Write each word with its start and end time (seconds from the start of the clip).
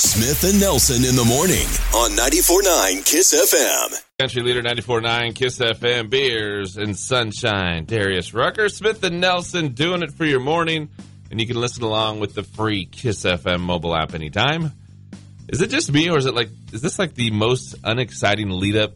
Smith 0.00 0.50
and 0.50 0.58
Nelson 0.58 1.04
in 1.04 1.14
the 1.14 1.24
morning 1.26 1.66
on 1.94 2.12
94.9 2.12 3.04
KISS 3.04 3.34
FM. 3.34 4.02
Country 4.18 4.42
Leader 4.42 4.62
94.9 4.62 5.34
KISS 5.34 5.58
FM, 5.58 6.08
Beers 6.08 6.78
and 6.78 6.96
Sunshine. 6.96 7.84
Darius 7.84 8.32
Rucker, 8.32 8.70
Smith 8.70 9.04
and 9.04 9.20
Nelson 9.20 9.74
doing 9.74 10.02
it 10.02 10.10
for 10.14 10.24
your 10.24 10.40
morning. 10.40 10.88
And 11.30 11.38
you 11.38 11.46
can 11.46 11.60
listen 11.60 11.82
along 11.82 12.18
with 12.18 12.34
the 12.34 12.42
free 12.42 12.86
KISS 12.86 13.24
FM 13.24 13.60
mobile 13.60 13.94
app 13.94 14.14
anytime. 14.14 14.72
Is 15.50 15.60
it 15.60 15.68
just 15.68 15.92
me, 15.92 16.08
or 16.08 16.16
is 16.16 16.24
it 16.24 16.34
like, 16.34 16.48
is 16.72 16.80
this 16.80 16.98
like 16.98 17.14
the 17.14 17.30
most 17.30 17.74
unexciting 17.84 18.48
lead 18.48 18.76
up 18.76 18.94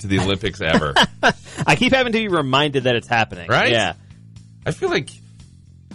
to 0.00 0.06
the 0.08 0.18
Olympics 0.18 0.60
ever? 0.60 0.92
I 1.66 1.74
keep 1.74 1.94
having 1.94 2.12
to 2.12 2.18
be 2.18 2.28
reminded 2.28 2.84
that 2.84 2.96
it's 2.96 3.08
happening. 3.08 3.48
Right? 3.48 3.72
Yeah. 3.72 3.94
I 4.66 4.72
feel 4.72 4.90
like 4.90 5.08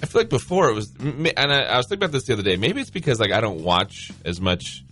I 0.01 0.05
feel 0.05 0.21
like 0.21 0.29
before 0.29 0.69
it 0.69 0.73
was, 0.73 0.93
and 0.99 1.27
I, 1.37 1.63
I 1.63 1.77
was 1.77 1.87
thinking 1.87 2.03
about 2.05 2.11
this 2.13 2.23
the 2.25 2.33
other 2.33 2.43
day. 2.43 2.55
Maybe 2.55 2.81
it's 2.81 2.89
because 2.89 3.19
like 3.19 3.31
I 3.31 3.41
don't 3.41 3.63
watch 3.63 4.11
as 4.25 4.39
much, 4.39 4.83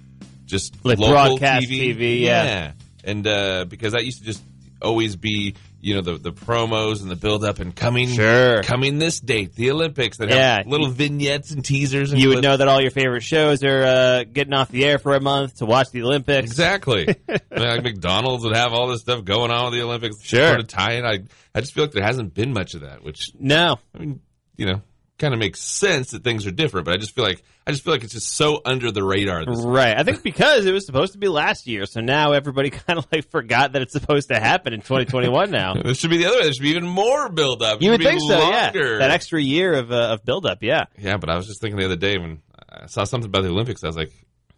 just 0.46 0.76
Like 0.86 0.98
local 1.00 1.14
broadcast 1.14 1.68
TV. 1.68 1.96
TV, 1.96 2.22
yeah. 2.22 2.74
and 3.04 3.26
uh, 3.28 3.66
because 3.66 3.94
that 3.94 4.06
used 4.06 4.20
to 4.20 4.26
just 4.26 4.44
always 4.82 5.16
be, 5.16 5.56
you 5.82 5.96
know, 5.96 6.02
the 6.02 6.18
the 6.18 6.32
promos 6.32 7.02
and 7.02 7.10
the 7.10 7.16
build 7.16 7.44
up 7.44 7.60
and 7.60 7.76
coming, 7.76 8.10
Sure. 8.10 8.62
coming 8.64 9.00
this 9.00 9.20
date, 9.20 9.56
the 9.56 9.72
Olympics. 9.72 10.18
That 10.18 10.30
Yeah. 10.30 10.58
have 10.58 10.68
little 10.68 10.88
vignettes 10.90 11.52
and 11.52 11.64
teasers. 11.66 12.12
And 12.12 12.22
You 12.22 12.30
would 12.30 12.44
know 12.44 12.56
that 12.58 12.68
all 12.68 12.80
your 12.82 12.92
favorite 12.92 13.24
shows 13.24 13.64
are 13.64 13.84
uh, 13.84 14.24
getting 14.26 14.54
off 14.54 14.70
the 14.70 14.86
air 14.86 15.00
for 15.00 15.16
a 15.16 15.20
month 15.20 15.58
to 15.60 15.66
watch 15.66 15.88
the 15.92 16.04
Olympics. 16.04 16.52
Exactly. 16.52 17.08
Like 17.50 17.82
McDonald's 17.84 18.44
would 18.44 18.56
have 18.56 18.72
all 18.72 18.88
this 18.88 19.02
stuff 19.02 19.24
going 19.26 19.50
on 19.52 19.66
with 19.66 19.74
the 19.74 19.82
Olympics. 19.82 20.24
Sure. 20.24 20.48
Sort 20.50 20.60
of 20.60 20.68
tie 20.68 20.94
in. 20.94 21.06
I 21.06 21.20
I 21.56 21.62
just 21.62 21.74
feel 21.74 21.86
like 21.86 21.92
there 21.94 22.04
hasn't 22.04 22.36
been 22.36 22.54
much 22.54 22.76
of 22.76 22.82
that, 22.82 23.04
which 23.04 23.32
No. 23.40 23.78
I 23.96 23.98
mean, 23.98 24.20
you 24.58 24.68
know, 24.68 24.82
kind 25.18 25.34
of 25.34 25.40
makes 25.40 25.60
sense 25.62 26.12
that 26.12 26.24
things 26.24 26.46
are 26.46 26.52
different, 26.52 26.86
but 26.86 26.94
I 26.94 26.98
just 26.98 27.16
feel 27.16 27.24
like 27.24 27.44
I 27.66 27.72
just 27.72 27.84
feel 27.84 27.94
like 27.94 28.04
it's 28.04 28.14
just 28.14 28.30
so 28.30 28.62
under 28.64 28.92
the 28.92 29.04
radar. 29.04 29.46
This 29.46 29.62
Right. 29.62 29.98
I 29.98 30.04
think 30.04 30.24
because 30.24 30.66
it 30.66 30.72
was 30.72 30.86
supposed 30.86 31.14
to 31.14 31.18
be 31.18 31.28
last 31.28 31.68
year, 31.68 31.86
so 31.86 32.02
now 32.02 32.34
everybody 32.34 32.70
kind 32.88 33.00
of 33.00 33.08
like 33.12 33.30
forgot 33.30 33.74
that 33.74 33.82
it's 33.82 33.94
supposed 33.94 34.30
to 34.30 34.40
happen 34.40 34.74
in 34.74 34.82
2021 34.82 35.52
now. 35.52 35.74
this 35.84 35.98
should 35.98 36.10
be 36.10 36.18
the 36.18 36.28
other 36.28 36.38
way. 36.38 36.44
There 36.44 36.54
should 36.54 36.64
be 36.64 36.70
even 36.70 36.88
more 36.88 37.30
build 37.30 37.62
up. 37.62 37.82
You 37.82 37.92
would 37.92 38.02
think 38.02 38.22
so, 38.22 38.40
longer. 38.40 38.94
yeah. 38.94 39.00
That 39.00 39.12
extra 39.12 39.42
year 39.42 39.74
of 39.74 39.92
uh, 39.92 40.14
of 40.14 40.24
build 40.24 40.46
up, 40.46 40.62
yeah. 40.62 40.86
yeah, 40.98 41.18
but 41.18 41.30
I 41.30 41.36
was 41.36 41.48
just 41.48 41.62
thinking 41.62 41.80
the 41.80 41.86
other 41.86 41.96
day 41.96 42.18
when 42.18 42.42
I 42.70 42.86
saw 42.88 43.04
something 43.04 43.30
about 43.30 43.42
the 43.44 43.50
Olympics, 43.50 43.84
I 43.84 43.88
was 43.88 43.98
like, 43.98 44.12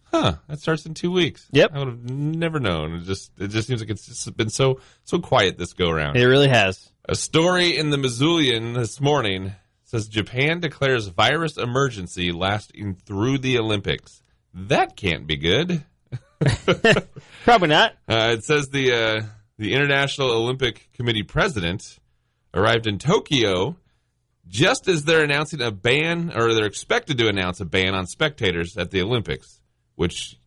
"Huh, 0.04 0.36
that 0.48 0.60
starts 0.60 0.86
in 0.86 0.94
two 0.94 1.12
weeks." 1.12 1.48
Yep. 1.52 1.72
I 1.74 1.80
would 1.80 1.88
have 1.88 2.10
never 2.10 2.60
known. 2.60 2.96
It 2.96 3.04
just 3.04 3.32
it 3.40 3.48
just 3.48 3.68
seems 3.68 3.82
like 3.82 3.90
it's 3.90 4.06
just 4.06 4.36
been 4.36 4.50
so 4.50 4.82
so 5.06 5.20
quiet 5.20 5.58
this 5.58 5.74
go 5.74 5.90
around. 5.90 6.18
It 6.18 6.26
really 6.26 6.50
has. 6.50 6.92
A 7.06 7.16
story 7.16 7.76
in 7.76 7.90
the 7.90 7.98
Missoulian 7.98 8.76
this 8.76 9.02
morning 9.02 9.54
says 9.90 10.08
Japan 10.08 10.60
declares 10.60 11.08
virus 11.08 11.58
emergency 11.58 12.32
lasting 12.32 12.94
through 12.94 13.40
the 13.40 13.58
Olympics. 13.58 14.22
That 14.54 14.96
can't 14.96 15.26
be 15.26 15.36
good. 15.36 15.84
Probably 17.44 17.70
not. 17.70 17.94
Uh, 18.08 18.36
it 18.38 18.44
says 18.44 18.70
the 18.70 18.94
uh, 18.94 19.22
the 19.58 19.74
International 19.74 20.32
Olympic 20.32 20.90
Committee 20.94 21.24
president 21.24 21.98
arrived 22.54 22.86
in 22.86 23.00
Tokyo 23.00 23.78
just 24.48 24.88
as 24.88 25.06
they're 25.06 25.24
announcing 25.24 25.62
a 25.62 25.72
ban, 25.72 26.32
or 26.36 26.54
they're 26.54 26.66
expected 26.66 27.18
to 27.18 27.28
announce 27.28 27.60
a 27.60 27.66
ban 27.66 27.96
on 27.96 28.06
spectators 28.06 28.78
at 28.78 28.92
the 28.92 29.02
Olympics, 29.02 29.60
which 29.96 30.38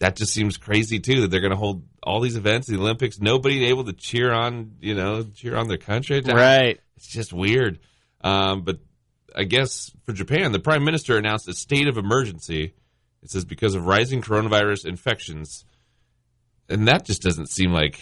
that 0.00 0.16
just 0.16 0.34
seems 0.34 0.58
crazy 0.58 1.00
too. 1.00 1.22
That 1.22 1.30
they're 1.30 1.40
going 1.40 1.52
to 1.52 1.56
hold 1.56 1.82
all 2.02 2.20
these 2.20 2.36
events, 2.36 2.66
the 2.66 2.76
Olympics, 2.76 3.20
nobody 3.20 3.64
able 3.66 3.84
to 3.84 3.94
cheer 3.94 4.32
on, 4.32 4.72
you 4.80 4.94
know, 4.94 5.22
cheer 5.22 5.56
on 5.56 5.68
their 5.68 5.78
country. 5.78 6.20
Right. 6.20 6.78
It's 6.96 7.08
just 7.08 7.32
weird. 7.32 7.78
Um, 8.22 8.62
but 8.62 8.78
I 9.34 9.44
guess 9.44 9.90
for 10.04 10.12
Japan, 10.12 10.52
the 10.52 10.60
prime 10.60 10.84
minister 10.84 11.16
announced 11.16 11.48
a 11.48 11.54
state 11.54 11.88
of 11.88 11.96
emergency. 11.96 12.74
It 13.22 13.30
says 13.30 13.44
because 13.44 13.74
of 13.74 13.86
rising 13.86 14.20
coronavirus 14.20 14.86
infections, 14.86 15.64
and 16.68 16.88
that 16.88 17.04
just 17.04 17.22
doesn't 17.22 17.48
seem 17.48 17.72
like 17.72 18.00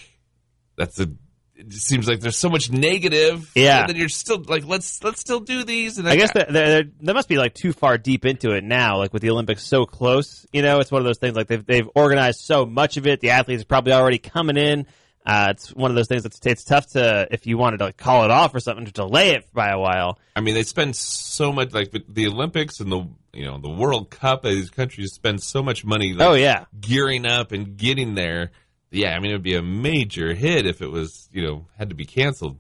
that's 0.77 0.99
a. 0.99 1.09
It 1.55 1.69
just 1.69 1.87
seems 1.87 2.09
like 2.09 2.21
there's 2.21 2.39
so 2.39 2.49
much 2.49 2.71
negative. 2.71 3.51
Yeah. 3.55 3.87
That 3.87 3.95
you're 3.95 4.09
still 4.09 4.43
like, 4.49 4.65
let's 4.65 5.05
let's 5.05 5.21
still 5.21 5.41
do 5.41 5.63
these. 5.63 5.99
And 5.99 6.09
I 6.09 6.17
guess 6.17 6.33
that 6.33 6.51
they're, 6.51 6.85
must 7.03 7.29
be 7.29 7.37
like 7.37 7.53
too 7.53 7.75
far 7.75 7.99
deep 7.99 8.25
into 8.25 8.53
it 8.53 8.65
now. 8.65 8.97
Like 8.97 9.13
with 9.13 9.21
the 9.21 9.29
Olympics 9.29 9.63
so 9.63 9.85
close, 9.85 10.47
you 10.55 10.63
know, 10.63 10.81
it's 10.81 10.91
one 10.91 11.03
of 11.03 11.05
those 11.05 11.19
things. 11.19 11.37
Like 11.37 11.49
they've 11.49 11.65
they've 11.65 11.89
organized 11.95 12.41
so 12.41 12.65
much 12.65 12.97
of 12.97 13.07
it. 13.07 13.21
The 13.21 13.31
athletes 13.31 13.63
are 13.63 13.67
probably 13.67 13.93
already 13.93 14.17
coming 14.17 14.57
in. 14.57 14.87
Uh, 15.25 15.49
it's 15.51 15.73
one 15.75 15.91
of 15.91 15.95
those 15.97 16.09
things 16.09 16.23
that's 16.23 16.41
it's 16.47 16.65
tough 16.65 16.87
to 16.93 17.29
if 17.31 17.47
you 17.47 17.59
wanted 17.59 17.79
to 17.79 17.85
like, 17.85 17.97
call 17.97 18.25
it 18.25 18.31
off 18.31 18.55
or 18.55 18.61
something 18.61 18.87
to 18.87 18.93
delay 18.93 19.31
it 19.31 19.47
by 19.53 19.69
a 19.69 19.79
while. 19.79 20.19
I 20.35 20.41
mean, 20.41 20.55
they 20.55 20.63
spend 20.63 20.97
so 20.97 21.53
much 21.53 21.73
like 21.73 21.93
the 22.09 22.27
Olympics 22.27 22.81
and 22.81 22.91
the 22.91 23.07
you 23.33 23.45
know 23.45 23.59
the 23.59 23.69
World 23.69 24.11
Cup. 24.11 24.43
These 24.43 24.71
countries 24.71 25.13
spend 25.13 25.43
so 25.43 25.63
much 25.63 25.85
money. 25.85 26.15
Like, 26.15 26.27
Oh 26.29 26.35
yeah, 26.35 26.65
gearing 26.81 27.27
up 27.27 27.53
and 27.53 27.77
getting 27.77 28.15
there. 28.15 28.51
Yeah, 28.91 29.15
I 29.15 29.21
mean, 29.21 29.31
it 29.31 29.35
would 29.35 29.43
be 29.43 29.55
a 29.55 29.63
major 29.63 30.35
hit 30.35 30.67
if 30.67 30.83
it 30.83 30.91
was, 30.91 31.29
you 31.33 31.47
know, 31.47 31.67
had 31.79 31.91
to 31.91 31.95
be 31.95 32.07
canceled. 32.07 32.59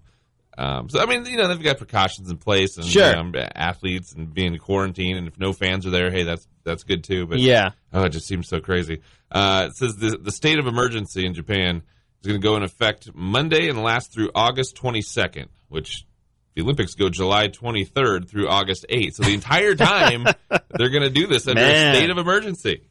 Um, 0.57 0.89
so, 0.89 1.01
I 1.01 1.07
mean, 1.07 1.25
you 1.25 1.37
know, 1.39 1.49
they've 1.49 1.63
got 1.63 1.79
precautions 1.79 2.31
in 2.31 2.37
place 2.37 2.77
and 2.77 2.87
Sure. 2.87 3.17
um, 3.17 3.35
athletes 3.57 4.13
and 4.13 4.33
being 4.33 4.57
quarantined. 4.59 5.19
And 5.19 5.27
if 5.27 5.39
no 5.39 5.53
fans 5.53 5.87
are 5.87 5.91
there, 5.91 6.11
hey, 6.11 6.23
that's 6.25 6.47
that's 6.63 6.85
good 6.85 7.03
too. 7.03 7.27
But 7.27 7.39
yeah. 7.39 7.71
oh, 7.93 8.05
it 8.05 8.11
just 8.11 8.29
seems 8.29 8.47
so 8.49 8.61
crazy. 8.61 9.01
Uh, 9.33 9.69
it 9.71 9.77
says 9.77 9.97
the, 9.97 10.19
the 10.19 10.31
state 10.31 10.59
of 10.59 10.67
emergency 10.67 11.25
in 11.25 11.35
Japan 11.35 11.83
is 12.23 12.27
going 12.27 12.41
to 12.41 12.47
go 12.47 12.57
in 12.57 12.63
effect 12.63 13.11
Monday 13.15 13.69
and 13.69 13.83
last 13.83 14.13
through 14.13 14.31
August 14.35 14.77
22nd, 14.77 15.47
which 15.69 16.07
the 16.55 16.63
Olympics 16.63 16.95
go 16.95 17.09
July 17.09 17.49
23rd 17.49 18.29
through 18.29 18.49
August 18.49 18.87
8th. 18.91 19.15
So 19.15 19.23
the 19.23 19.35
entire 19.35 19.75
time 19.75 20.25
they're 20.71 20.91
going 20.91 21.03
to 21.03 21.11
do 21.11 21.27
this 21.27 21.47
under 21.47 21.61
Man. 21.61 21.95
a 21.95 21.97
state 21.97 22.11
of 22.11 22.19
emergency. 22.19 22.83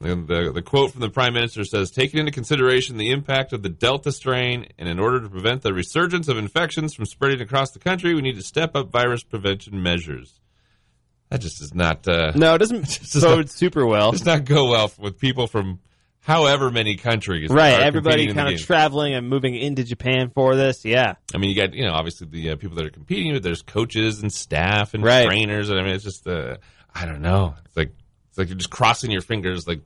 And 0.00 0.26
the, 0.26 0.50
the 0.52 0.62
quote 0.62 0.90
from 0.90 1.00
the 1.00 1.10
prime 1.10 1.34
minister 1.34 1.64
says, 1.64 1.90
taking 1.90 2.18
into 2.18 2.32
consideration 2.32 2.96
the 2.96 3.10
impact 3.10 3.52
of 3.52 3.62
the 3.62 3.68
Delta 3.68 4.10
strain, 4.10 4.66
and 4.76 4.88
in 4.88 4.98
order 4.98 5.20
to 5.20 5.28
prevent 5.28 5.62
the 5.62 5.72
resurgence 5.72 6.26
of 6.26 6.38
infections 6.38 6.92
from 6.94 7.06
spreading 7.06 7.40
across 7.40 7.70
the 7.70 7.78
country, 7.78 8.14
we 8.14 8.20
need 8.20 8.34
to 8.34 8.42
step 8.42 8.74
up 8.74 8.90
virus 8.90 9.22
prevention 9.22 9.80
measures. 9.80 10.40
That 11.30 11.40
just 11.40 11.60
does 11.60 11.72
not 11.72 12.06
uh, 12.08 12.32
No, 12.34 12.54
it 12.56 12.58
doesn't 12.58 13.12
bode 13.20 13.48
super 13.48 13.86
well. 13.86 14.10
does 14.12 14.26
not 14.26 14.44
go 14.44 14.70
well 14.70 14.90
with 14.98 15.18
people 15.18 15.46
from 15.46 15.78
however 16.22 16.70
many 16.70 16.96
countries. 16.96 17.50
Right, 17.50 17.80
everybody 17.80 18.26
competing 18.26 18.30
in 18.30 18.36
the 18.36 18.42
kind 18.42 18.54
of 18.54 18.60
traveling 18.66 19.14
and 19.14 19.28
moving 19.28 19.54
into 19.54 19.84
Japan 19.84 20.30
for 20.34 20.56
this. 20.56 20.84
Yeah, 20.84 21.14
I 21.34 21.38
mean, 21.38 21.50
you 21.50 21.56
got 21.56 21.74
you 21.74 21.84
know 21.84 21.92
obviously 21.92 22.26
the 22.28 22.50
uh, 22.50 22.56
people 22.56 22.76
that 22.76 22.86
are 22.86 22.90
competing, 22.90 23.32
but 23.34 23.42
there's 23.42 23.62
coaches 23.62 24.22
and 24.22 24.32
staff 24.32 24.94
and 24.94 25.04
Right. 25.04 25.26
trainers, 25.26 25.68
and 25.68 25.78
I 25.78 25.82
mean 25.82 25.94
it's 25.94 26.04
just 26.04 26.26
uh, 26.26 26.56
I 26.94 27.04
don't 27.06 27.20
know. 27.22 27.54
It's 27.66 27.76
like 27.76 27.92
it's 28.30 28.38
like 28.38 28.48
you're 28.48 28.56
just 28.58 28.70
crossing 28.70 29.10
your 29.10 29.20
fingers. 29.20 29.66
Like, 29.68 29.80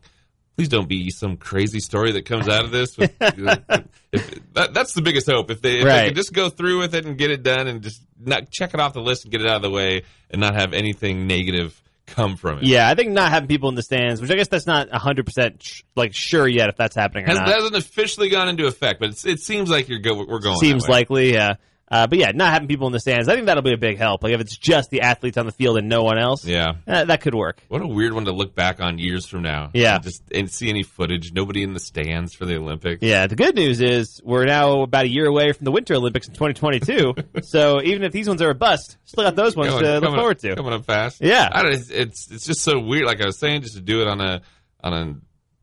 please 0.57 0.69
don't 0.69 0.89
be 0.89 1.11
some 1.11 1.37
crazy 1.37 1.81
story 1.81 2.13
that 2.13 2.27
comes 2.27 2.49
out 2.49 2.65
of 2.65 2.71
this. 2.71 2.97
With, 2.99 3.13
if, 3.21 4.53
that, 4.55 4.73
that's 4.73 4.93
the 4.93 5.03
biggest 5.03 5.29
hope. 5.29 5.51
If 5.51 5.61
they 5.63 5.81
if 5.81 5.85
they 5.85 6.09
could 6.09 6.17
just 6.17 6.33
go 6.33 6.49
through 6.49 6.79
with 6.79 6.95
it 6.95 7.07
and 7.07 7.19
get 7.19 7.31
it 7.31 7.43
done, 7.43 7.67
and 7.67 7.83
just 7.83 8.01
not 8.19 8.51
check 8.51 8.73
it 8.75 8.81
off 8.81 8.93
the 8.93 9.01
list 9.01 9.25
and 9.25 9.33
get 9.33 9.41
it 9.41 9.49
out 9.49 9.57
of 9.57 9.63
the 9.63 9.71
way, 9.71 10.03
and 10.31 10.41
not 10.41 10.55
have 10.55 10.73
anything 10.73 11.27
negative 11.27 11.81
come 12.07 12.37
from 12.37 12.59
it. 12.59 12.65
yeah. 12.65 12.89
I 12.89 12.95
think 12.95 13.11
not 13.11 13.31
having 13.31 13.49
people 13.49 13.69
in 13.69 13.75
the 13.75 13.83
stands, 13.83 14.21
which 14.21 14.31
I 14.31 14.35
guess 14.35 14.49
that's 14.49 14.67
not 14.67 14.91
hundred 14.91 15.27
percent 15.27 15.63
sh- 15.63 15.83
like 15.95 16.15
sure 16.15 16.47
yet 16.49 16.69
if 16.69 16.77
that's 16.77 16.95
happening 16.97 17.25
or 17.25 17.29
Has, 17.29 17.39
not. 17.39 17.49
hasn't 17.49 17.75
officially 17.77 18.29
gone 18.29 18.49
into 18.49 18.67
effect, 18.67 19.01
but 19.01 19.11
it 19.25 19.41
seems 19.41 19.69
like 19.71 19.89
you're 19.89 19.99
go, 19.99 20.25
we're 20.27 20.39
going. 20.41 20.59
Seems 20.59 20.89
likely, 20.89 21.33
yeah. 21.33 21.55
Uh, 21.89 22.07
but 22.09 22.19
yeah, 22.19 22.33
not 22.35 22.53
having 22.53 22.67
people 22.67 22.89
in 22.89 22.93
the 22.93 22.99
stands, 22.99 23.29
I 23.29 23.35
think 23.35 23.47
that'll 23.47 23.63
be 23.63 23.73
a 23.73 23.77
big 23.79 23.97
help. 23.97 24.25
Like 24.25 24.33
if 24.33 24.41
it's 24.41 24.57
just 24.57 24.91
the 24.91 25.03
athletes 25.03 25.37
on 25.37 25.47
the 25.47 25.53
field 25.53 25.79
and 25.79 25.89
no 25.89 26.03
one 26.03 26.19
else, 26.19 26.45
Yeah. 26.45 26.73
uh, 26.85 27.05
that 27.05 27.21
could 27.21 27.35
work. 27.35 27.61
What 27.69 27.81
a 27.81 27.87
weird 27.87 28.13
one 28.13 28.25
to 28.25 28.33
look 28.33 28.57
back 28.57 28.81
on 28.81 28.99
years 28.99 29.25
from 29.27 29.43
now. 29.43 29.71
Yeah. 29.73 29.95
And 29.95 30.03
just 30.05 30.23
and 30.35 30.51
see 30.51 30.69
any 30.69 30.83
footage. 30.83 31.33
Nobody 31.33 31.63
in 31.63 31.75
the 31.75 31.79
stands 31.81 32.35
for 32.35 32.45
the 32.45 32.57
Olympics. 32.57 33.03
Yeah, 33.05 33.29
the 33.29 33.37
good 33.37 33.55
news 33.55 33.81
is 33.81 34.21
we're 34.25 34.47
now 34.47 34.81
about 34.83 35.05
a 35.05 35.09
year 35.09 35.27
away 35.27 35.53
from 35.53 35.65
the 35.65 35.71
Winter 35.71 35.95
Olympics 35.95 36.27
in 36.27 36.35
2022. 36.35 37.15
so 37.43 37.81
even 37.81 38.03
if 38.03 38.11
these 38.11 38.27
ones 38.29 38.43
are 38.43 38.51
a 38.51 38.55
bust, 38.57 38.97
still 39.05 39.23
got 39.23 39.37
those 39.37 39.55
ones 39.55 39.71
Coming- 39.71 39.85
to 39.85 39.93
look 39.95 40.03
coming 40.03 40.19
forward 40.19 40.39
to. 40.41 40.57
Coming 40.57 40.73
up 40.73 40.85
fast. 40.87 41.21
Yeah. 41.21 41.49
I 41.53 41.63
don't, 41.63 41.73
it's, 41.73 41.91
it's 41.91 42.31
it's 42.33 42.47
just 42.47 42.63
so 42.63 42.81
weird. 42.81 43.07
Like 43.07 43.21
I 43.21 43.27
was 43.27 43.39
saying, 43.39 43.63
just 43.63 43.77
to 43.77 43.81
do 43.81 44.03
it 44.03 44.09
on 44.09 44.21
a 44.21 44.43
on 44.83 44.93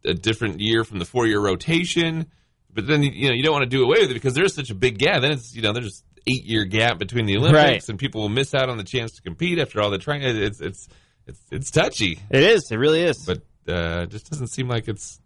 a, 0.05 0.11
a 0.11 0.13
different 0.13 0.61
year 0.61 0.85
from 0.85 0.99
the 0.99 1.05
four 1.05 1.27
year 1.27 1.41
rotation. 1.41 2.27
But 2.73 2.87
then 2.87 3.03
you 3.03 3.27
know 3.27 3.33
you 3.35 3.43
don't 3.43 3.51
want 3.53 3.63
to 3.63 3.69
do 3.69 3.83
away 3.83 3.99
with 3.99 4.09
it 4.11 4.13
because 4.15 4.33
there's 4.33 4.55
such 4.55 4.69
a 4.69 4.75
big 4.75 4.97
gap. 4.97 5.21
Then 5.21 5.31
it's 5.33 5.53
you 5.53 5.61
know 5.61 5.73
there's 5.73 6.01
eight 6.27 6.43
year 6.45 6.65
gap 6.65 6.97
between 6.99 7.25
the 7.25 7.37
Olympics, 7.37 7.63
Right. 7.63 7.89
and 7.89 7.97
people 7.99 8.21
will 8.21 8.29
miss 8.29 8.53
out 8.53 8.69
on 8.69 8.77
the 8.77 8.83
chance 8.83 9.13
to 9.13 9.21
compete 9.21 9.59
after 9.59 9.81
all 9.81 9.89
the 9.89 9.97
training. 9.97 10.35
It's 10.37 10.61
it's 10.61 10.87
it's 11.27 11.39
it's 11.51 11.71
touchy. 11.71 12.19
It 12.29 12.43
is. 12.43 12.69
It 12.71 12.77
really 12.77 13.01
is. 13.03 13.25
but 13.25 13.39
uh, 13.67 14.03
it 14.03 14.09
just 14.09 14.29
doesn't 14.29 14.47
seem 14.47 14.67
like 14.67 14.87
it's 14.87 15.19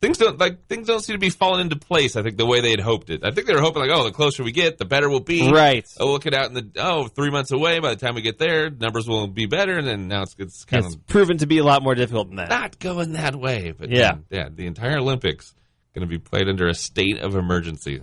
things 0.00 0.16
don't 0.16 0.38
like 0.38 0.66
things 0.66 0.86
don't 0.86 1.04
seem 1.04 1.14
to 1.14 1.18
be 1.20 1.28
falling 1.28 1.60
into 1.60 1.76
place. 1.76 2.16
I 2.16 2.22
think 2.22 2.38
the 2.38 2.46
way 2.46 2.60
they 2.62 2.70
had 2.70 2.80
hoped 2.80 3.10
it. 3.10 3.22
I 3.22 3.30
think 3.32 3.46
they 3.46 3.52
were 3.54 3.60
hoping 3.60 3.82
like, 3.82 3.90
oh, 3.92 4.04
the 4.04 4.12
closer 4.12 4.42
we 4.42 4.52
get, 4.52 4.78
the 4.78 4.86
better 4.86 5.10
we'll 5.10 5.20
be. 5.20 5.50
right. 5.52 5.86
Oh, 5.98 6.10
look 6.12 6.24
it 6.26 6.32
out 6.34 6.46
in 6.46 6.54
the 6.54 6.70
oh 6.76 7.08
three 7.08 7.30
months 7.30 7.50
away. 7.52 7.80
By 7.80 7.90
the 7.90 7.96
time 8.00 8.14
we 8.14 8.22
get 8.22 8.38
there, 8.38 8.70
numbers 8.70 9.06
will 9.06 9.26
be 9.26 9.44
better. 9.46 9.76
And 9.76 9.86
then 9.86 10.08
now 10.08 10.22
it's 10.22 10.34
it's 10.38 10.64
kind 10.64 10.86
It's 10.86 10.94
of 10.94 11.06
proven 11.06 11.36
to 11.38 11.46
be 11.46 11.58
a 11.58 11.64
lot 11.64 11.82
more 11.82 11.94
difficult 11.94 12.28
than 12.28 12.36
that. 12.36 12.48
not 12.48 12.78
going 12.78 13.12
that 13.12 13.36
way. 13.36 13.72
But 13.78 13.90
Yeah. 13.90 14.16
yeah, 14.30 14.38
yeah, 14.44 14.48
the 14.54 14.66
entire 14.66 14.98
Olympics 14.98 15.54
going 15.94 16.06
to 16.06 16.10
be 16.10 16.18
played 16.18 16.48
under 16.48 16.66
a 16.68 16.74
state 16.74 17.18
of 17.18 17.34
emergency. 17.36 18.00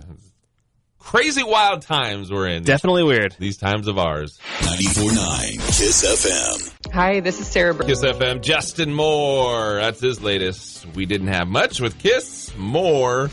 It's 1.08 1.14
crazy 1.14 1.42
wild 1.42 1.80
times 1.80 2.30
we're 2.30 2.48
in. 2.48 2.64
Definitely 2.64 3.02
weird. 3.02 3.34
These 3.38 3.56
times 3.56 3.88
of 3.88 3.96
ours. 3.96 4.38
94.9 4.58 5.52
Kiss 5.78 6.04
FM. 6.04 6.92
Hi, 6.92 7.20
this 7.20 7.40
is 7.40 7.46
Sarah. 7.46 7.72
Br- 7.72 7.84
Kiss 7.84 8.04
FM, 8.04 8.42
Justin 8.42 8.92
Moore. 8.92 9.76
That's 9.76 10.00
his 10.02 10.20
latest. 10.20 10.84
We 10.94 11.06
didn't 11.06 11.28
have 11.28 11.48
much 11.48 11.80
with 11.80 11.98
Kiss. 11.98 12.54
More 12.58 13.30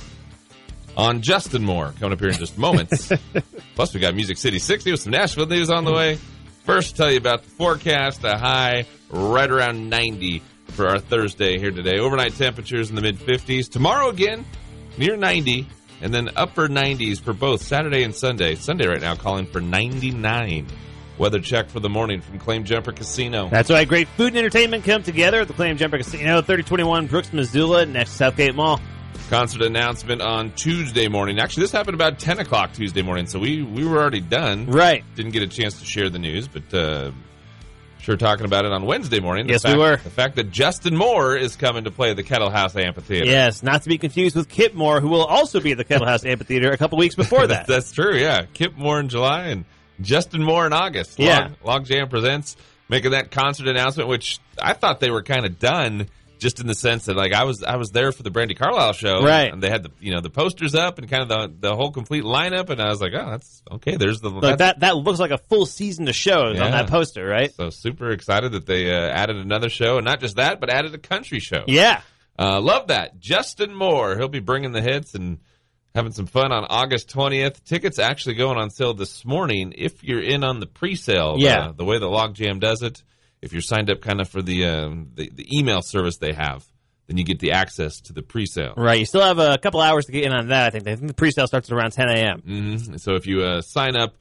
on 0.95 1.21
Justin 1.21 1.65
Moore 1.65 1.93
coming 1.99 2.13
up 2.13 2.21
here 2.21 2.29
in 2.29 2.35
just 2.37 2.57
moments. 2.57 3.11
Plus, 3.75 3.93
we 3.93 3.99
got 3.99 4.15
Music 4.15 4.37
City 4.37 4.57
60 4.57 4.91
with 4.91 5.01
some 5.01 5.11
Nashville 5.11 5.45
news 5.45 5.69
on 5.69 5.83
the 5.83 5.91
way. 5.91 6.17
First, 6.63 6.95
tell 6.95 7.11
you 7.11 7.17
about 7.17 7.43
the 7.43 7.49
forecast. 7.49 8.23
A 8.23 8.37
high 8.37 8.85
right 9.09 9.51
around 9.51 9.89
90 9.89 10.41
for 10.67 10.87
our 10.87 10.99
Thursday 10.99 11.59
here 11.59 11.71
today. 11.71 11.99
Overnight 11.99 12.35
temperatures 12.35 12.89
in 12.89 12.95
the 12.95 13.01
mid 13.01 13.17
50s. 13.17 13.69
Tomorrow 13.69 14.07
again, 14.07 14.45
near 14.97 15.17
90. 15.17 15.67
And 16.01 16.13
then 16.13 16.29
upper 16.35 16.67
90s 16.67 17.19
for 17.21 17.33
both 17.33 17.61
Saturday 17.61 18.03
and 18.03 18.13
Sunday. 18.13 18.55
Sunday 18.55 18.87
right 18.87 19.01
now 19.01 19.15
calling 19.15 19.45
for 19.45 19.61
99. 19.61 20.67
Weather 21.17 21.39
check 21.39 21.69
for 21.69 21.79
the 21.79 21.89
morning 21.89 22.19
from 22.19 22.39
Claim 22.39 22.65
Jumper 22.65 22.91
Casino. 22.91 23.47
That's 23.49 23.69
why 23.69 23.85
great 23.85 24.07
food 24.09 24.27
and 24.27 24.37
entertainment 24.37 24.83
come 24.83 25.01
together 25.01 25.41
at 25.41 25.47
the 25.47 25.53
Claim 25.53 25.77
Jumper 25.77 25.97
Casino, 25.97 26.41
3021 26.41 27.07
Brooks, 27.07 27.31
Missoula, 27.31 27.85
next 27.85 28.11
to 28.11 28.17
Southgate 28.17 28.53
Mall. 28.53 28.81
concert 29.29 29.61
announcement 29.61 30.21
on 30.21 30.51
Tuesday 30.51 31.07
morning. 31.07 31.39
Actually, 31.39 31.61
this 31.63 31.71
happened 31.71 31.95
about 31.95 32.19
10 32.19 32.39
o'clock 32.39 32.73
Tuesday 32.73 33.01
morning, 33.01 33.27
so 33.27 33.39
we, 33.39 33.63
we 33.63 33.85
were 33.85 33.97
already 33.97 34.19
done. 34.19 34.65
Right. 34.65 35.05
Didn't 35.15 35.31
get 35.31 35.41
a 35.41 35.47
chance 35.47 35.79
to 35.79 35.85
share 35.85 36.09
the 36.09 36.19
news, 36.19 36.49
but 36.49 36.73
uh, 36.73 37.11
sure 38.05 38.15
talking 38.15 38.45
about 38.45 38.65
it 38.65 38.71
on 38.71 38.85
Wednesday 38.85 39.19
morning. 39.19 39.47
The 39.47 39.53
Yes, 39.53 39.65
we 39.65 39.75
were. 39.75 39.97
The 39.97 40.09
fact 40.09 40.35
that 40.35 40.51
Justin 40.51 40.95
Moore 40.95 41.35
is 41.35 41.55
coming 41.55 41.85
to 41.85 41.91
play 41.91 42.13
the 42.13 42.23
Kettle 42.23 42.51
House 42.51 42.75
Amphitheater. 42.75 43.25
Yes, 43.25 43.63
not 43.63 43.81
to 43.81 43.89
be 43.89 43.97
confused 43.97 44.35
with 44.35 44.47
Kip 44.47 44.75
Moore, 44.75 45.01
who 45.01 45.09
will 45.09 45.25
also 45.25 45.59
be 45.59 45.71
at 45.71 45.77
the 45.77 45.83
Kettle 45.83 46.07
House 46.13 46.23
Amphitheater 46.23 46.71
a 46.71 46.77
couple 46.77 46.97
weeks 46.97 47.15
before 47.15 47.47
that. 47.47 47.67
That's 47.67 47.91
true, 47.91 48.15
yeah. 48.15 48.45
Kip 48.53 48.77
Moore 48.77 48.99
in 48.99 49.09
July 49.09 49.45
and 49.47 49.65
Justin 49.99 50.43
Moore 50.43 50.67
in 50.67 50.73
August. 50.73 51.19
Yeah. 51.19 51.49
Log, 51.63 51.85
Logjam 51.85 52.09
Presents 52.09 52.55
making 52.87 53.11
that 53.11 53.31
concert 53.31 53.67
announcement, 53.67 54.07
which 54.07 54.39
I 54.61 54.73
thought 54.73 54.99
they 54.99 55.09
were 55.09 55.23
kind 55.23 55.45
of 55.45 55.59
done 55.59 56.07
just 56.45 56.59
in 56.59 56.67
the 56.67 56.75
sense 56.75 57.05
that 57.05 57.15
like 57.15 57.33
I 57.33 57.43
was 57.43 57.63
I 57.63 57.77
was 57.77 57.89
there 57.89 58.11
for 58.11 58.21
the 58.21 58.29
Brandi 58.29 58.55
Carlile 58.55 58.93
show. 58.93 59.23
Right. 59.23 59.51
And 59.51 59.63
they 59.63 59.71
had 59.71 59.81
the 59.81 59.89
you 59.99 60.13
know 60.13 60.21
the 60.21 60.29
posters 60.29 60.75
up 60.75 60.99
and 60.99 61.09
kind 61.09 61.23
of 61.23 61.29
the 61.29 61.69
the 61.69 61.75
whole 61.75 61.89
complete 61.91 62.23
lineup 62.23 62.69
and 62.69 62.79
I 62.79 62.89
was 62.89 63.01
like, 63.01 63.13
Oh, 63.15 63.31
that's 63.31 63.63
okay, 63.71 63.95
there's 63.95 64.19
the 64.21 64.29
Like 64.29 64.59
that, 64.59 64.81
that 64.81 64.95
looks 64.95 65.19
like 65.19 65.31
a 65.31 65.39
full 65.39 65.65
season 65.65 66.07
of 66.07 66.13
shows 66.15 66.57
Yeah. 66.57 66.65
on 66.65 66.71
that 66.71 66.87
poster, 66.87 67.25
right? 67.25 67.51
so 67.51 67.71
super 67.71 68.11
excited 68.11 68.51
that 68.51 68.67
they 68.67 68.93
uh, 68.95 69.09
added 69.09 69.37
another 69.37 69.69
show 69.69 69.97
and 69.97 70.05
not 70.05 70.19
just 70.19 70.35
that, 70.35 70.59
but 70.59 70.69
added 70.69 70.93
a 70.93 70.99
country 70.99 71.39
show. 71.39 71.63
Yeah. 71.67 72.01
Uh, 72.37 72.61
love 72.61 72.87
that. 72.87 73.17
Justin 73.19 73.73
Moore. 73.73 74.15
He'll 74.17 74.27
be 74.27 74.39
bringing 74.41 74.71
the 74.71 74.81
hits 74.81 75.15
and 75.15 75.39
having 75.95 76.11
some 76.11 76.27
fun 76.27 76.51
on 76.51 76.65
August 76.69 77.09
20th. 77.09 77.63
Tickets 77.63 77.97
actually 77.97 78.35
going 78.35 78.57
on 78.57 78.69
sale 78.69 78.93
this 78.93 79.23
morning 79.25 79.73
if 79.75 80.03
you're 80.03 80.21
in 80.21 80.43
on 80.43 80.59
the 80.59 80.67
pre-sale. 80.67 81.37
Yeah. 81.39 81.67
The, 81.67 81.73
the 81.77 81.85
way 81.85 81.97
the 81.97 82.07
Logjam 82.09 82.59
does 82.59 82.81
it. 82.83 83.01
If 83.45 83.53
you're 83.53 83.61
signed 83.61 83.89
up 83.89 84.01
kind 84.01 84.19
of 84.19 84.27
for 84.27 84.41
the, 84.41 84.65
um, 84.65 85.11
the 85.13 85.29
the 85.33 85.47
email 85.57 85.81
service 85.81 86.17
they 86.17 86.33
have, 86.33 86.65
then 87.07 87.17
you 87.17 87.23
get 87.23 87.39
the 87.39 87.51
access 87.51 88.01
to 88.01 88.13
the 88.13 88.21
pre-sale. 88.21 88.73
Right. 88.75 88.99
You 88.99 89.05
still 89.05 89.21
have 89.21 89.39
a 89.39 89.57
couple 89.57 89.79
hours 89.79 90.05
to 90.05 90.11
get 90.11 90.23
in 90.23 90.33
on 90.33 90.47
that, 90.47 90.65
I 90.65 90.69
think. 90.71 90.87
I 90.87 90.95
think 90.95 91.07
the 91.07 91.13
pre-sale 91.13 91.47
starts 91.47 91.71
at 91.71 91.77
around 91.77 91.91
10 91.91 92.09
a.m. 92.09 92.39
hmm 92.41 92.97
So 92.97 93.13
if 93.13 93.27
you 93.27 93.43
uh, 93.43 93.61
sign 93.61 93.95
up 93.95 94.15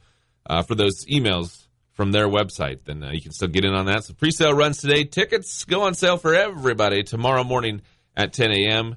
uh, 0.45 0.61
for 0.61 0.75
those 0.75 1.05
emails 1.11 1.65
from 1.93 2.11
their 2.11 2.27
website, 2.27 2.83
then 2.85 3.03
uh, 3.03 3.11
you 3.11 3.21
can 3.21 3.31
still 3.31 3.47
get 3.47 3.65
in 3.65 3.73
on 3.73 3.87
that. 3.87 4.03
So 4.03 4.13
pre-sale 4.13 4.53
runs 4.53 4.77
today. 4.77 5.03
Tickets 5.03 5.65
go 5.65 5.83
on 5.83 5.95
sale 5.95 6.17
for 6.17 6.35
everybody 6.35 7.03
tomorrow 7.03 7.43
morning 7.43 7.81
at 8.15 8.33
10 8.33 8.51
a.m. 8.51 8.95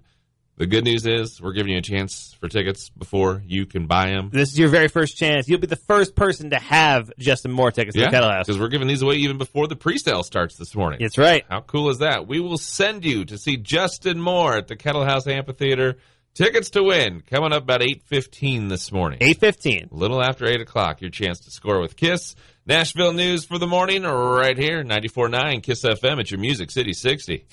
The 0.59 0.67
good 0.67 0.83
news 0.83 1.07
is 1.07 1.41
we're 1.41 1.53
giving 1.53 1.71
you 1.71 1.79
a 1.79 1.83
chance 1.83 2.35
for 2.41 2.49
tickets 2.49 2.91
before 2.91 3.41
you 3.47 3.65
can 3.65 3.87
buy 3.87 4.11
them. 4.11 4.31
This 4.33 4.51
is 4.51 4.59
your 4.59 4.69
very 4.69 4.89
first 4.89 5.17
chance. 5.17 5.49
You'll 5.49 5.61
be 5.61 5.69
the 5.69 5.77
first 5.77 6.17
person 6.17 6.51
to 6.51 6.59
have 6.59 7.13
Justin 7.17 7.53
Moore 7.53 7.71
tickets 7.71 7.97
to 7.97 8.03
the 8.03 8.11
Kettle 8.11 8.29
House. 8.29 8.47
because 8.47 8.59
we're 8.61 8.67
giving 8.67 8.89
these 8.89 9.01
away 9.01 9.15
even 9.17 9.39
before 9.39 9.69
the 9.69 9.77
pre-sale 9.77 10.25
starts 10.25 10.57
this 10.57 10.75
morning. 10.75 10.99
That's 11.01 11.17
right. 11.17 11.45
How 11.49 11.61
cool 11.61 11.91
is 11.91 11.99
that? 11.99 12.27
We 12.27 12.41
will 12.41 12.59
send 12.59 13.05
you 13.05 13.25
to 13.27 13.39
see 13.39 13.57
Justin 13.57 14.21
Moore 14.21 14.57
at 14.57 14.67
the 14.67 14.75
Kettle 14.75 15.05
House 15.05 15.29
Amphitheater. 15.29 15.99
Tickets 16.35 16.71
to 16.71 16.83
win 16.83 17.23
coming 17.29 17.53
up 17.53 17.63
about 17.63 17.81
8.15 17.81 18.69
this 18.69 18.91
morning. 18.91 19.19
815. 19.21 19.91
A 19.93 19.95
little 19.95 20.21
after 20.21 20.45
8 20.45 20.61
o'clock, 20.61 21.01
your 21.01 21.11
chance 21.11 21.39
to 21.41 21.53
score 21.53 21.81
with 21.81 21.95
Kiss. 21.95 22.35
Nashville 22.67 23.13
news 23.13 23.45
for 23.45 23.59
the 23.59 23.67
morning 23.69 24.03
right 24.03 24.59
here, 24.59 24.83
94.9 24.83 25.63
Kiss 25.63 25.85
FM 25.85 26.19
at 26.19 26.33
your 26.33 26.41
Music 26.41 26.73
City 26.73 26.93
60. 26.93 27.47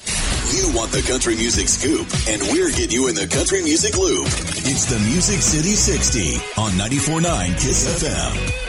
You 0.51 0.71
want 0.75 0.92
the 0.92 1.01
country 1.01 1.36
music 1.36 1.68
scoop, 1.68 2.07
and 2.30 2.42
we're 2.53 2.69
getting 2.69 2.92
you 2.92 3.07
in 3.07 3.15
the 3.15 3.27
country 3.27 3.62
music 3.63 3.97
loop. 3.97 4.27
It's 4.27 4.86
the 4.86 5.00
Music 5.00 5.42
City 5.42 5.75
60 5.75 6.36
on 6.57 6.71
94.9 6.74 7.53
Kiss 7.59 8.03
FM. 8.03 8.64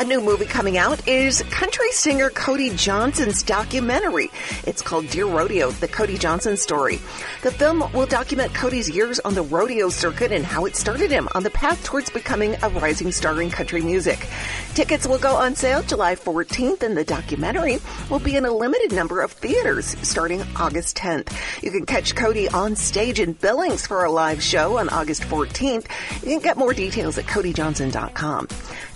A 0.00 0.04
new 0.04 0.20
movie 0.20 0.44
coming 0.44 0.78
out 0.78 1.08
is 1.08 1.42
country 1.50 1.90
singer 1.90 2.30
Cody 2.30 2.70
Johnson's 2.70 3.42
documentary. 3.42 4.30
It's 4.64 4.80
called 4.80 5.08
Dear 5.08 5.26
Rodeo, 5.26 5.72
the 5.72 5.88
Cody 5.88 6.16
Johnson 6.16 6.56
story. 6.56 7.00
The 7.42 7.50
film 7.50 7.82
will 7.92 8.06
document 8.06 8.54
Cody's 8.54 8.88
years 8.88 9.18
on 9.18 9.34
the 9.34 9.42
rodeo 9.42 9.88
circuit 9.88 10.30
and 10.30 10.44
how 10.44 10.66
it 10.66 10.76
started 10.76 11.10
him 11.10 11.28
on 11.34 11.42
the 11.42 11.50
path 11.50 11.82
towards 11.82 12.10
becoming 12.10 12.54
a 12.62 12.68
rising 12.68 13.10
star 13.10 13.42
in 13.42 13.50
country 13.50 13.80
music. 13.80 14.28
Tickets 14.74 15.04
will 15.04 15.18
go 15.18 15.34
on 15.34 15.56
sale 15.56 15.82
July 15.82 16.14
14th 16.14 16.84
and 16.84 16.96
the 16.96 17.04
documentary 17.04 17.78
will 18.08 18.20
be 18.20 18.36
in 18.36 18.44
a 18.44 18.52
limited 18.52 18.92
number 18.92 19.20
of 19.20 19.32
theaters 19.32 19.96
starting 20.06 20.44
August 20.54 20.96
10th. 20.96 21.32
You 21.60 21.72
can 21.72 21.86
catch 21.86 22.14
Cody 22.14 22.48
on 22.50 22.76
stage 22.76 23.18
in 23.18 23.32
Billings 23.32 23.84
for 23.84 24.04
a 24.04 24.12
live 24.12 24.40
show 24.44 24.78
on 24.78 24.88
August 24.90 25.22
14th. 25.22 25.88
You 26.22 26.28
can 26.28 26.38
get 26.38 26.56
more 26.56 26.72
details 26.72 27.18
at 27.18 27.24
codyjohnson.com. 27.24 28.46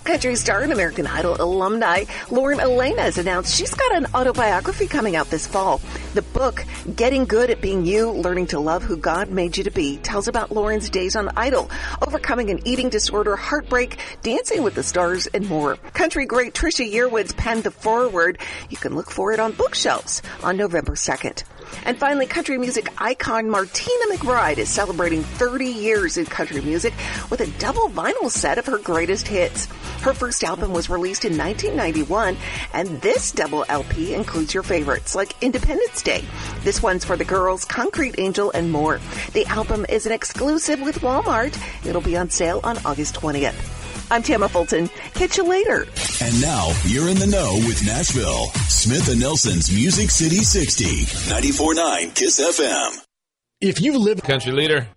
Country 0.03 0.35
star 0.35 0.61
and 0.61 0.73
American 0.73 1.07
Idol 1.07 1.37
alumni 1.39 2.03
Lauren 2.29 2.59
Alaina 2.59 3.03
has 3.03 3.17
announced 3.17 3.55
she's 3.55 3.73
got 3.73 3.95
an 3.95 4.05
autobiography 4.13 4.85
coming 4.85 5.15
out 5.15 5.29
this 5.29 5.47
fall. 5.47 5.79
The 6.13 6.21
book, 6.21 6.65
Getting 6.93 7.23
Good 7.23 7.49
at 7.49 7.61
Being 7.61 7.85
You, 7.85 8.11
Learning 8.11 8.47
to 8.47 8.59
Love 8.59 8.83
Who 8.83 8.97
God 8.97 9.29
Made 9.29 9.55
You 9.55 9.63
to 9.63 9.71
Be, 9.71 9.97
tells 9.97 10.27
about 10.27 10.51
Lauren's 10.51 10.89
days 10.89 11.15
on 11.15 11.31
Idol, 11.37 11.71
overcoming 12.05 12.49
an 12.49 12.67
eating 12.67 12.89
disorder, 12.89 13.37
heartbreak, 13.37 13.97
dancing 14.23 14.61
with 14.61 14.75
the 14.75 14.83
stars, 14.83 15.27
and 15.27 15.47
more. 15.47 15.77
Country 15.93 16.25
great 16.25 16.53
Trisha 16.53 16.91
Yearwood's 16.91 17.33
penned 17.33 17.63
the 17.63 17.71
foreword. 17.71 18.39
You 18.69 18.77
can 18.77 18.95
look 18.95 19.09
for 19.09 19.31
it 19.31 19.39
on 19.39 19.53
bookshelves 19.53 20.21
on 20.43 20.57
November 20.57 20.95
2nd. 20.95 21.43
And 21.85 21.97
finally, 21.97 22.25
country 22.25 22.57
music 22.57 22.89
icon 23.01 23.49
Martina 23.49 24.05
McBride 24.11 24.57
is 24.57 24.69
celebrating 24.69 25.23
30 25.23 25.65
years 25.65 26.17
in 26.17 26.25
country 26.25 26.61
music 26.61 26.93
with 27.29 27.41
a 27.41 27.47
double 27.59 27.89
vinyl 27.89 28.29
set 28.29 28.57
of 28.57 28.65
her 28.65 28.77
greatest 28.77 29.27
hits. 29.27 29.65
Her 30.01 30.13
first 30.13 30.43
album 30.43 30.73
was 30.73 30.89
released 30.89 31.25
in 31.25 31.37
1991, 31.37 32.37
and 32.73 33.01
this 33.01 33.31
double 33.31 33.65
LP 33.69 34.13
includes 34.13 34.53
your 34.53 34.63
favorites 34.63 35.15
like 35.15 35.41
Independence 35.41 36.01
Day. 36.01 36.23
This 36.61 36.83
one's 36.83 37.05
for 37.05 37.15
the 37.15 37.25
girls, 37.25 37.65
Concrete 37.65 38.15
Angel, 38.17 38.51
and 38.51 38.71
more. 38.71 38.99
The 39.33 39.45
album 39.45 39.85
is 39.87 40.05
an 40.05 40.11
exclusive 40.11 40.81
with 40.81 40.99
Walmart. 40.99 41.57
It'll 41.85 42.01
be 42.01 42.17
on 42.17 42.29
sale 42.29 42.59
on 42.63 42.77
August 42.85 43.15
20th. 43.15 43.82
I'm 44.13 44.21
Tamma 44.21 44.47
Fulton. 44.47 44.89
Catch 45.15 45.37
you 45.37 45.43
later. 45.43 45.87
And 46.21 46.39
now 46.39 46.71
you're 46.85 47.09
in 47.09 47.17
the 47.17 47.25
know 47.25 47.55
with 47.65 47.83
Nashville. 47.83 48.45
Smith 48.69 49.09
and 49.09 49.19
Nelson's 49.19 49.73
Music 49.73 50.11
City 50.11 50.43
60, 50.43 50.85
94.9 51.33 52.13
Kiss 52.13 52.39
FM. 52.39 53.03
If 53.59 53.81
you 53.81 53.97
live 53.97 54.21
Country 54.21 54.51
leader. 54.51 54.87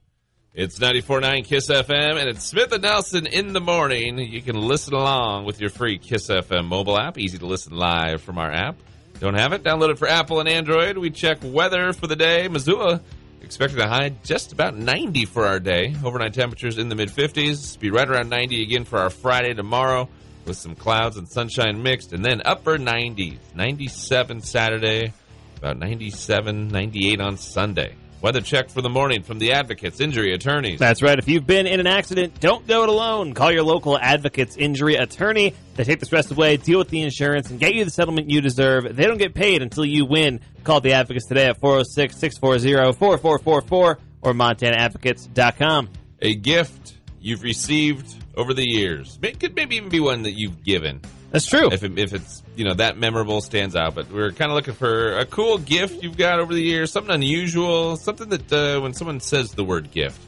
It's 0.53 0.79
94.9 0.79 1.47
Kiss 1.47 1.71
FM, 1.71 2.21
and 2.21 2.29
it's 2.29 2.45
Smith 2.45 2.71
and 2.73 2.83
Nelson 2.83 3.27
in 3.27 3.55
the 3.55 3.61
morning. 3.61 4.19
You 4.19 4.43
can 4.43 4.57
listen 4.57 4.93
along 4.93 5.47
with 5.47 5.63
your 5.63 5.71
free 5.71 5.97
Kiss 5.97 6.29
FM 6.29 6.67
mobile 6.67 6.99
app. 6.99 7.17
Easy 7.17 7.39
to 7.39 7.47
listen 7.47 7.75
live 7.75 8.21
from 8.21 8.37
our 8.37 8.53
app. 8.53 8.77
Don't 9.19 9.33
have 9.33 9.55
it? 9.55 9.63
Download 9.63 9.93
it 9.93 9.99
for 9.99 10.09
Apple 10.09 10.41
and 10.41 10.49
Android. 10.49 10.99
We 10.99 11.09
check 11.09 11.39
weather 11.43 11.95
for 11.95 12.07
the 12.07 12.17
day. 12.17 12.49
Missoula 12.49 13.01
expected 13.47 13.79
a 13.79 13.87
high 13.87 14.09
just 14.25 14.53
about 14.53 14.76
90 14.76 15.25
for 15.26 15.47
our 15.47 15.61
day. 15.61 15.95
Overnight 16.05 16.35
temperatures 16.35 16.79
in 16.79 16.88
the 16.88 16.97
mid 16.97 17.09
50s. 17.09 17.79
Be 17.79 17.91
right 17.91 18.09
around 18.09 18.29
90 18.29 18.61
again 18.61 18.85
for 18.85 18.99
our 18.99 19.09
Friday 19.09 19.55
tomorrow 19.55 20.09
with 20.45 20.57
some 20.57 20.75
clouds 20.75 21.17
and 21.17 21.29
sunshine 21.29 21.81
mixed, 21.81 22.12
and 22.12 22.25
then 22.25 22.43
upper 22.45 22.76
90s. 22.76 23.38
97 23.55 24.41
Saturday, 24.41 25.12
about 25.59 25.79
97, 25.79 26.69
98 26.69 27.21
on 27.21 27.37
Sunday. 27.37 27.95
Weather 28.23 28.41
check 28.41 28.71
for 28.71 28.81
the 28.81 28.89
morning 28.89 29.23
from 29.23 29.39
the 29.39 29.53
Advocates 29.53 30.01
Injury 30.01 30.33
Attorneys. 30.33 30.79
That's 30.79 31.03
right. 31.03 31.19
If 31.19 31.29
you've 31.29 31.47
been 31.47 31.67
in 31.67 31.81
an 31.81 31.87
accident, 31.87 32.41
don't 32.41 32.67
do 32.67 32.83
it 32.83 32.89
alone. 32.89 33.35
Call 33.35 33.53
your 33.53 33.63
local 33.63 33.99
advocate's 33.99 34.57
injury 34.57 34.97
attorney. 34.97 35.55
They 35.75 35.85
take 35.85 36.01
the 36.01 36.07
stress 36.07 36.31
away, 36.31 36.57
deal 36.57 36.79
with 36.79 36.89
the 36.89 37.03
insurance, 37.03 37.51
and 37.51 37.61
get 37.61 37.75
you 37.75 37.85
the 37.85 37.91
settlement 37.91 38.31
you 38.31 38.41
deserve. 38.41 38.97
They 38.97 39.05
don't 39.05 39.19
get 39.19 39.35
paid 39.35 39.63
until 39.63 39.85
you 39.85 40.07
win. 40.07 40.41
Call 40.65 40.81
the 40.81 40.95
advocates 40.95 41.27
today 41.27 41.47
at 41.47 41.61
406 41.61 42.17
640 42.17 42.97
4444 42.99 43.99
or 44.23 44.33
MontanaAdvocates.com. 44.33 45.91
A 46.23 46.35
gift 46.35 46.97
you've 47.21 47.43
received 47.43 48.15
over 48.35 48.55
the 48.55 48.67
years. 48.67 49.19
It 49.23 49.39
could 49.39 49.55
maybe 49.55 49.77
even 49.77 49.91
be 49.91 50.01
one 50.01 50.23
that 50.23 50.33
you've 50.33 50.65
given. 50.65 51.03
That's 51.30 51.47
true. 51.47 51.68
If, 51.73 51.83
it, 51.83 51.99
if 51.99 52.12
it's 52.14 52.42
you 52.54 52.64
know 52.64 52.75
that 52.75 52.97
memorable 52.97 53.40
stands 53.40 53.75
out, 53.76 53.95
but 53.95 54.11
we're 54.11 54.33
kind 54.33 54.50
of 54.50 54.54
looking 54.56 54.75
for 54.75 55.18
a 55.18 55.26
cool 55.26 55.59
gift 55.59 56.02
you've 56.02 56.16
got 56.16 56.38
over 56.38 56.54
the 56.54 56.62
years, 56.62 56.90
something 56.92 57.14
unusual, 57.14 57.97
something 57.97 58.28
that 58.30 58.52
uh, 58.52 58.80
when 58.80 58.95
someone 58.95 59.21
says 59.21 59.52
the 59.52 59.64
word 59.64 59.90
gift, 59.90 60.18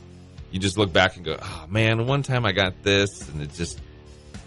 you 0.50 0.58
just 0.58 0.76
look 0.76 0.92
back 0.92 1.16
and 1.16 1.24
go, 1.24 1.36
oh 1.40 1.66
man, 1.68 2.06
one 2.06 2.22
time 2.22 2.44
I 2.44 2.52
got 2.52 2.82
this, 2.82 3.28
and 3.28 3.40
it 3.40 3.54
just 3.54 3.78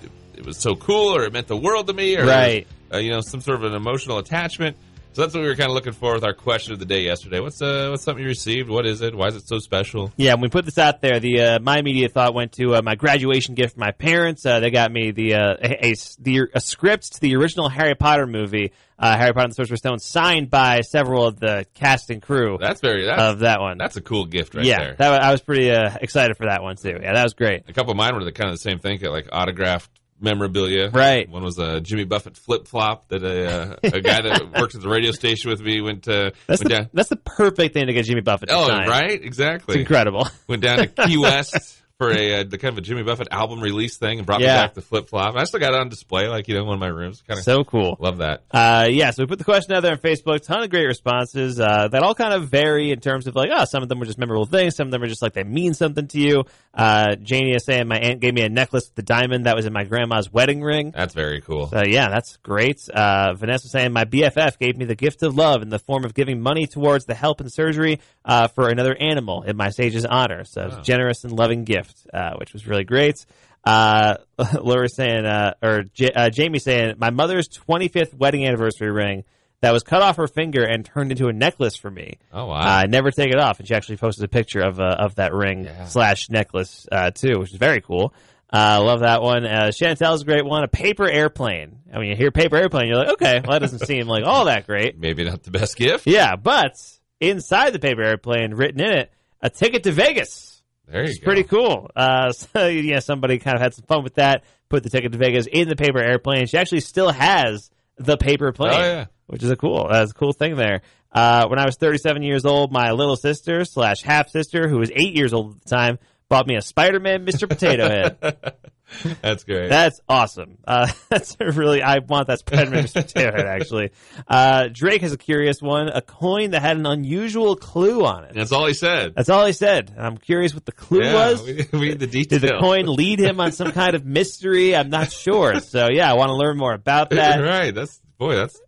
it, 0.03 0.11
it 0.39 0.45
was 0.45 0.57
so 0.57 0.75
cool, 0.75 1.15
or 1.15 1.23
it 1.23 1.33
meant 1.33 1.47
the 1.47 1.57
world 1.57 1.87
to 1.87 1.93
me, 1.93 2.17
or 2.17 2.25
Right. 2.25 2.67
uh, 2.93 2.97
you 2.97 3.11
know, 3.11 3.21
some 3.21 3.41
sort 3.41 3.57
of 3.57 3.63
an 3.63 3.73
emotional 3.73 4.17
attachment. 4.17 4.77
So 5.13 5.23
that's 5.23 5.33
what 5.33 5.41
we 5.41 5.49
were 5.49 5.55
kind 5.55 5.69
of 5.69 5.75
looking 5.75 5.91
for 5.91 6.13
with 6.13 6.23
our 6.23 6.33
question 6.33 6.71
of 6.71 6.79
the 6.79 6.85
day 6.85 7.01
yesterday. 7.01 7.41
What's 7.41 7.61
uh, 7.61 7.87
what's 7.89 8.03
something 8.03 8.21
you 8.23 8.29
received? 8.29 8.69
What 8.69 8.85
is 8.85 9.01
it? 9.01 9.13
Why 9.13 9.27
is 9.27 9.35
it 9.35 9.45
so 9.45 9.59
special? 9.59 10.09
Yeah, 10.15 10.35
when 10.35 10.43
we 10.43 10.47
put 10.49 10.63
this 10.63 10.77
out 10.77 11.01
there, 11.01 11.19
the 11.19 11.41
uh, 11.41 11.59
my 11.59 11.79
immediate 11.79 12.13
thought 12.13 12.33
went 12.33 12.53
to 12.53 12.75
uh, 12.75 12.81
my 12.81 12.95
graduation 12.95 13.53
gift 13.53 13.73
from 13.73 13.81
my 13.81 13.91
parents. 13.91 14.45
Uh, 14.45 14.61
they 14.61 14.71
got 14.71 14.89
me 14.89 15.11
the 15.11 15.35
uh, 15.35 15.57
a, 15.61 15.87
a, 15.87 15.93
the 16.19 16.47
a 16.53 16.61
script 16.61 17.15
to 17.15 17.19
the 17.19 17.35
original 17.35 17.67
Harry 17.67 17.93
Potter 17.93 18.25
movie, 18.25 18.71
uh, 18.97 19.17
Harry 19.17 19.33
Potter 19.33 19.43
and 19.43 19.51
the 19.51 19.55
Sorcerer's 19.55 19.79
Stone, 19.79 19.99
signed 19.99 20.49
by 20.49 20.79
several 20.79 21.25
of 21.27 21.41
the 21.41 21.65
cast 21.73 22.09
and 22.09 22.21
crew 22.21 22.57
That's 22.57 22.79
very 22.79 23.03
that's, 23.03 23.21
of 23.21 23.39
that 23.39 23.59
one. 23.59 23.77
that's 23.77 23.97
a 23.97 24.01
cool 24.01 24.25
gift 24.25 24.55
right 24.55 24.63
yeah, 24.63 24.77
there. 24.77 24.95
that, 24.97 25.21
I 25.21 25.31
was 25.33 25.41
pretty 25.41 25.71
uh, 25.71 25.91
excited 25.99 26.37
for 26.37 26.45
that 26.45 26.63
one 26.63 26.77
too. 26.77 26.97
Yeah, 27.01 27.13
that 27.13 27.23
was 27.23 27.33
great. 27.33 27.63
a 27.67 27.73
couple 27.73 27.91
of 27.91 27.97
mine 27.97 28.15
were 28.15 28.23
the 28.23 28.31
kind 28.31 28.49
of 28.49 28.55
the 28.55 28.61
same 28.61 28.79
thing, 28.79 29.01
like 29.01 29.27
autographed 29.33 29.89
memorabilia. 30.21 30.89
Right. 30.89 31.27
One 31.29 31.43
was 31.43 31.57
a 31.57 31.81
Jimmy 31.81 32.03
Buffett 32.05 32.37
flip 32.37 32.67
flop 32.67 33.07
that 33.09 33.23
a, 33.23 33.47
uh, 33.73 33.75
a 33.83 34.01
guy 34.01 34.21
that 34.21 34.51
worked 34.59 34.75
at 34.75 34.81
the 34.81 34.89
radio 34.89 35.11
station 35.11 35.49
with 35.49 35.61
me 35.61 35.81
went 35.81 36.03
to 36.03 36.33
That's 36.47 36.61
went 36.61 36.69
the, 36.69 36.77
down. 36.77 36.89
that's 36.93 37.09
the 37.09 37.15
perfect 37.17 37.73
thing 37.73 37.87
to 37.87 37.93
get 37.93 38.05
Jimmy 38.05 38.21
Buffett 38.21 38.49
to 38.49 38.55
Oh, 38.55 38.67
sign. 38.67 38.87
right, 38.87 39.21
exactly. 39.23 39.73
It's 39.75 39.79
incredible. 39.81 40.27
Went 40.47 40.61
down 40.61 40.77
to 40.77 40.87
Key 40.87 41.17
West 41.17 41.80
for 42.01 42.11
a 42.11 42.39
uh, 42.39 42.43
the 42.43 42.57
kind 42.57 42.71
of 42.73 42.79
a 42.79 42.81
Jimmy 42.81 43.03
Buffett 43.03 43.27
album 43.29 43.59
release 43.61 43.97
thing 43.97 44.17
and 44.17 44.25
brought 44.25 44.41
Yeah. 44.41 44.55
me 44.55 44.61
back 44.63 44.73
the 44.73 44.81
flip 44.81 45.07
flop. 45.07 45.35
I 45.35 45.43
still 45.43 45.59
got 45.59 45.73
it 45.73 45.79
on 45.79 45.89
display, 45.89 46.27
like 46.27 46.47
you 46.47 46.55
know, 46.55 46.61
in 46.61 46.65
one 46.67 46.73
of 46.75 46.79
my 46.79 46.87
rooms. 46.87 47.21
Kind 47.27 47.37
of 47.37 47.43
so 47.43 47.63
cool. 47.63 47.95
love 47.99 48.17
that. 48.17 48.41
Uh, 48.49 48.87
yeah, 48.89 49.11
so 49.11 49.21
we 49.21 49.27
put 49.27 49.37
the 49.37 49.45
question 49.45 49.75
out 49.75 49.83
there 49.83 49.91
on 49.91 49.99
Facebook. 49.99 50.41
Ton 50.43 50.63
of 50.63 50.69
great 50.71 50.87
responses 50.87 51.59
uh, 51.59 51.87
that 51.89 52.01
all 52.01 52.15
kind 52.15 52.33
of 52.33 52.49
vary 52.49 52.89
in 52.91 52.99
terms 52.99 53.27
of 53.27 53.35
like, 53.35 53.51
oh, 53.53 53.65
some 53.65 53.83
of 53.83 53.89
them 53.89 53.99
were 53.99 54.05
just 54.05 54.17
memorable 54.17 54.45
things. 54.47 54.75
Some 54.75 54.87
of 54.87 54.91
them 54.91 55.03
are 55.03 55.07
just 55.07 55.21
like 55.21 55.33
they 55.33 55.43
mean 55.43 55.75
something 55.75 56.07
to 56.07 56.19
you. 56.19 56.43
Uh, 56.73 57.15
Janie 57.17 57.53
is 57.53 57.65
saying 57.65 57.87
my 57.87 57.97
aunt 57.99 58.19
gave 58.21 58.33
me 58.33 58.41
a 58.41 58.49
necklace 58.49 58.85
with 58.87 58.95
the 58.95 59.03
diamond 59.03 59.45
that 59.45 59.55
was 59.55 59.65
in 59.65 59.73
my 59.73 59.83
grandma's 59.83 60.31
wedding 60.31 60.61
ring. 60.63 60.91
That's 60.91 61.13
very 61.13 61.41
cool. 61.41 61.67
So 61.67 61.83
yeah, 61.85 62.09
that's 62.09 62.37
great. 62.37 62.87
Uh, 62.89 63.33
Vanessa 63.33 63.67
saying 63.67 63.91
my 63.91 64.05
BFF 64.05 64.57
gave 64.57 64.77
me 64.77 64.85
the 64.85 64.95
gift 64.95 65.21
of 65.21 65.35
love 65.35 65.61
in 65.61 65.69
the 65.69 65.79
form 65.79 66.05
of 66.05 66.13
giving 66.13 66.41
money 66.41 66.65
towards 66.67 67.05
the 67.05 67.13
help 67.13 67.41
and 67.41 67.51
surgery 67.51 67.99
uh, 68.25 68.47
for 68.47 68.69
another 68.69 68.95
animal 68.95 69.43
in 69.43 69.57
my 69.57 69.69
sage's 69.69 70.05
honor. 70.05 70.45
So 70.45 70.67
it's 70.67 70.87
generous 70.87 71.23
and 71.25 71.33
loving 71.33 71.65
gift, 71.65 71.90
uh, 72.13 72.33
which 72.37 72.53
was 72.53 72.67
really 72.67 72.83
great. 72.83 73.25
Uh, 73.63 74.15
Laura 74.61 74.89
saying, 74.89 75.25
uh, 75.25 75.53
or 75.61 75.83
J- 75.93 76.11
uh, 76.13 76.29
Jamie 76.29 76.59
saying, 76.59 76.95
my 76.97 77.09
mother's 77.11 77.47
25th 77.49 78.13
wedding 78.13 78.45
anniversary 78.45 78.91
ring 78.91 79.23
that 79.61 79.71
was 79.73 79.83
cut 79.83 80.01
off 80.01 80.17
her 80.17 80.27
finger 80.27 80.63
and 80.63 80.83
turned 80.83 81.11
into 81.11 81.27
a 81.27 81.33
necklace 81.33 81.75
for 81.77 81.91
me. 81.91 82.17
Oh 82.33 82.47
wow. 82.47 82.55
Uh, 82.55 82.63
I 82.63 82.85
never 82.87 83.11
take 83.11 83.29
it 83.29 83.37
off, 83.39 83.59
and 83.59 83.67
she 83.67 83.75
actually 83.75 83.97
posted 83.97 84.23
a 84.23 84.27
picture 84.27 84.61
of 84.61 84.79
uh, 84.79 84.95
of 84.99 85.15
that 85.15 85.33
ring 85.33 85.65
Yeah. 85.65 85.85
slash 85.85 86.29
necklace 86.31 86.87
uh, 86.91 87.11
too, 87.11 87.37
which 87.39 87.51
is 87.51 87.57
very 87.57 87.81
cool. 87.81 88.13
I 88.53 88.77
uh, 88.77 88.83
love 88.83 88.99
that 89.01 89.21
one. 89.21 89.45
Uh, 89.45 89.65
Chantel's 89.71 90.23
a 90.23 90.25
great 90.25 90.43
one. 90.43 90.63
A 90.63 90.67
paper 90.67 91.07
airplane. 91.07 91.77
I 91.93 91.99
mean, 91.99 92.09
you 92.09 92.15
hear 92.17 92.31
paper 92.31 92.57
airplane, 92.57 92.87
you're 92.87 92.97
like, 92.97 93.09
okay, 93.11 93.39
well, 93.41 93.51
that 93.51 93.59
doesn't 93.59 93.85
seem 93.85 94.07
like 94.07 94.25
all 94.25 94.45
that 94.45 94.65
great. 94.67 94.99
Maybe 94.99 95.23
not 95.23 95.43
the 95.43 95.51
best 95.51 95.77
gift. 95.77 96.05
Yeah, 96.05 96.35
but 96.35 96.73
inside 97.21 97.69
the 97.71 97.79
paper 97.79 98.01
airplane, 98.01 98.53
written 98.53 98.81
in 98.81 98.91
it, 98.91 99.11
a 99.41 99.49
ticket 99.49 99.83
to 99.83 99.91
Vegas. 99.93 100.50
There 100.87 101.03
you 101.03 101.09
It's 101.09 101.19
go. 101.19 101.25
pretty 101.25 101.43
cool. 101.43 101.89
Uh, 101.95 102.31
so 102.31 102.67
yeah, 102.67 102.99
somebody 102.99 103.39
kind 103.39 103.55
of 103.55 103.61
had 103.61 103.73
some 103.73 103.85
fun 103.85 104.03
with 104.03 104.15
that. 104.15 104.43
Put 104.69 104.83
the 104.83 104.89
ticket 104.89 105.11
to 105.11 105.17
Vegas 105.17 105.47
in 105.51 105.67
the 105.67 105.75
paper 105.75 105.99
airplane. 105.99 106.47
She 106.47 106.57
actually 106.57 106.79
still 106.81 107.11
has 107.11 107.69
the 107.97 108.17
paper 108.17 108.51
plane, 108.51 108.73
Oh, 108.73 108.79
yeah. 108.79 109.05
which 109.27 109.43
is 109.43 109.51
a 109.51 109.55
cool. 109.57 109.87
That's 109.89 110.11
a 110.11 110.13
cool 110.13 110.31
thing 110.33 110.55
there. 110.55 110.81
Uh, 111.11 111.47
when 111.49 111.59
I 111.59 111.65
was 111.65 111.75
37 111.75 112.23
years 112.23 112.45
old, 112.45 112.71
my 112.71 112.91
little 112.91 113.17
sister 113.17 113.65
slash 113.65 114.01
half 114.01 114.29
sister, 114.29 114.69
who 114.69 114.77
was 114.77 114.89
eight 114.95 115.13
years 115.13 115.33
old 115.33 115.55
at 115.57 115.61
the 115.63 115.69
time, 115.69 115.99
bought 116.31 116.47
me 116.47 116.55
a 116.55 116.61
Spider-Man 116.61 117.25
Mr. 117.25 117.47
Potato 117.47 117.89
Head. 117.89 118.17
That's 119.21 119.43
great. 119.43 119.69
That's 119.69 119.99
awesome. 120.07 120.57
Uh, 120.65 120.91
that's 121.09 121.37
really. 121.39 121.81
I 121.81 121.99
want 121.99 122.27
that 122.27 122.39
Spider-Man 122.39 122.83
Mr. 122.83 123.01
Potato 123.01 123.31
Head. 123.31 123.45
Actually, 123.45 123.91
uh, 124.27 124.67
Drake 124.69 125.01
has 125.01 125.13
a 125.13 125.17
curious 125.17 125.61
one: 125.61 125.87
a 125.87 126.01
coin 126.01 126.51
that 126.51 126.61
had 126.61 126.75
an 126.75 126.85
unusual 126.85 127.55
clue 127.55 128.03
on 128.05 128.25
it. 128.25 128.33
That's 128.33 128.51
all 128.51 128.65
he 128.65 128.73
said. 128.73 129.13
That's 129.15 129.29
all 129.29 129.45
he 129.45 129.53
said. 129.53 129.95
I'm 129.97 130.17
curious 130.17 130.53
what 130.53 130.65
the 130.65 130.73
clue 130.73 131.03
yeah, 131.03 131.13
was. 131.13 131.41
we, 131.41 131.67
we 131.71 131.93
the 131.93 132.05
detail. 132.05 132.39
Did 132.39 132.49
the 132.49 132.59
coin 132.59 132.85
lead 132.85 133.19
him 133.19 133.39
on 133.39 133.53
some 133.53 133.71
kind 133.71 133.95
of 133.95 134.05
mystery? 134.05 134.75
I'm 134.75 134.89
not 134.89 135.09
sure. 135.09 135.61
So 135.61 135.87
yeah, 135.89 136.11
I 136.11 136.15
want 136.15 136.27
to 136.27 136.35
learn 136.35 136.57
more 136.57 136.73
about 136.73 137.11
that. 137.11 137.39
right. 137.39 137.73
That's 137.73 138.01
boy. 138.17 138.35
That's 138.35 138.59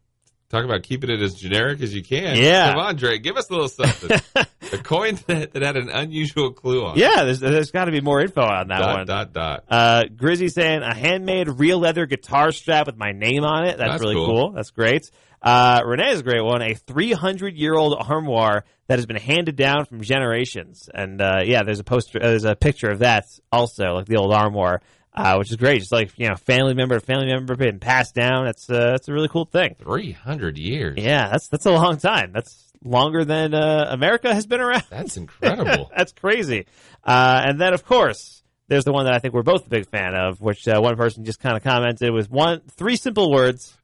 talk 0.53 0.65
about 0.65 0.83
keeping 0.83 1.09
it 1.09 1.21
as 1.21 1.33
generic 1.35 1.81
as 1.81 1.93
you 1.93 2.03
can. 2.03 2.37
Yeah. 2.37 2.71
Come 2.71 2.79
on, 2.79 2.95
Drake. 2.95 3.23
Give 3.23 3.35
us 3.37 3.49
a 3.49 3.53
little 3.53 3.67
something. 3.67 4.19
a 4.71 4.77
coin 4.77 5.19
that, 5.27 5.53
that 5.53 5.61
had 5.61 5.77
an 5.77 5.89
unusual 5.89 6.51
clue 6.51 6.85
on. 6.85 6.97
it. 6.97 7.01
Yeah, 7.01 7.23
there's 7.23 7.39
there's 7.39 7.71
got 7.71 7.85
to 7.85 7.91
be 7.91 8.01
more 8.01 8.21
info 8.21 8.41
on 8.41 8.67
that 8.67 8.79
Dot 8.79 8.97
one. 8.97 9.07
dot 9.07 9.33
dot. 9.33 9.63
Uh, 9.69 10.03
Grizzy 10.15 10.47
saying 10.49 10.81
a 10.83 10.93
handmade 10.93 11.49
real 11.49 11.79
leather 11.79 12.05
guitar 12.05 12.51
strap 12.51 12.85
with 12.87 12.97
my 12.97 13.11
name 13.11 13.43
on 13.43 13.65
it. 13.65 13.77
That's, 13.77 13.91
That's 13.91 14.01
really 14.01 14.15
cool. 14.15 14.27
cool. 14.27 14.51
That's 14.51 14.71
great. 14.71 15.09
Uh, 15.41 15.81
Renee 15.85 16.11
is 16.11 16.21
a 16.21 16.23
great 16.23 16.43
one. 16.43 16.61
A 16.61 16.73
300 16.73 17.55
year 17.55 17.75
old 17.75 17.95
armoire 17.99 18.63
that 18.87 18.97
has 18.97 19.05
been 19.05 19.17
handed 19.17 19.57
down 19.57 19.85
from 19.85 20.01
generations. 20.01 20.89
And 20.93 21.21
uh, 21.21 21.41
yeah, 21.43 21.63
there's 21.63 21.79
a 21.79 21.83
poster. 21.83 22.19
Uh, 22.19 22.27
there's 22.27 22.45
a 22.45 22.55
picture 22.55 22.89
of 22.89 22.99
that 22.99 23.25
also, 23.51 23.95
like 23.95 24.05
the 24.05 24.15
old 24.15 24.33
armoire, 24.33 24.81
uh, 25.15 25.35
which 25.37 25.51
is 25.51 25.57
great. 25.57 25.79
Just 25.79 25.91
like 25.91 26.11
you 26.17 26.29
know, 26.29 26.35
family 26.35 26.73
member, 26.73 26.99
to 26.99 27.05
family 27.05 27.27
member 27.27 27.55
being 27.55 27.79
passed 27.79 28.15
down. 28.15 28.45
That's 28.45 28.69
uh, 28.69 28.91
that's 28.91 29.07
a 29.07 29.13
really 29.13 29.27
cool 29.27 29.45
thing. 29.45 29.75
Three 29.79 30.11
hundred 30.11 30.57
years. 30.57 30.97
Yeah, 30.97 31.29
that's 31.29 31.47
that's 31.47 31.65
a 31.65 31.71
long 31.71 31.97
time. 31.97 32.31
That's 32.33 32.71
longer 32.83 33.23
than 33.25 33.53
uh, 33.53 33.87
America 33.89 34.33
has 34.33 34.45
been 34.45 34.61
around. 34.61 34.83
That's 34.89 35.17
incredible. 35.17 35.91
That's 35.95 36.11
crazy. 36.11 36.65
Uh, 37.03 37.41
and 37.45 37.59
then, 37.59 37.73
of 37.73 37.85
course, 37.85 38.43
there's 38.67 38.83
the 38.85 38.91
one 38.91 39.05
that 39.05 39.13
I 39.13 39.19
think 39.19 39.33
we're 39.33 39.43
both 39.43 39.65
a 39.65 39.69
big 39.69 39.87
fan 39.87 40.15
of, 40.15 40.41
which 40.41 40.67
uh, 40.67 40.79
one 40.81 40.95
person 40.95 41.25
just 41.25 41.39
kind 41.39 41.55
of 41.55 41.63
commented 41.63 42.11
with 42.13 42.29
one, 42.29 42.61
three 42.71 42.95
simple 42.95 43.31
words, 43.31 43.77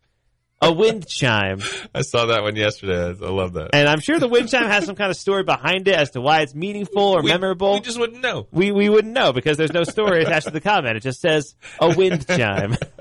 a 0.62 0.72
wind 0.74 1.08
chime. 1.08 1.62
I 1.96 2.02
saw 2.02 2.28
that 2.28 2.44
one 2.44 2.56
yesterday. 2.56 3.08
I 3.26 3.30
love 3.30 3.54
that. 3.54 3.70
And 3.74 3.88
I'm 3.88 4.00
sure 4.00 4.20
the 4.20 4.28
wind 4.28 4.50
chime 4.50 4.66
has 4.66 4.86
some 4.86 4.96
kind 4.96 5.10
of 5.10 5.18
story 5.18 5.44
behind 5.44 5.88
it 5.88 5.96
as 5.96 6.12
to 6.12 6.22
why 6.22 6.42
it's 6.42 6.54
meaningful 6.54 7.02
or 7.02 7.22
we, 7.22 7.32
memorable. 7.32 7.74
We 7.74 7.80
just 7.80 8.00
wouldn't 8.00 8.22
know. 8.22 8.48
we, 8.52 8.72
we 8.72 8.90
wouldn't 8.90 9.14
know 9.14 9.32
because 9.32 9.58
there's 9.58 9.74
no 9.74 9.84
story 9.84 10.22
attached 10.22 10.48
to 10.48 10.52
the 10.52 10.62
comment. 10.62 10.98
It 10.98 11.04
just 11.04 11.22
says 11.22 11.56
a 11.80 11.96
wind 11.96 12.28
chime. 12.28 12.76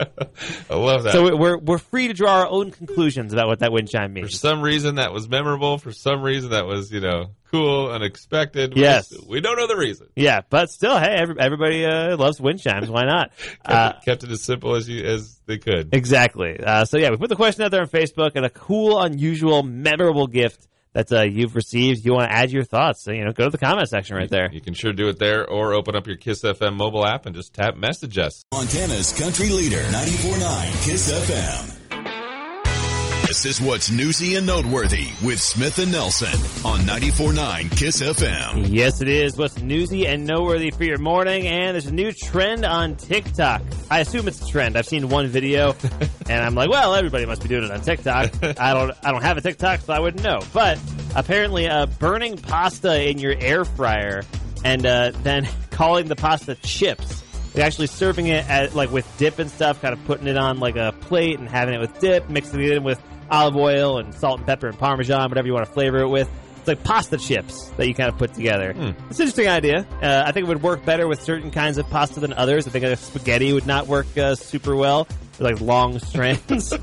I 0.71 0.75
love 0.75 1.03
that. 1.05 1.13
So 1.13 1.37
we're, 1.37 1.59
we're 1.59 1.79
free 1.79 2.09
to 2.09 2.15
draw 2.15 2.41
our 2.41 2.49
own 2.49 2.71
conclusions 2.71 3.33
about 3.33 3.49
what 3.49 3.59
that 3.61 3.73
wind 3.73 3.89
chime 3.89 4.13
means. 4.13 4.31
for 4.31 4.37
some 4.37 4.63
reason 4.63 4.97
that 4.97 5.13
was 5.13 5.29
memorable. 5.29 5.79
For 5.79 5.93
some 5.93 6.23
reason 6.23 6.51
that 6.51 6.67
was 6.67 6.93
you 6.93 7.01
know 7.01 7.31
cool, 7.51 7.91
unexpected. 7.91 8.75
We 8.75 8.83
Yes. 8.83 9.09
just- 9.09 9.29
we 9.29 9.41
don't 9.41 9.57
know 9.57 9.67
the 9.67 9.77
reason. 9.77 10.09
Yeah, 10.17 10.41
but 10.49 10.71
still, 10.71 10.99
hey, 10.99 11.15
every, 11.17 11.37
everybody 11.39 11.85
uh, 11.85 12.17
loves 12.17 12.41
wind 12.41 12.61
chimes. 12.61 12.89
Why 12.91 13.05
not? 13.05 13.31
Kept, 13.39 13.61
Uh, 13.71 13.93
it, 13.97 14.05
kept 14.05 14.25
it 14.25 14.31
as 14.31 14.43
simple 14.43 14.75
as 14.75 14.89
you 14.89 15.05
as 15.05 15.39
they 15.47 15.59
could. 15.59 15.95
Exactly. 15.95 16.59
Uh, 16.59 16.85
so 16.85 16.99
yeah, 16.99 17.11
we 17.11 17.17
put 17.17 17.29
the 17.29 17.37
question 17.37 17.65
out 17.65 17.71
there 17.71 17.83
on 17.83 17.89
Facebook 17.89 18.33
and 18.35 18.45
a 18.45 18.51
cool, 18.51 19.01
unusual, 19.01 19.63
memorable 19.63 20.27
gift 20.27 20.69
that 20.95 21.13
uh, 21.13 21.23
you've 21.23 21.55
received. 21.55 22.05
You 22.05 22.15
want 22.15 22.31
to 22.31 22.35
add 22.37 22.51
your 22.51 22.65
thoughts? 22.65 23.03
So, 23.03 23.13
you 23.13 23.25
know, 23.25 23.33
go 23.33 23.45
to 23.45 23.51
the 23.51 23.59
comment 23.59 23.89
section 23.89 24.17
right 24.17 24.29
there. 24.31 24.51
You 24.53 24.61
can 24.61 24.75
sure 24.75 24.93
do 24.93 25.09
it 25.09 25.19
there, 25.19 25.47
or 25.47 25.75
open 25.75 25.95
up 25.95 26.07
your 26.07 26.17
Kiss 26.17 26.43
FM 26.43 26.77
mobile 26.77 27.05
app 27.07 27.27
and 27.27 27.35
just 27.35 27.53
tap 27.55 27.77
message 27.77 28.19
us. 28.19 28.43
Montana's 28.53 29.13
country 29.19 29.51
leader, 29.51 29.83
94.9 29.83 30.85
KISS 30.85 31.13
FM. 31.13 31.78
This 33.29 33.45
is 33.45 33.61
what's 33.61 33.91
newsy 33.91 34.37
and 34.37 34.47
noteworthy 34.47 35.09
with 35.23 35.39
Smith 35.39 35.79
and 35.79 35.93
Nelson 35.93 36.33
on 36.65 36.81
94.9 36.81 37.71
KISS 37.77 38.01
FM. 38.01 38.69
Yes, 38.71 39.03
it 39.03 39.09
is. 39.09 39.37
What's 39.37 39.61
newsy 39.61 40.07
and 40.07 40.27
noteworthy 40.27 40.71
for 40.71 40.85
your 40.85 40.97
morning? 40.97 41.47
And 41.47 41.75
there's 41.75 41.85
a 41.85 41.93
new 41.93 42.11
trend 42.11 42.65
on 42.65 42.97
TikTok. 42.97 43.61
I 43.91 44.01
assume 44.01 44.29
it's 44.29 44.41
a 44.41 44.51
trend. 44.51 44.79
I've 44.79 44.87
seen 44.87 45.11
one 45.11 45.27
video, 45.27 45.77
and 46.31 46.43
I'm 46.43 46.55
like, 46.55 46.71
well, 46.71 46.95
everybody 46.95 47.27
must 47.27 47.43
be 47.43 47.49
doing 47.49 47.65
it 47.65 47.71
on 47.71 47.83
TikTok. 47.83 48.33
I 48.59 48.73
don't, 48.73 48.97
I 49.05 49.13
don't 49.13 49.23
have 49.23 49.37
a 49.37 49.43
TikTok, 49.43 49.81
so 49.81 49.93
I 49.93 50.01
wouldn't 50.01 50.25
know. 50.25 50.41
But 50.55 50.81
apparently, 51.15 51.69
uh, 51.69 51.85
burning 51.85 52.39
pasta 52.39 53.11
in 53.11 53.19
your 53.19 53.35
air 53.39 53.67
fryer 53.67 54.23
and 54.65 54.87
uh, 54.87 55.13
then 55.23 55.47
calling 55.71 56.09
the 56.09 56.17
pasta 56.17 56.55
chips. 56.55 57.23
Actually 57.59 57.89
serving 57.89 58.29
it 58.29 58.49
at, 58.49 58.75
like 58.75 58.91
with 58.91 59.07
dip 59.19 59.39
and 59.39 59.51
stuff, 59.51 59.83
kind 59.83 59.93
of 59.93 60.03
putting 60.07 60.29
it 60.29 60.39
on 60.39 60.61
like 60.61 60.77
a 60.77 60.95
plate 61.01 61.39
and 61.39 61.49
having 61.49 61.75
it 61.75 61.79
with 61.79 61.99
dip, 62.01 62.31
mixing 62.31 62.63
it 62.63 62.71
in 62.71 62.85
with 62.85 63.03
olive 63.31 63.57
oil 63.57 63.99
and 63.99 64.15
salt 64.15 64.39
and 64.39 64.47
pepper 64.47 64.69
and 64.69 64.79
parmesan, 64.79 65.29
whatever 65.29 65.47
you 65.47 65.55
want 65.55 65.67
to 65.67 65.73
flavor 65.73 65.99
it 65.99 66.09
with. 66.09 66.29
It's 66.59 66.69
like 66.69 66.83
pasta 66.85 67.17
chips 67.17 67.69
that 67.77 67.87
you 67.89 67.95
kind 67.95 68.09
of 68.11 68.19
put 68.19 68.35
together. 68.35 68.71
It's 68.71 68.79
an 68.81 68.95
interesting 69.11 69.49
idea. 69.49 69.87
Uh, 70.03 70.23
I 70.27 70.33
think 70.33 70.45
it 70.47 70.49
would 70.49 70.63
work 70.63 70.85
better 70.85 71.07
with 71.09 71.23
certain 71.23 71.51
kinds 71.51 71.79
of 71.79 71.89
pasta 71.89 72.21
than 72.21 72.33
others. 72.33 72.67
I 72.67 72.71
think 72.71 72.85
uh, 72.85 72.95
spaghetti 72.97 73.53
would 73.53 73.67
not 73.67 73.87
work 73.87 74.07
uh, 74.19 74.35
super 74.35 74.75
well. 74.77 75.07
with, 75.07 75.41
Like 75.41 75.61
long 75.61 75.99
strands, 76.01 76.75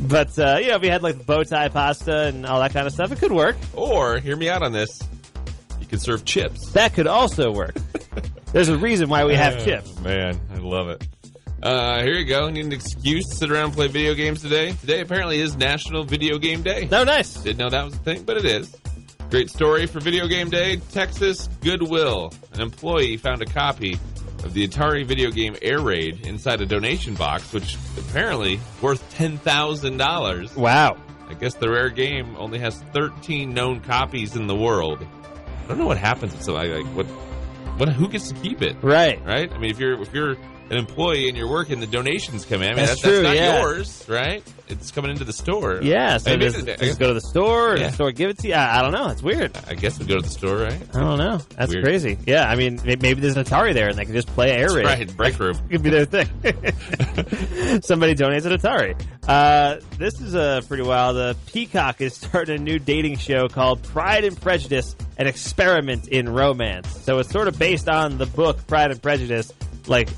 but 0.00 0.38
uh, 0.38 0.58
you 0.60 0.68
know, 0.68 0.76
if 0.76 0.82
you 0.84 0.90
had 0.90 1.02
like 1.02 1.26
bow 1.26 1.42
tie 1.42 1.68
pasta 1.68 2.26
and 2.28 2.46
all 2.46 2.60
that 2.60 2.72
kind 2.72 2.86
of 2.86 2.92
stuff, 2.92 3.10
it 3.12 3.18
could 3.18 3.32
work. 3.32 3.56
Or 3.74 4.18
hear 4.18 4.36
me 4.36 4.48
out 4.48 4.62
on 4.62 4.72
this. 4.72 4.88
You 5.80 5.86
can 5.86 5.98
serve 5.98 6.24
chips. 6.24 6.70
That 6.72 6.94
could 6.94 7.06
also 7.08 7.50
work. 7.52 7.74
There's 8.52 8.68
a 8.68 8.76
reason 8.76 9.08
why 9.08 9.24
we 9.24 9.34
have 9.34 9.56
Oh, 9.56 9.64
chips. 9.64 9.98
Man, 10.00 10.40
I 10.52 10.58
love 10.58 10.88
it. 10.88 11.06
Uh, 11.62 12.02
here 12.02 12.14
you 12.14 12.24
go. 12.24 12.48
Need 12.48 12.64
an 12.64 12.72
excuse 12.72 13.28
to 13.28 13.36
sit 13.36 13.50
around 13.50 13.66
and 13.66 13.74
play 13.74 13.88
video 13.88 14.14
games 14.14 14.40
today. 14.40 14.72
Today 14.72 15.00
apparently 15.00 15.40
is 15.40 15.56
National 15.56 16.04
Video 16.04 16.38
Game 16.38 16.62
Day. 16.62 16.88
Oh, 16.90 17.04
nice. 17.04 17.34
Didn't 17.34 17.58
know 17.58 17.68
that 17.68 17.84
was 17.84 17.94
a 17.94 17.98
thing, 17.98 18.22
but 18.22 18.38
it 18.38 18.46
is. 18.46 18.74
Great 19.30 19.50
story 19.50 19.86
for 19.86 20.00
Video 20.00 20.26
Game 20.26 20.48
Day. 20.48 20.76
Texas 20.90 21.48
Goodwill. 21.60 22.32
An 22.54 22.62
employee 22.62 23.18
found 23.18 23.42
a 23.42 23.46
copy 23.46 23.98
of 24.42 24.54
the 24.54 24.66
Atari 24.66 25.04
video 25.04 25.30
game 25.30 25.54
Air 25.60 25.80
Raid 25.80 26.26
inside 26.26 26.62
a 26.62 26.66
donation 26.66 27.14
box, 27.14 27.52
which 27.52 27.76
apparently 27.98 28.58
worth 28.80 29.08
ten 29.14 29.36
thousand 29.36 29.98
dollars. 29.98 30.56
Wow. 30.56 30.96
I 31.28 31.34
guess 31.34 31.54
the 31.54 31.70
rare 31.70 31.90
game 31.90 32.36
only 32.38 32.58
has 32.58 32.80
thirteen 32.94 33.52
known 33.52 33.80
copies 33.80 34.34
in 34.34 34.46
the 34.46 34.56
world. 34.56 35.06
I 35.64 35.68
don't 35.68 35.78
know 35.78 35.86
what 35.86 35.98
happens 35.98 36.34
to 36.34 36.42
something 36.42 36.72
like 36.72 36.86
what. 36.96 37.06
What? 37.76 37.88
Who 37.90 38.08
gets 38.08 38.28
to 38.30 38.34
keep 38.34 38.62
it? 38.62 38.76
Right. 38.82 39.22
Right. 39.24 39.52
I 39.52 39.58
mean, 39.58 39.70
if 39.70 39.78
you're 39.78 40.00
if 40.00 40.12
you're 40.12 40.36
an 40.70 40.76
employee 40.78 41.28
and 41.28 41.36
you're 41.36 41.50
working, 41.50 41.80
the 41.80 41.86
donations 41.86 42.44
come 42.44 42.62
in. 42.62 42.68
I 42.68 42.74
mean, 42.74 42.76
That's 42.76 42.90
that's, 42.90 43.02
true, 43.02 43.22
that's 43.22 43.24
not 43.24 43.34
yeah. 43.36 43.60
yours, 43.60 44.04
right? 44.08 44.42
It's 44.68 44.92
coming 44.92 45.10
into 45.10 45.24
the 45.24 45.32
store. 45.32 45.80
Yeah. 45.82 46.18
So 46.18 46.30
I 46.32 46.36
mean, 46.36 46.52
does 46.52 46.56
it 46.62 46.98
go 46.98 47.08
to 47.08 47.14
the 47.14 47.20
store 47.20 47.76
Yeah. 47.76 47.88
the 47.88 47.92
store 47.94 48.12
give 48.12 48.30
it 48.30 48.38
to 48.38 48.48
you? 48.48 48.54
I, 48.54 48.78
I 48.78 48.82
don't 48.82 48.92
know. 48.92 49.08
It's 49.08 49.22
weird. 49.22 49.58
I 49.66 49.74
guess 49.74 49.98
we 49.98 50.06
go 50.06 50.14
to 50.14 50.22
the 50.22 50.28
store, 50.28 50.58
right? 50.58 50.80
I 50.94 51.00
don't 51.00 51.18
know. 51.18 51.38
That's 51.56 51.72
Weird. 51.72 51.84
crazy. 51.84 52.16
Yeah. 52.24 52.48
I 52.48 52.54
mean, 52.54 52.80
maybe 52.84 53.14
there's 53.14 53.36
an 53.36 53.44
Atari 53.44 53.74
there 53.74 53.88
and 53.88 53.98
they 53.98 54.04
can 54.04 54.14
just 54.14 54.28
play 54.28 54.52
Air 54.52 54.72
Raid. 54.72 54.84
Right, 54.86 55.16
break 55.16 55.38
room. 55.40 55.58
could 55.70 55.82
be 55.82 55.90
their 55.90 56.04
thing. 56.04 56.28
Somebody 57.82 58.14
donates 58.14 58.44
an 58.46 58.52
Atari. 58.56 59.00
Uh, 59.26 59.80
this 59.98 60.20
is 60.20 60.34
uh, 60.36 60.60
pretty 60.68 60.82
wild. 60.84 61.16
Uh, 61.16 61.34
Peacock 61.46 62.00
is 62.00 62.14
starting 62.14 62.56
a 62.60 62.62
new 62.62 62.78
dating 62.78 63.16
show 63.18 63.48
called 63.48 63.82
Pride 63.82 64.24
and 64.24 64.40
Prejudice: 64.40 64.94
An 65.18 65.26
Experiment 65.26 66.08
in 66.08 66.28
Romance. 66.28 66.88
So 67.02 67.18
it's 67.18 67.30
sort 67.30 67.48
of 67.48 67.58
based 67.58 67.88
on 67.88 68.18
the 68.18 68.26
book 68.26 68.64
Pride 68.66 68.90
and 68.92 69.02
Prejudice, 69.02 69.52
like 69.86 70.08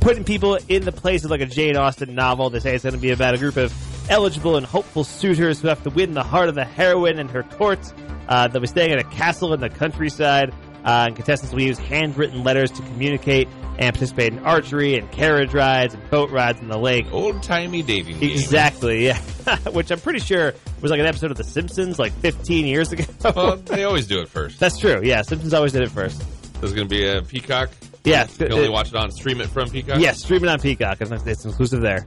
putting 0.00 0.24
people 0.24 0.58
in 0.68 0.84
the 0.84 0.92
place 0.92 1.24
of 1.24 1.30
like 1.30 1.40
a 1.40 1.46
Jane 1.46 1.76
Austen 1.76 2.14
novel. 2.14 2.50
They 2.50 2.60
say 2.60 2.74
it's 2.74 2.84
going 2.84 2.94
to 2.94 3.00
be 3.00 3.10
about 3.10 3.34
a 3.34 3.38
group 3.38 3.56
of 3.56 3.72
eligible 4.10 4.56
and 4.56 4.66
hopeful 4.66 5.04
suitors 5.04 5.60
who 5.60 5.68
have 5.68 5.82
to 5.84 5.90
win 5.90 6.14
the 6.14 6.22
heart 6.22 6.48
of 6.48 6.54
the 6.54 6.64
heroine 6.64 7.18
and 7.18 7.30
her 7.30 7.42
court. 7.42 7.80
Uh, 8.28 8.48
they'll 8.48 8.60
be 8.60 8.66
staying 8.66 8.92
at 8.92 8.98
a 8.98 9.04
castle 9.04 9.52
in 9.52 9.60
the 9.60 9.68
countryside, 9.68 10.50
uh, 10.84 11.04
and 11.06 11.16
contestants 11.16 11.52
will 11.52 11.62
use 11.62 11.78
handwritten 11.78 12.42
letters 12.44 12.70
to 12.70 12.82
communicate 12.82 13.48
and 13.78 13.94
participate 13.94 14.32
in 14.32 14.38
archery 14.40 14.96
and 14.96 15.10
carriage 15.10 15.52
rides 15.54 15.94
and 15.94 16.10
boat 16.10 16.30
rides 16.30 16.60
in 16.60 16.68
the 16.68 16.78
lake. 16.78 17.06
Old 17.12 17.42
timey 17.42 17.82
dating 17.82 18.18
game. 18.18 18.30
Exactly, 18.30 19.06
yeah. 19.06 19.18
Which 19.72 19.90
I'm 19.90 20.00
pretty 20.00 20.20
sure 20.20 20.54
was 20.80 20.90
like 20.90 21.00
an 21.00 21.06
episode 21.06 21.30
of 21.30 21.36
The 21.36 21.44
Simpsons 21.44 21.98
like 21.98 22.12
15 22.12 22.66
years 22.66 22.92
ago. 22.92 23.04
Well, 23.34 23.56
they 23.56 23.84
always 23.84 24.06
do 24.06 24.20
it 24.20 24.28
first. 24.28 24.60
That's 24.60 24.78
true. 24.78 25.00
Yeah, 25.02 25.22
Simpsons 25.22 25.54
always 25.54 25.72
did 25.72 25.82
it 25.82 25.90
first. 25.90 26.22
There's 26.60 26.72
going 26.72 26.88
to 26.88 26.94
be 26.94 27.06
a 27.06 27.22
Peacock. 27.22 27.70
Yeah, 28.04 28.26
You 28.28 28.36
can 28.36 28.52
only 28.52 28.68
watch 28.68 28.88
it 28.88 28.96
on 28.96 29.10
stream 29.10 29.40
it 29.40 29.48
from 29.48 29.68
Peacock. 29.68 30.00
Yes, 30.00 30.22
stream 30.22 30.42
it 30.44 30.48
on 30.48 30.60
Peacock. 30.60 31.00
It's 31.00 31.10
it's 31.26 31.44
exclusive 31.44 31.80
there. 31.82 32.06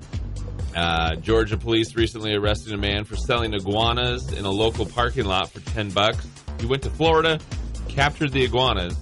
Uh, 0.76 1.16
Georgia 1.18 1.56
police 1.56 1.96
recently 1.96 2.34
arrested 2.34 2.74
a 2.74 2.78
man 2.78 3.04
for 3.04 3.16
selling 3.16 3.54
iguanas 3.54 4.34
in 4.34 4.46
a 4.46 4.50
local 4.50 4.86
parking 4.88 5.26
lot 5.26 5.50
for 5.50 5.60
ten 5.72 5.90
bucks. 5.92 6.28
He 6.60 6.66
went 6.66 6.82
to 6.84 6.90
Florida, 6.90 7.40
captured 7.90 8.32
the 8.32 8.44
iguanas, 8.44 8.96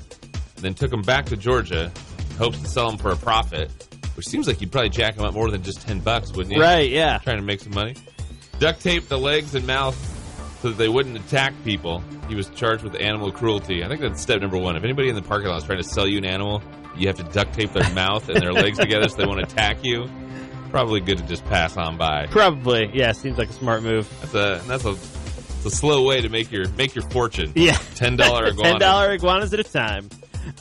and 0.55 0.65
then 0.65 0.73
took 0.73 0.91
them 0.91 1.01
back 1.01 1.25
to 1.27 1.37
Georgia, 1.37 1.91
in 2.29 2.35
hopes 2.35 2.59
to 2.59 2.67
sell 2.67 2.89
them 2.89 2.97
for 2.97 3.11
a 3.11 3.15
profit. 3.15 3.71
Which 4.15 4.27
seems 4.27 4.47
like 4.47 4.57
he'd 4.57 4.71
probably 4.71 4.89
jack 4.89 5.15
them 5.15 5.23
up 5.25 5.33
more 5.33 5.49
than 5.49 5.63
just 5.63 5.81
ten 5.87 5.99
bucks, 6.01 6.33
wouldn't 6.33 6.53
he? 6.55 6.59
Right, 6.59 6.89
yeah. 6.89 7.19
Trying 7.19 7.37
to 7.37 7.43
make 7.43 7.61
some 7.61 7.73
money. 7.73 7.95
Duct 8.59 8.81
taped 8.81 9.07
the 9.07 9.17
legs 9.17 9.55
and 9.55 9.65
mouth 9.65 9.95
so 10.61 10.69
that 10.69 10.77
they 10.77 10.89
wouldn't 10.89 11.17
attack 11.17 11.53
people. 11.63 12.03
He 12.27 12.35
was 12.35 12.49
charged 12.49 12.83
with 12.83 12.95
animal 12.95 13.31
cruelty. 13.31 13.83
I 13.83 13.87
think 13.87 14.01
that's 14.01 14.21
step 14.21 14.41
number 14.41 14.57
one. 14.57 14.75
If 14.75 14.83
anybody 14.83 15.09
in 15.09 15.15
the 15.15 15.21
parking 15.21 15.47
lot 15.49 15.57
is 15.57 15.63
trying 15.63 15.81
to 15.81 15.87
sell 15.87 16.07
you 16.07 16.17
an 16.17 16.25
animal, 16.25 16.61
you 17.01 17.07
have 17.07 17.17
to 17.17 17.23
duct 17.23 17.53
tape 17.53 17.73
their 17.73 17.89
mouth 17.93 18.29
and 18.29 18.41
their 18.41 18.53
legs 18.53 18.77
together 18.77 19.09
so 19.09 19.17
they 19.17 19.25
won't 19.25 19.41
attack 19.41 19.83
you. 19.83 20.09
Probably 20.69 21.01
good 21.01 21.17
to 21.17 21.25
just 21.25 21.43
pass 21.45 21.75
on 21.75 21.97
by. 21.97 22.27
Probably, 22.27 22.89
yeah. 22.93 23.11
Seems 23.11 23.37
like 23.37 23.49
a 23.49 23.53
smart 23.53 23.83
move. 23.83 24.07
That's 24.21 24.33
a 24.33 24.67
that's 24.67 24.85
a, 24.85 24.91
it's 24.91 25.65
a 25.65 25.71
slow 25.71 26.05
way 26.05 26.21
to 26.21 26.29
make 26.29 26.51
your 26.51 26.69
make 26.69 26.95
your 26.95 27.03
fortune. 27.09 27.51
Yeah, 27.55 27.77
ten 27.95 28.15
dollar 28.15 28.45
iguana. 28.47 28.69
ten 28.71 28.79
dollar 28.79 29.11
iguanas 29.13 29.53
at 29.53 29.59
a 29.59 29.63
time. 29.63 30.07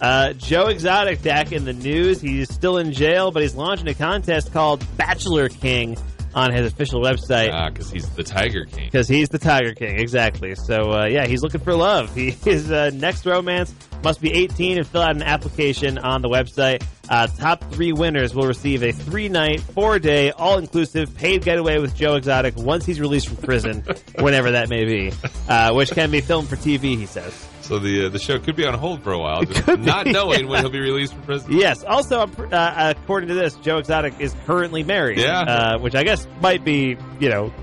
Uh, 0.00 0.32
Joe 0.32 0.66
Exotic 0.66 1.23
back 1.23 1.52
in 1.52 1.64
the 1.64 1.73
news. 1.73 2.20
He's 2.20 2.52
still 2.52 2.78
in 2.78 2.92
jail, 2.92 3.30
but 3.30 3.42
he's 3.42 3.54
launching 3.54 3.87
a 3.88 3.94
contest 3.94 4.52
called 4.52 4.85
Bachelor 4.97 5.49
King 5.49 5.97
on 6.34 6.52
his 6.52 6.72
official 6.72 7.00
website. 7.00 7.50
because 7.72 7.90
he's 7.90 8.08
the 8.10 8.22
Tiger 8.22 8.64
King. 8.64 8.87
because 8.87 9.08
he's 9.08 9.28
the 9.28 9.38
Tiger 9.38 9.75
King, 9.75 9.99
exactly. 9.99 10.54
So 10.54 10.92
uh, 10.92 11.06
yeah, 11.06 11.26
he's 11.26 11.42
looking 11.42 11.60
for 11.60 11.75
love. 11.75 12.14
He, 12.14 12.30
his 12.44 12.70
uh, 12.70 12.90
next 12.94 13.26
romance 13.26 13.75
must 14.02 14.20
be 14.20 14.32
18 14.32 14.78
and 14.78 14.87
fill 14.87 15.02
out 15.02 15.14
an 15.14 15.22
application 15.22 15.99
on 15.99 16.22
the 16.22 16.28
website. 16.28 16.83
Uh, 17.09 17.26
top 17.26 17.64
three 17.72 17.92
winners 17.92 18.35
will 18.35 18.46
receive 18.46 18.83
a 18.83 18.92
three-night, 18.92 19.61
four-day, 19.61 20.31
all-inclusive 20.31 21.14
paid 21.16 21.42
getaway 21.42 21.78
with 21.78 21.94
Joe 21.94 22.14
Exotic 22.14 22.57
once 22.57 22.87
he's 22.87 23.00
released 23.00 23.28
from 23.28 23.37
prison, 23.38 23.85
whenever 24.20 24.52
that 24.52 24.68
may 24.68 24.85
be, 24.85 25.12
uh, 25.48 25.72
which 25.74 25.90
can 25.90 26.11
be 26.11 26.20
filmed 26.20 26.48
for 26.48 26.57
TV. 26.57 26.96
He 26.96 27.07
says. 27.07 27.46
So 27.70 27.78
the 27.78 28.06
uh, 28.06 28.09
the 28.09 28.18
show 28.18 28.37
could 28.40 28.56
be 28.56 28.66
on 28.66 28.74
hold 28.74 29.00
for 29.04 29.12
a 29.12 29.18
while, 29.20 29.44
just 29.44 29.62
could 29.62 29.78
be, 29.78 29.87
not 29.87 30.04
knowing 30.04 30.48
when 30.48 30.59
he'll 30.64 30.72
be 30.72 30.80
released 30.80 31.12
from 31.14 31.22
prison. 31.22 31.52
Yes. 31.52 31.85
Also, 31.85 32.22
uh, 32.22 32.94
according 32.96 33.28
to 33.28 33.35
this, 33.37 33.54
Joe 33.59 33.78
Exotic 33.78 34.14
is 34.18 34.35
currently 34.44 34.83
married. 34.83 35.18
Yeah. 35.18 35.42
Uh, 35.42 35.78
which 35.78 35.94
I 35.94 36.02
guess 36.02 36.26
might 36.40 36.64
be, 36.64 36.96
you 37.20 37.28
know, 37.28 37.54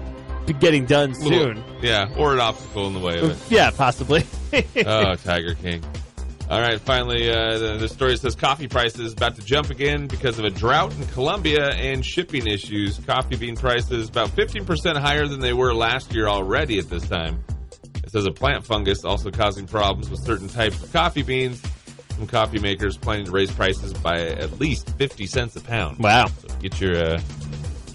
getting 0.61 0.85
done 0.85 1.11
Little- 1.11 1.55
soon. 1.55 1.63
yeah, 1.81 2.07
or 2.15 2.31
an 2.33 2.39
obstacle 2.39 2.87
in 2.87 2.93
the 2.93 3.01
way 3.01 3.19
of 3.19 3.31
it. 3.31 3.37
Yeah, 3.49 3.69
possibly. 3.69 4.23
oh, 4.85 5.15
Tiger 5.15 5.55
King. 5.55 5.83
All 6.49 6.61
right, 6.61 6.79
finally, 6.79 7.29
uh, 7.29 7.57
the, 7.57 7.77
the 7.77 7.89
story 7.89 8.15
says 8.15 8.33
coffee 8.33 8.69
prices 8.69 9.11
about 9.11 9.35
to 9.35 9.41
jump 9.41 9.71
again 9.71 10.07
because 10.07 10.39
of 10.39 10.45
a 10.45 10.49
drought 10.49 10.95
in 10.95 11.05
Colombia 11.07 11.71
and 11.71 12.05
shipping 12.05 12.47
issues. 12.47 12.97
Coffee 12.99 13.35
bean 13.35 13.57
prices 13.57 14.07
about 14.07 14.29
15% 14.29 14.95
higher 15.01 15.27
than 15.27 15.41
they 15.41 15.51
were 15.51 15.73
last 15.73 16.13
year 16.13 16.29
already 16.29 16.79
at 16.79 16.89
this 16.89 17.05
time. 17.09 17.43
It 18.07 18.11
says 18.11 18.25
a 18.25 18.31
plant 18.31 18.65
fungus 18.65 19.03
also 19.03 19.29
causing 19.31 19.67
problems 19.67 20.09
with 20.09 20.21
certain 20.21 20.47
types 20.47 20.81
of 20.81 20.93
coffee 20.93 21.23
beans. 21.23 21.61
Some 22.11 22.25
coffee 22.25 22.57
makers 22.57 22.95
planning 22.95 23.25
to 23.25 23.31
raise 23.31 23.51
prices 23.51 23.91
by 23.93 24.21
at 24.21 24.61
least 24.61 24.89
50 24.91 25.27
cents 25.27 25.57
a 25.57 25.61
pound. 25.61 25.99
wow. 25.99 26.27
So 26.27 26.47
get 26.61 26.79
your 26.79 26.95
uh, 26.95 27.21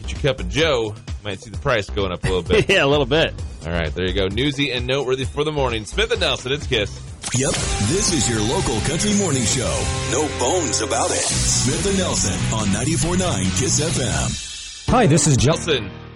get 0.03 0.12
your 0.12 0.20
cup 0.20 0.40
of 0.40 0.51
Joe. 0.51 0.94
Might 1.25 1.40
see 1.40 1.48
the 1.48 1.57
price 1.57 1.88
going 1.88 2.12
up 2.12 2.22
a 2.25 2.27
little 2.27 2.42
bit. 2.42 2.68
yeah, 2.68 2.85
a 2.85 2.87
little 2.87 3.07
bit. 3.07 3.33
All 3.64 3.72
right, 3.72 3.92
there 3.94 4.07
you 4.07 4.12
go. 4.12 4.29
Newsy 4.29 4.70
and 4.72 4.87
noteworthy 4.87 5.25
for 5.25 5.44
the 5.44 5.53
morning. 5.53 5.87
Smith 5.87 6.11
and 6.11 6.20
Nelson, 6.20 6.53
it's 6.53 6.66
Kiss. 6.66 7.01
Yep, 7.35 7.53
this 7.88 8.12
is 8.12 8.29
your 8.29 8.40
local 8.40 8.79
country 8.81 9.14
morning 9.14 9.44
show. 9.44 9.85
No 10.11 10.29
bones 10.38 10.83
about 10.83 11.11
it. 11.11 11.25
Smith 11.25 11.87
and 11.87 11.96
Nelson 11.96 12.35
on 12.53 12.66
94.9 12.68 13.59
KISS 13.59 13.81
FM. 13.81 14.90
Hi, 14.90 15.07
this 15.07 15.27
is 15.27 15.38
Joe. 15.38 15.53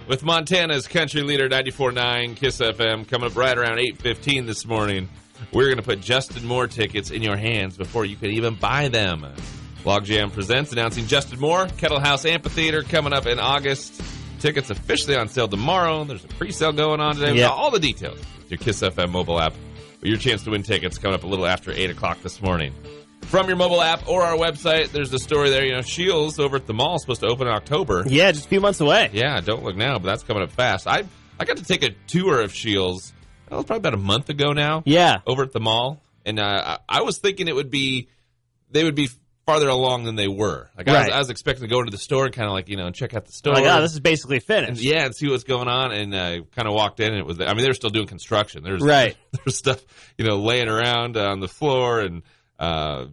With 0.09 0.23
Montana's 0.23 0.87
country 0.87 1.23
leader 1.23 1.49
94.9 1.49 2.37
KISS 2.37 2.61
FM 2.61 3.09
coming 3.09 3.29
up 3.29 3.37
right 3.37 3.59
around 3.59 3.79
8.15 3.79 4.47
this 4.47 4.65
morning. 4.65 5.09
We're 5.53 5.65
going 5.65 5.79
to 5.79 5.83
put 5.83 6.01
Justin 6.01 6.47
Moore 6.47 6.69
tickets 6.69 7.11
in 7.11 7.23
your 7.23 7.37
hands 7.37 7.77
before 7.77 8.05
you 8.05 8.15
can 8.15 8.31
even 8.31 8.55
buy 8.55 8.87
them. 8.87 9.27
Logjam 9.83 10.33
Presents 10.33 10.73
announcing 10.73 11.07
Justin 11.07 11.41
Moore, 11.41 11.67
Kettle 11.77 11.99
House 11.99 12.25
Amphitheater 12.25 12.83
coming 12.85 13.13
up 13.13 13.27
in 13.27 13.41
August. 13.41 14.01
Tickets 14.39 14.71
officially 14.71 15.17
on 15.17 15.29
sale 15.29 15.49
tomorrow. 15.49 16.05
There's 16.05 16.25
a 16.25 16.29
pre-sale 16.29 16.73
going 16.73 17.01
on 17.01 17.17
today. 17.17 17.35
Yeah. 17.35 17.49
All 17.49 17.73
the 17.73 17.81
details. 17.81 18.19
with 18.19 18.51
Your 18.51 18.59
KISS 18.59 18.83
FM 18.83 19.11
mobile 19.11 19.41
app. 19.41 19.55
Your 20.03 20.19
chance 20.19 20.45
to 20.45 20.51
win 20.51 20.63
tickets 20.63 20.99
coming 20.99 21.17
up 21.17 21.25
a 21.25 21.27
little 21.27 21.47
after 21.47 21.73
8 21.73 21.91
o'clock 21.91 22.23
this 22.23 22.41
morning. 22.41 22.73
From 23.23 23.49
your 23.49 23.57
mobile 23.57 23.83
app 23.83 24.09
or 24.09 24.23
our 24.23 24.37
website, 24.37 24.93
there's 24.93 25.11
the 25.11 25.19
story 25.19 25.51
there. 25.51 25.65
You 25.65 25.75
know, 25.75 25.81
Scheels 25.81 26.39
over 26.39 26.57
at 26.57 26.67
the 26.67 26.75
mall 26.75 26.95
is 26.95 27.03
supposed 27.03 27.23
to 27.23 27.27
open 27.27 27.49
in 27.49 27.53
October. 27.53 28.05
Yeah, 28.07 28.31
just 28.31 28.47
a 28.47 28.49
few 28.49 28.61
months 28.61 28.81
away. 28.81 29.11
Yeah, 29.13 29.41
don't 29.41 29.65
look 29.65 29.77
now, 29.77 29.99
but 29.99 30.05
that's 30.05 30.23
coming 30.23 30.43
up 30.45 30.53
fast. 30.53 30.87
I 30.87 31.05
I 31.39 31.45
got 31.45 31.57
to 31.57 31.65
take 31.65 31.83
a 31.83 31.91
tour 32.07 32.41
of 32.41 32.55
Scheels. 32.55 33.13
That 33.49 33.57
was 33.57 33.65
probably 33.65 33.79
about 33.79 33.95
a 33.95 34.03
month 34.03 34.29
ago 34.29 34.53
now. 34.53 34.83
Yeah. 34.85 35.19
over 35.27 35.43
at 35.43 35.53
the 35.53 35.61
mall, 35.61 36.01
and 36.25 36.39
uh, 36.39 36.79
I, 36.89 36.99
I 36.99 37.03
was 37.03 37.19
thinking 37.19 37.49
it 37.49 37.55
would 37.55 37.71
be 37.71 38.09
they 38.71 38.85
would 38.85 38.95
be 38.95 39.09
farther 39.47 39.69
along 39.69 40.05
than 40.05 40.17
they 40.17 40.29
were. 40.29 40.69
Like 40.77 40.89
I, 40.89 41.05
was, 41.05 41.13
I 41.13 41.19
was 41.19 41.31
expecting 41.31 41.63
to 41.63 41.69
go 41.69 41.79
into 41.79 41.93
the 41.93 41.99
store 41.99 42.27
and 42.27 42.35
kind 42.35 42.49
of 42.49 42.53
like 42.53 42.69
you 42.69 42.77
know 42.77 42.91
check 42.91 43.15
out 43.15 43.27
the 43.27 43.33
store. 43.33 43.55
Like, 43.55 43.65
oh, 43.65 43.81
this 43.81 43.93
is 43.93 44.01
basically 44.01 44.37
and, 44.37 44.45
finished. 44.45 44.83
yeah, 44.83 45.05
and 45.05 45.15
see 45.15 45.29
what's 45.29 45.45
going 45.45 45.69
on. 45.69 45.93
And 45.93 46.15
uh, 46.15 46.41
kind 46.55 46.69
of 46.69 46.75
walked 46.75 47.01
in, 47.01 47.13
and 47.13 47.19
it 47.19 47.27
was. 47.27 47.41
I 47.41 47.55
mean, 47.55 47.63
they're 47.65 47.75
still 47.75 47.91
doing 47.91 48.07
construction. 48.07 48.63
There's 48.63 48.83
Right. 48.83 49.17
There's 49.33 49.57
stuff 49.57 49.83
you 50.19 50.27
know 50.27 50.37
laying 50.37 50.69
around 50.69 51.17
on 51.17 51.41
the 51.41 51.49
floor 51.49 52.01
and. 52.01 52.23
Uh, 52.59 53.07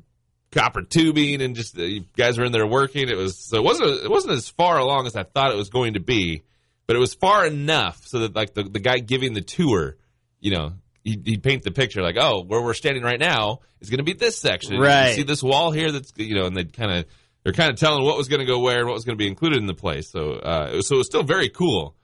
copper 0.52 0.84
tubing 0.84 1.42
and 1.42 1.56
just 1.56 1.78
uh, 1.78 1.82
you 1.82 2.06
guys 2.16 2.38
were 2.38 2.46
in 2.46 2.52
there 2.52 2.68
working. 2.68 3.10
It 3.10 3.18
was 3.18 3.38
so 3.38 3.58
it 3.58 3.64
wasn't 3.64 4.04
it 4.04 4.10
wasn't 4.12 4.34
as 4.34 4.48
far 4.50 4.78
along 4.78 5.08
as 5.08 5.16
i 5.16 5.24
thought 5.24 5.52
it 5.52 5.58
was 5.58 5.70
going 5.70 5.96
to 5.96 6.00
be 6.00 6.44
but 6.86 6.96
it 6.96 7.00
was 7.00 7.16
far 7.16 7.46
enough 7.48 8.06
so 8.06 8.20
that 8.20 8.36
like 8.36 8.54
the, 8.54 8.62
the 8.64 8.80
guy 8.80 9.00
giving 9.00 9.34
the 9.34 9.42
tour 9.42 9.98
you 10.40 10.52
know 10.52 10.74
he'd, 11.04 11.26
he'd 11.26 11.42
paint 11.42 11.64
the 11.64 11.72
picture 11.72 12.04
like 12.04 12.18
oh 12.20 12.44
where 12.44 12.62
we're 12.62 12.76
standing 12.76 13.02
right 13.02 13.20
now 13.20 13.62
is 13.82 13.90
going 13.90 13.98
to 13.98 14.04
be 14.04 14.14
this 14.14 14.38
section. 14.40 14.76
You 14.76 14.82
Right. 14.84 15.16
see 15.16 15.24
this 15.24 15.42
wall 15.42 15.72
here 15.72 15.92
that's 15.92 16.14
you 16.18 16.36
know 16.36 16.46
and 16.46 16.56
they'd 16.56 16.72
kind 16.72 16.92
of 16.92 17.06
they're 17.44 17.52
kind 17.54 17.72
of 17.72 17.78
telling 17.80 18.04
what 18.06 18.16
was 18.16 18.28
going 18.28 18.40
to 18.42 18.46
go 18.46 18.60
where 18.60 18.78
and 18.78 18.86
what 18.88 18.94
was 18.94 19.06
going 19.06 19.18
to 19.18 19.22
be 19.22 19.28
included 19.28 19.58
in 19.58 19.66
the 19.66 19.74
place. 19.74 20.10
So 20.12 20.34
uh 20.34 20.70
it 20.72 20.76
was, 20.76 20.88
so 20.88 20.96
it 20.96 21.00
was 21.00 21.08
still 21.08 21.24
very 21.24 21.50
cool. 21.50 21.96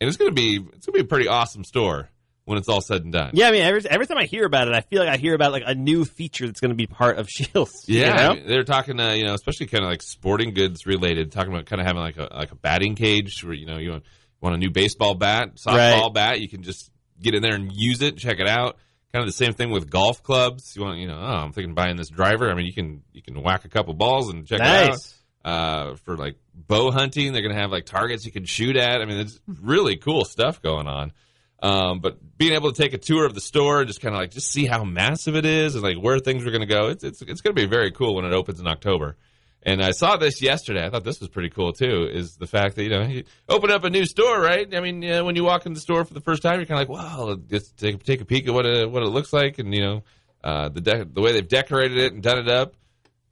And 0.00 0.06
it's 0.06 0.16
going 0.16 0.30
to 0.30 0.34
be 0.34 0.56
it's 0.72 0.86
going 0.86 0.92
to 0.92 0.92
be 0.92 1.00
a 1.00 1.04
pretty 1.04 1.26
awesome 1.26 1.64
store 1.64 2.08
when 2.48 2.58
it's 2.58 2.68
all 2.68 2.80
said 2.80 3.02
and 3.04 3.12
done 3.12 3.30
Yeah, 3.34 3.48
I 3.48 3.52
mean, 3.52 3.62
every, 3.62 3.82
every 3.88 4.06
time 4.06 4.18
I 4.18 4.24
hear 4.24 4.44
about 4.44 4.68
it, 4.68 4.74
I 4.74 4.80
feel 4.80 5.00
like 5.00 5.08
I 5.10 5.16
hear 5.18 5.34
about 5.34 5.52
like 5.52 5.62
a 5.66 5.74
new 5.74 6.04
feature 6.04 6.46
that's 6.46 6.60
going 6.60 6.70
to 6.70 6.74
be 6.76 6.86
part 6.86 7.18
of 7.18 7.28
Scheels. 7.30 7.84
you 7.86 8.00
Yeah, 8.00 8.12
know? 8.14 8.30
I 8.30 8.34
mean, 8.34 8.46
they're 8.48 8.64
talking, 8.64 8.98
uh, 8.98 9.12
you 9.12 9.24
know, 9.24 9.34
especially 9.34 9.66
kind 9.66 9.84
of 9.84 9.90
like 9.90 10.02
sporting 10.02 10.54
goods 10.54 10.86
related, 10.86 11.30
talking 11.30 11.52
about 11.52 11.66
kind 11.66 11.80
of 11.80 11.86
having 11.86 12.00
like 12.02 12.16
a 12.16 12.28
like 12.34 12.50
a 12.52 12.56
batting 12.56 12.94
cage 12.96 13.44
where 13.44 13.54
you 13.54 13.66
know 13.66 13.78
you 13.78 13.90
want, 13.90 14.04
want 14.40 14.54
a 14.54 14.58
new 14.58 14.70
baseball 14.70 15.14
bat, 15.14 15.56
softball 15.56 15.74
Right. 15.76 16.14
bat, 16.14 16.40
you 16.40 16.48
can 16.48 16.62
just 16.62 16.90
get 17.20 17.34
in 17.34 17.42
there 17.42 17.54
and 17.54 17.70
use 17.72 18.02
it, 18.02 18.16
check 18.16 18.38
it 18.40 18.48
out. 18.48 18.76
Kind 19.12 19.22
of 19.22 19.26
the 19.28 19.32
same 19.32 19.52
thing 19.54 19.70
with 19.70 19.88
golf 19.90 20.22
clubs. 20.22 20.76
You 20.76 20.82
want, 20.82 20.98
you 20.98 21.08
know, 21.08 21.18
oh, 21.18 21.24
I'm 21.44 21.52
thinking 21.52 21.74
buying 21.74 21.96
this 21.96 22.10
driver. 22.10 22.50
I 22.50 22.54
mean, 22.54 22.66
you 22.66 22.74
can 22.74 23.02
you 23.12 23.22
can 23.22 23.42
whack 23.42 23.64
a 23.64 23.68
couple 23.68 23.94
balls 23.94 24.30
and 24.32 24.46
check 24.46 24.60
it 24.60 24.66
out. 24.66 24.98
Uh, 25.44 25.94
for 26.04 26.16
like 26.16 26.36
bow 26.52 26.90
hunting, 26.90 27.32
they're 27.32 27.40
gonna 27.42 27.54
have 27.58 27.70
like 27.70 27.86
targets 27.86 28.26
you 28.26 28.32
can 28.32 28.44
shoot 28.44 28.76
at. 28.76 29.00
I 29.00 29.06
mean, 29.06 29.18
it's 29.18 29.40
really 29.46 29.96
cool 29.96 30.24
stuff 30.24 30.60
going 30.60 30.86
on. 30.86 31.12
Um, 31.60 32.00
but 32.00 32.18
being 32.38 32.52
able 32.52 32.72
to 32.72 32.80
take 32.80 32.92
a 32.94 32.98
tour 32.98 33.26
of 33.26 33.34
the 33.34 33.40
store, 33.40 33.84
just 33.84 34.00
kind 34.00 34.14
of 34.14 34.20
like 34.20 34.30
just 34.30 34.50
see 34.50 34.66
how 34.66 34.84
massive 34.84 35.34
it 35.34 35.44
is 35.44 35.74
and 35.74 35.82
like 35.82 35.96
where 35.96 36.18
things 36.20 36.46
are 36.46 36.50
going 36.50 36.60
to 36.60 36.66
go, 36.66 36.88
it's 36.88 37.02
it's 37.02 37.20
it's 37.22 37.40
going 37.40 37.54
to 37.54 37.60
be 37.60 37.66
very 37.66 37.90
cool 37.90 38.14
when 38.14 38.24
it 38.24 38.32
opens 38.32 38.60
in 38.60 38.66
October. 38.66 39.16
And 39.64 39.82
I 39.82 39.90
saw 39.90 40.16
this 40.16 40.40
yesterday. 40.40 40.86
I 40.86 40.90
thought 40.90 41.02
this 41.02 41.18
was 41.18 41.28
pretty 41.28 41.50
cool 41.50 41.72
too. 41.72 42.08
Is 42.10 42.36
the 42.36 42.46
fact 42.46 42.76
that 42.76 42.84
you 42.84 42.90
know 42.90 43.02
you 43.02 43.24
open 43.48 43.72
up 43.72 43.82
a 43.82 43.90
new 43.90 44.06
store, 44.06 44.40
right? 44.40 44.72
I 44.72 44.80
mean, 44.80 45.02
you 45.02 45.24
when 45.24 45.34
you 45.34 45.42
walk 45.42 45.66
in 45.66 45.72
the 45.74 45.80
store 45.80 46.04
for 46.04 46.14
the 46.14 46.20
first 46.20 46.42
time, 46.42 46.60
you're 46.60 46.66
kind 46.66 46.80
of 46.80 46.88
like, 46.88 46.96
wow, 46.96 47.36
just 47.48 47.76
take 47.76 48.04
take 48.04 48.20
a 48.20 48.24
peek 48.24 48.46
at 48.46 48.54
what 48.54 48.66
it, 48.66 48.88
what 48.88 49.02
it 49.02 49.08
looks 49.08 49.32
like, 49.32 49.58
and 49.58 49.74
you 49.74 49.80
know, 49.80 50.02
uh, 50.44 50.68
the 50.68 50.80
de- 50.80 51.04
the 51.06 51.20
way 51.20 51.32
they've 51.32 51.48
decorated 51.48 51.98
it 51.98 52.12
and 52.12 52.22
done 52.22 52.38
it 52.38 52.48
up. 52.48 52.74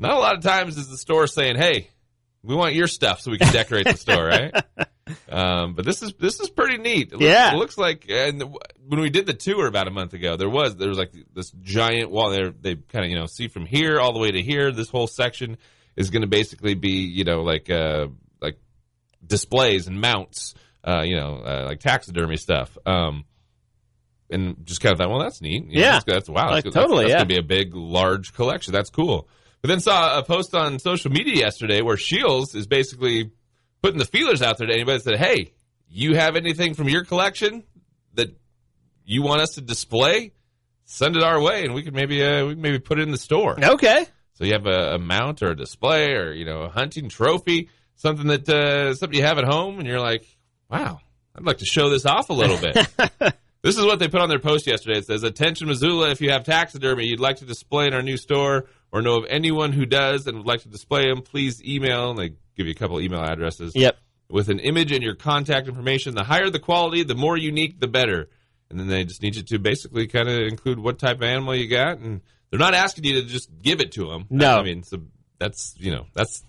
Not 0.00 0.12
a 0.12 0.18
lot 0.18 0.36
of 0.36 0.42
times 0.42 0.76
is 0.76 0.88
the 0.88 0.98
store 0.98 1.28
saying, 1.28 1.56
"Hey, 1.56 1.90
we 2.46 2.54
want 2.54 2.74
your 2.74 2.86
stuff 2.86 3.20
so 3.20 3.30
we 3.30 3.38
can 3.38 3.52
decorate 3.52 3.86
the 3.86 3.96
store," 3.96 4.24
right? 4.26 4.54
Um, 5.30 5.74
but 5.74 5.84
this 5.84 6.02
is 6.02 6.14
this 6.18 6.40
is 6.40 6.50
pretty 6.50 6.78
neat. 6.78 7.08
It 7.08 7.12
looks, 7.12 7.22
Yeah. 7.24 7.52
it 7.52 7.56
looks 7.58 7.78
like 7.78 8.06
and 8.08 8.42
when 8.88 9.00
we 9.00 9.08
did 9.08 9.24
the 9.26 9.34
tour 9.34 9.68
about 9.68 9.86
a 9.86 9.90
month 9.92 10.14
ago, 10.14 10.36
there 10.36 10.48
was 10.48 10.74
there 10.74 10.88
was 10.88 10.98
like 10.98 11.12
this 11.32 11.52
giant 11.62 12.10
wall 12.10 12.30
there. 12.30 12.50
They 12.50 12.74
kind 12.74 13.04
of 13.04 13.10
you 13.12 13.16
know 13.16 13.26
see 13.26 13.46
from 13.46 13.66
here 13.66 14.00
all 14.00 14.12
the 14.12 14.18
way 14.18 14.32
to 14.32 14.42
here. 14.42 14.72
This 14.72 14.88
whole 14.90 15.06
section 15.06 15.58
is 15.94 16.10
going 16.10 16.22
to 16.22 16.26
basically 16.28 16.74
be 16.74 16.90
you 17.04 17.22
know 17.22 17.42
like 17.44 17.70
uh 17.70 18.08
like 18.42 18.58
displays 19.24 19.86
and 19.86 20.00
mounts, 20.00 20.54
uh, 20.84 21.02
you 21.02 21.14
know 21.14 21.36
uh, 21.36 21.66
like 21.68 21.78
taxidermy 21.78 22.36
stuff. 22.36 22.76
Um, 22.84 23.26
and 24.28 24.66
just 24.66 24.80
kind 24.80 24.92
of 24.92 24.98
thought, 24.98 25.08
well, 25.10 25.20
that's 25.20 25.40
neat. 25.40 25.66
You 25.68 25.74
know, 25.76 25.80
Yeah. 25.80 25.92
that's, 25.92 26.04
that's 26.04 26.28
wow, 26.28 26.50
Like, 26.50 26.64
that's, 26.64 26.74
totally, 26.74 27.04
That's, 27.04 27.10
yeah. 27.10 27.16
going 27.18 27.28
to 27.28 27.34
be 27.34 27.38
a 27.38 27.42
big, 27.44 27.76
large 27.76 28.32
collection. 28.32 28.72
That's 28.72 28.90
cool. 28.90 29.28
But 29.66 29.72
then 29.72 29.80
saw 29.80 30.16
a 30.16 30.22
post 30.22 30.54
on 30.54 30.78
social 30.78 31.10
media 31.10 31.34
yesterday 31.34 31.82
where 31.82 31.96
Scheels 31.96 32.54
is 32.54 32.68
basically 32.68 33.32
putting 33.82 33.98
the 33.98 34.04
feelers 34.04 34.40
out 34.40 34.58
there 34.58 34.68
to 34.68 34.72
anybody 34.72 34.98
that 34.98 35.02
said, 35.02 35.18
"Hey, 35.18 35.54
you 35.88 36.14
have 36.14 36.36
anything 36.36 36.74
from 36.74 36.88
your 36.88 37.04
collection 37.04 37.64
that 38.14 38.28
you 39.04 39.22
want 39.22 39.40
us 39.40 39.56
to 39.56 39.60
display? 39.60 40.30
Send 40.84 41.16
it 41.16 41.24
our 41.24 41.40
way, 41.40 41.64
and 41.64 41.74
we 41.74 41.82
could 41.82 41.94
maybe 41.94 42.22
uh, 42.22 42.46
we 42.46 42.52
can 42.52 42.62
maybe 42.62 42.78
put 42.78 43.00
it 43.00 43.02
in 43.02 43.10
the 43.10 43.18
store." 43.18 43.58
Okay. 43.60 44.06
So 44.34 44.44
you 44.44 44.52
have 44.52 44.66
a, 44.66 44.94
a 44.94 44.98
mount 45.00 45.42
or 45.42 45.50
a 45.50 45.56
display 45.56 46.12
or 46.12 46.32
you 46.32 46.44
know 46.44 46.60
a 46.60 46.68
hunting 46.68 47.08
trophy, 47.08 47.68
something 47.96 48.28
that 48.28 48.48
uh, 48.48 48.94
something 48.94 49.18
you 49.18 49.24
have 49.24 49.38
at 49.38 49.46
home, 49.46 49.80
and 49.80 49.88
you're 49.88 49.98
like, 49.98 50.24
"Wow, 50.70 51.00
I'd 51.34 51.44
like 51.44 51.58
to 51.58 51.66
show 51.66 51.90
this 51.90 52.06
off 52.06 52.30
a 52.30 52.34
little 52.34 52.58
bit." 52.58 53.34
This 53.62 53.78
is 53.78 53.84
what 53.84 53.98
they 53.98 54.06
put 54.06 54.20
on 54.20 54.28
their 54.28 54.38
post 54.38 54.68
yesterday. 54.68 54.98
It 55.00 55.06
says, 55.06 55.24
"Attention, 55.24 55.66
Missoula! 55.66 56.10
If 56.10 56.20
you 56.20 56.30
have 56.30 56.44
taxidermy 56.44 57.08
you'd 57.08 57.18
like 57.18 57.38
to 57.38 57.44
display 57.44 57.88
in 57.88 57.94
our 57.94 58.02
new 58.02 58.16
store, 58.16 58.66
or 58.92 59.02
know 59.02 59.18
of 59.18 59.26
anyone 59.28 59.72
who 59.72 59.86
does 59.86 60.26
and 60.26 60.38
would 60.38 60.46
like 60.46 60.62
to 60.62 60.68
display 60.68 61.08
them, 61.08 61.22
please 61.22 61.62
email." 61.64 62.10
And 62.10 62.18
they 62.18 62.28
give 62.56 62.66
you 62.66 62.70
a 62.72 62.74
couple 62.74 63.00
email 63.00 63.20
addresses 63.22 63.72
Yep. 63.74 63.98
with 64.30 64.48
an 64.48 64.58
image 64.60 64.92
and 64.92 65.02
your 65.02 65.14
contact 65.14 65.68
information. 65.68 66.14
The 66.14 66.24
higher 66.24 66.50
the 66.50 66.58
quality, 66.58 67.02
the 67.02 67.14
more 67.14 67.36
unique, 67.36 67.80
the 67.80 67.88
better. 67.88 68.28
And 68.70 68.80
then 68.80 68.88
they 68.88 69.04
just 69.04 69.22
need 69.22 69.36
you 69.36 69.42
to 69.42 69.58
basically 69.60 70.06
kind 70.08 70.28
of 70.28 70.38
include 70.40 70.78
what 70.80 70.98
type 70.98 71.18
of 71.18 71.22
animal 71.22 71.54
you 71.54 71.68
got, 71.68 71.98
and 71.98 72.20
they're 72.50 72.58
not 72.58 72.74
asking 72.74 73.04
you 73.04 73.20
to 73.22 73.28
just 73.28 73.48
give 73.62 73.80
it 73.80 73.92
to 73.92 74.06
them. 74.08 74.26
No. 74.28 74.58
I 74.58 74.62
mean, 74.64 74.82
so 74.82 75.02
that's 75.38 75.74
you 75.78 75.92
know 75.92 76.06
that's 76.14 76.42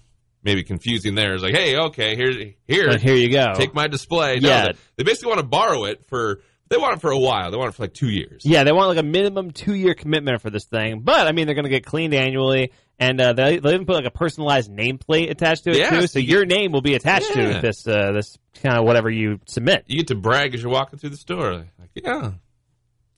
maybe 0.43 0.63
confusing. 0.63 1.13
There, 1.15 1.33
it's 1.35 1.43
like, 1.43 1.53
hey, 1.53 1.77
okay, 1.77 2.15
here, 2.15 2.53
here, 2.67 2.97
here 2.97 3.15
you 3.15 3.29
go. 3.29 3.53
take 3.55 3.73
my 3.75 3.87
display. 3.87 4.39
No, 4.39 4.47
Yeah. 4.49 4.65
they, 4.71 4.77
they 4.97 5.03
basically 5.03 5.27
want 5.29 5.41
to 5.41 5.45
borrow 5.47 5.83
it 5.85 6.05
for. 6.07 6.41
They 6.69 6.77
want 6.77 6.95
it 6.97 7.01
for 7.01 7.11
a 7.11 7.17
while. 7.19 7.49
They 7.51 7.57
want 7.57 7.69
it 7.69 7.71
for 7.73 7.83
like 7.83 7.93
two 7.93 8.09
years. 8.09 8.41
Yeah, 8.45 8.63
they 8.63 8.71
want 8.71 8.89
like 8.89 8.97
a 8.97 9.03
minimum 9.07 9.51
two 9.51 9.73
year 9.73 9.93
commitment 9.93 10.41
for 10.41 10.49
this 10.49 10.65
thing. 10.65 11.01
But 11.01 11.27
I 11.27 11.31
mean, 11.31 11.45
they're 11.45 11.55
going 11.55 11.63
to 11.65 11.69
get 11.69 11.85
cleaned 11.85 12.13
annually, 12.13 12.71
and 12.99 13.19
uh, 13.21 13.33
they 13.33 13.59
they'll 13.59 13.73
even 13.73 13.85
put 13.85 13.95
like 13.95 14.05
a 14.05 14.11
personalized 14.11 14.71
nameplate 14.71 15.29
attached 15.29 15.63
to 15.65 15.71
it 15.71 15.77
Yes, 15.77 15.89
too. 15.91 16.07
So 16.07 16.19
you 16.19 16.27
your 16.37 16.45
name 16.45 16.71
will 16.71 16.81
be 16.81 16.95
attached 16.95 17.35
Yeah. 17.35 17.53
to 17.55 17.61
this 17.61 17.87
uh, 17.87 18.11
this 18.11 18.37
kind 18.61 18.77
of 18.77 18.85
whatever 18.85 19.09
you 19.09 19.39
submit. 19.47 19.85
You 19.87 19.97
get 19.97 20.07
to 20.07 20.15
brag 20.15 20.53
as 20.55 20.61
you're 20.61 20.71
walking 20.71 20.99
through 20.99 21.11
the 21.11 21.17
store. 21.17 21.51
Like, 21.53 21.89
yeah, 21.95 22.31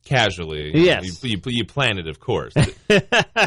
casually. 0.06 0.72
Yes. 0.76 1.24
you, 1.24 1.30
you, 1.38 1.42
you 1.52 1.66
plan 1.66 1.98
it, 2.00 2.08
of 2.08 2.20
course. 2.20 2.54
you 2.90 3.00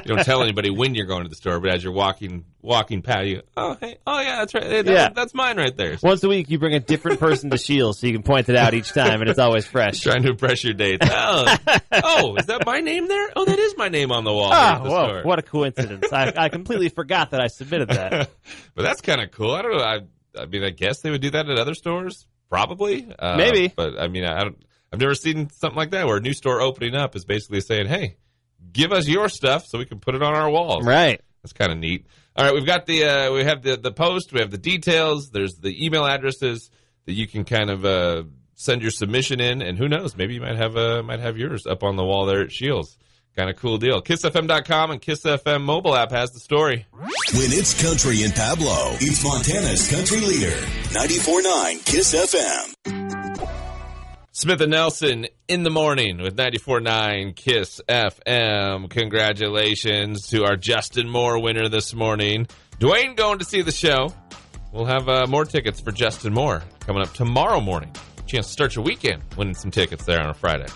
don't 0.04 0.24
tell 0.24 0.42
anybody 0.42 0.70
when 0.70 0.94
you're 0.94 1.06
going 1.06 1.24
to 1.24 1.28
the 1.28 1.34
store, 1.34 1.58
but 1.60 1.70
as 1.74 1.82
you're 1.82 1.92
walking 1.92 2.44
walking 2.60 3.02
past, 3.02 3.26
you 3.26 3.42
oh 3.56 3.76
hey 3.80 3.98
oh 4.06 4.20
yeah 4.20 4.36
that's 4.36 4.54
right 4.54 4.62
Hey, 4.62 4.82
that- 4.82 4.92
Yeah. 4.92 5.08
that's 5.08 5.34
mine 5.34 5.56
right 5.56 5.76
there. 5.76 5.96
Once 6.02 6.22
a 6.22 6.28
week, 6.28 6.48
you 6.50 6.58
bring 6.58 6.74
a 6.74 6.80
different 6.80 7.18
person 7.18 7.50
to 7.50 7.58
Scheels, 7.58 7.98
so 7.98 8.06
you 8.06 8.12
can 8.12 8.22
point 8.22 8.48
it 8.48 8.54
out 8.56 8.74
each 8.74 8.92
time, 8.92 9.20
and 9.20 9.28
it's 9.28 9.38
always 9.40 9.66
fresh. 9.66 10.00
Trying 10.00 10.22
to 10.22 10.30
impress 10.30 10.62
your 10.62 10.74
dates. 10.74 11.04
Oh, 11.10 11.56
oh, 11.92 12.36
is 12.36 12.46
that 12.46 12.64
my 12.64 12.78
name 12.80 13.08
there? 13.08 13.30
Oh, 13.34 13.44
that 13.44 13.58
is 13.58 13.74
my 13.76 13.88
name 13.88 14.12
on 14.12 14.22
the 14.24 14.32
wall. 14.32 14.50
Ah, 14.52 14.80
the 14.82 14.88
whoa! 14.90 15.06
store. 15.08 15.22
What 15.24 15.38
a 15.40 15.42
coincidence! 15.42 16.12
I, 16.12 16.32
I 16.36 16.48
completely 16.48 16.88
forgot 16.88 17.30
that 17.32 17.40
I 17.40 17.48
submitted 17.48 17.88
that. 17.88 18.30
but 18.74 18.82
that's 18.82 19.00
kind 19.00 19.20
of 19.20 19.32
cool. 19.32 19.50
I 19.52 19.62
don't 19.62 19.72
know. 19.76 19.82
I, 19.82 20.00
I 20.40 20.46
mean, 20.46 20.62
I 20.62 20.70
guess 20.70 21.00
they 21.00 21.10
would 21.10 21.20
do 21.20 21.30
that 21.30 21.48
at 21.48 21.58
other 21.58 21.74
stores, 21.74 22.26
probably. 22.48 23.12
Uh, 23.18 23.36
Maybe. 23.36 23.68
but 23.74 23.98
I 24.00 24.06
mean, 24.08 24.24
I 24.24 24.44
don't. 24.44 24.64
I've 24.92 25.00
never 25.00 25.14
seen 25.14 25.48
something 25.50 25.76
like 25.76 25.90
that 25.90 26.06
where 26.06 26.18
a 26.18 26.20
new 26.20 26.34
store 26.34 26.60
opening 26.60 26.94
up 26.94 27.16
is 27.16 27.24
basically 27.24 27.60
saying, 27.60 27.86
"Hey, 27.86 28.16
give 28.72 28.92
us 28.92 29.08
your 29.08 29.28
stuff 29.28 29.64
so 29.66 29.78
we 29.78 29.86
can 29.86 30.00
put 30.00 30.14
it 30.14 30.22
on 30.22 30.34
our 30.34 30.50
walls." 30.50 30.84
Right. 30.84 31.20
That's 31.42 31.52
kind 31.52 31.72
of 31.72 31.78
neat. 31.78 32.06
All 32.36 32.44
right, 32.44 32.54
we've 32.54 32.66
got 32.66 32.86
the 32.86 33.04
uh, 33.04 33.32
we 33.32 33.44
have 33.44 33.62
the 33.62 33.76
the 33.76 33.92
post, 33.92 34.32
we 34.32 34.40
have 34.40 34.50
the 34.50 34.58
details. 34.58 35.30
There's 35.30 35.54
the 35.54 35.84
email 35.84 36.06
addresses 36.06 36.70
that 37.06 37.12
you 37.12 37.26
can 37.26 37.44
kind 37.44 37.68
of 37.68 37.84
uh, 37.84 38.22
send 38.54 38.80
your 38.80 38.90
submission 38.90 39.40
in, 39.40 39.60
and 39.60 39.76
who 39.76 39.88
knows, 39.88 40.16
maybe 40.16 40.34
you 40.34 40.40
might 40.40 40.56
have 40.56 40.76
uh, 40.76 41.02
might 41.02 41.20
have 41.20 41.36
yours 41.36 41.66
up 41.66 41.82
on 41.82 41.96
the 41.96 42.04
wall 42.04 42.26
there 42.26 42.42
at 42.42 42.50
Scheels. 42.52 42.96
Kind 43.36 43.48
of 43.48 43.56
cool 43.56 43.78
deal. 43.78 44.02
KissFM.com 44.02 44.90
and 44.90 45.00
KissFM 45.00 45.62
mobile 45.62 45.96
app 45.96 46.10
has 46.10 46.32
the 46.32 46.40
story. 46.40 46.86
When 46.92 47.50
it's 47.50 47.80
country 47.82 48.22
in 48.22 48.30
Pablo, 48.32 48.92
it's 49.00 49.24
Montana's 49.24 49.90
country 49.90 50.20
leader. 50.20 50.54
94.9 50.92 51.84
Kiss 51.86 52.14
FM. 52.14 53.71
Smith 54.34 54.62
and 54.62 54.70
Nelson 54.70 55.26
in 55.46 55.62
the 55.62 55.68
morning 55.68 56.16
with 56.16 56.38
94.9 56.38 57.36
Kiss 57.36 57.82
FM. 57.86 58.88
Congratulations 58.88 60.28
to 60.28 60.44
our 60.44 60.56
Justin 60.56 61.06
Moore 61.06 61.38
winner 61.38 61.68
this 61.68 61.92
morning. 61.92 62.48
Dwayne 62.78 63.14
going 63.14 63.40
to 63.40 63.44
see 63.44 63.60
the 63.60 63.70
show. 63.70 64.10
We'll 64.72 64.86
have 64.86 65.06
uh, 65.06 65.26
more 65.28 65.44
tickets 65.44 65.80
for 65.80 65.92
Justin 65.92 66.32
Moore 66.32 66.62
coming 66.80 67.02
up 67.02 67.12
tomorrow 67.12 67.60
morning. 67.60 67.94
Chance 68.24 68.46
to 68.46 68.52
start 68.54 68.74
your 68.74 68.86
weekend 68.86 69.22
winning 69.36 69.54
some 69.54 69.70
tickets 69.70 70.06
there 70.06 70.22
on 70.22 70.30
a 70.30 70.34
Friday. 70.34 70.72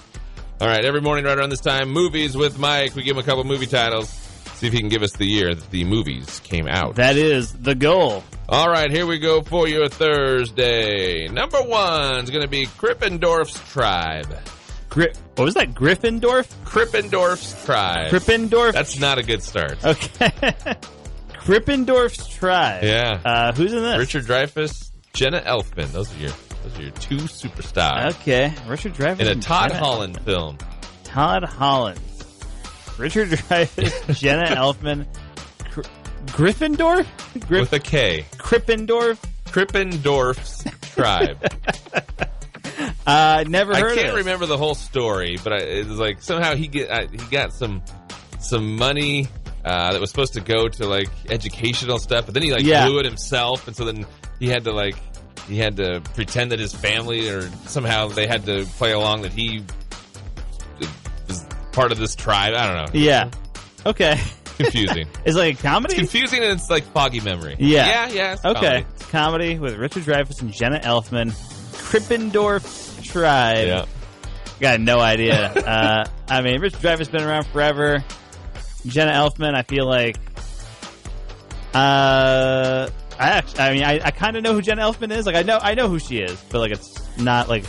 All 0.60 0.68
right, 0.68 0.84
every 0.84 1.00
morning 1.00 1.24
right 1.24 1.38
around 1.38 1.48
this 1.48 1.60
time, 1.60 1.88
movies 1.88 2.36
with 2.36 2.58
Mike. 2.58 2.94
We 2.94 3.04
give 3.04 3.16
him 3.16 3.22
a 3.22 3.26
couple 3.26 3.44
movie 3.44 3.64
titles. 3.64 4.25
See 4.56 4.66
if 4.68 4.72
he 4.72 4.80
can 4.80 4.88
give 4.88 5.02
us 5.02 5.12
the 5.12 5.26
year 5.26 5.54
that 5.54 5.70
the 5.70 5.84
movies 5.84 6.40
came 6.44 6.66
out. 6.66 6.96
That 6.96 7.16
is 7.16 7.52
the 7.52 7.74
goal. 7.74 8.24
All 8.48 8.68
right, 8.68 8.90
here 8.90 9.06
we 9.06 9.18
go 9.18 9.42
for 9.42 9.68
your 9.68 9.88
Thursday. 9.88 11.28
Number 11.28 11.58
one 11.58 12.24
is 12.24 12.30
going 12.30 12.42
to 12.42 12.48
be 12.48 12.66
Krippendorf's 12.66 13.60
Tribe. 13.72 14.34
Gri- 14.88 15.12
what 15.34 15.44
was 15.44 15.54
that? 15.54 15.74
Gryffindorf? 15.74 16.46
Krippendorf's 16.64 17.64
Tribe. 17.66 18.10
Krippendorf? 18.10 18.72
That's 18.72 18.98
not 18.98 19.18
a 19.18 19.22
good 19.22 19.42
start. 19.42 19.84
okay. 19.84 20.30
Krippendorf's 21.34 22.26
tribe. 22.28 22.82
Yeah. 22.82 23.20
Uh, 23.24 23.52
who's 23.52 23.72
in 23.72 23.82
this? 23.82 23.98
Richard 23.98 24.24
Dreyfuss, 24.24 24.90
Jenna 25.12 25.40
Elfman. 25.42 25.92
Those 25.92 26.12
are 26.16 26.18
your 26.18 26.30
those 26.64 26.78
are 26.78 26.82
your 26.82 26.90
two 26.92 27.16
superstars 27.18 28.10
Okay. 28.20 28.52
Richard 28.66 28.94
Dreyfuss. 28.94 29.20
in 29.20 29.28
a 29.28 29.36
Todd 29.36 29.70
Holland 29.72 30.20
film. 30.24 30.58
Todd 31.04 31.44
Holland. 31.44 32.00
Richard 32.98 33.28
Dreyfuss, 33.30 34.18
Jenna 34.18 34.46
Elfman, 34.56 35.06
Gr- 35.72 35.82
Gryffindor? 36.26 37.04
Gryff- 37.40 37.60
with 37.60 37.72
a 37.72 37.80
K. 37.80 38.24
Krippendorf? 38.36 39.18
Krippendorf's 39.46 40.64
Tribe. 40.94 41.38
Uh, 43.06 43.44
never 43.46 43.72
I 43.72 43.78
heard 43.80 43.92
of 43.92 43.96
can't 43.98 44.08
this. 44.08 44.16
remember 44.24 44.46
the 44.46 44.58
whole 44.58 44.74
story, 44.74 45.38
but 45.42 45.52
I, 45.52 45.56
it 45.58 45.86
was 45.86 45.98
like 45.98 46.20
somehow 46.20 46.56
he 46.56 46.66
get 46.66 46.90
I, 46.90 47.06
he 47.06 47.18
got 47.30 47.52
some 47.52 47.80
some 48.40 48.74
money 48.76 49.28
uh, 49.64 49.92
that 49.92 50.00
was 50.00 50.10
supposed 50.10 50.34
to 50.34 50.40
go 50.40 50.68
to 50.68 50.86
like 50.86 51.08
educational 51.30 52.00
stuff, 52.00 52.24
but 52.26 52.34
then 52.34 52.42
he 52.42 52.52
like 52.52 52.64
Yeah. 52.64 52.86
blew 52.86 52.98
it 52.98 53.04
himself, 53.04 53.68
and 53.68 53.76
so 53.76 53.84
then 53.84 54.04
he 54.40 54.48
had 54.48 54.64
to 54.64 54.72
like 54.72 54.96
he 55.48 55.56
had 55.56 55.76
to 55.76 56.02
pretend 56.14 56.50
that 56.50 56.58
his 56.58 56.74
family 56.74 57.28
or 57.30 57.42
somehow 57.66 58.08
they 58.08 58.26
had 58.26 58.44
to 58.46 58.66
play 58.76 58.90
along 58.92 59.22
that 59.22 59.32
he 59.32 59.62
part 61.76 61.92
of 61.92 61.98
this 61.98 62.14
tribe. 62.16 62.54
I 62.54 62.66
don't 62.66 62.94
know. 62.94 62.98
Yeah. 63.00 63.30
Okay. 63.84 64.18
Confusing. 64.56 65.06
It's 65.26 65.36
like 65.36 65.58
a 65.58 65.62
comedy? 65.62 65.92
It's 65.94 66.00
confusing 66.00 66.42
and 66.42 66.52
it's 66.52 66.70
like 66.70 66.84
foggy 66.84 67.20
memory. 67.20 67.56
Yeah. 67.58 67.86
Yeah, 67.86 68.08
yeah. 68.08 68.32
it's 68.32 68.44
Okay. 68.44 68.60
comedy. 68.60 68.86
It's 68.94 69.06
comedy 69.06 69.58
with 69.58 69.76
Richard 69.76 70.04
Dreyfuss 70.04 70.40
and 70.40 70.52
Jenna 70.52 70.80
Elfman. 70.80 71.32
Krippendorf's 71.72 73.06
tribe. 73.06 73.66
Yeah. 73.66 73.84
Got 74.58 74.80
no 74.80 74.98
idea. 74.98 75.52
uh, 75.52 76.04
I 76.28 76.40
mean, 76.40 76.60
Richard 76.62 76.80
Dreyfuss 76.80 77.10
been 77.12 77.22
around 77.22 77.46
forever. 77.48 78.02
Jenna 78.86 79.12
Elfman, 79.12 79.54
I 79.54 79.62
feel 79.62 79.86
like. 79.86 80.16
Uh, 81.74 82.88
I 83.18 83.28
actually, 83.30 83.60
I 83.60 83.72
mean, 83.74 83.82
I, 83.82 84.00
I 84.02 84.10
kind 84.10 84.36
of 84.36 84.42
know 84.42 84.54
who 84.54 84.62
Jenna 84.62 84.82
Elfman 84.82 85.10
is. 85.12 85.26
Like, 85.26 85.36
I 85.36 85.42
know, 85.42 85.58
I 85.60 85.74
know 85.74 85.88
who 85.88 85.98
she 85.98 86.18
is, 86.20 86.40
but 86.50 86.60
like, 86.60 86.72
it's 86.72 87.18
not 87.18 87.48
like 87.50 87.64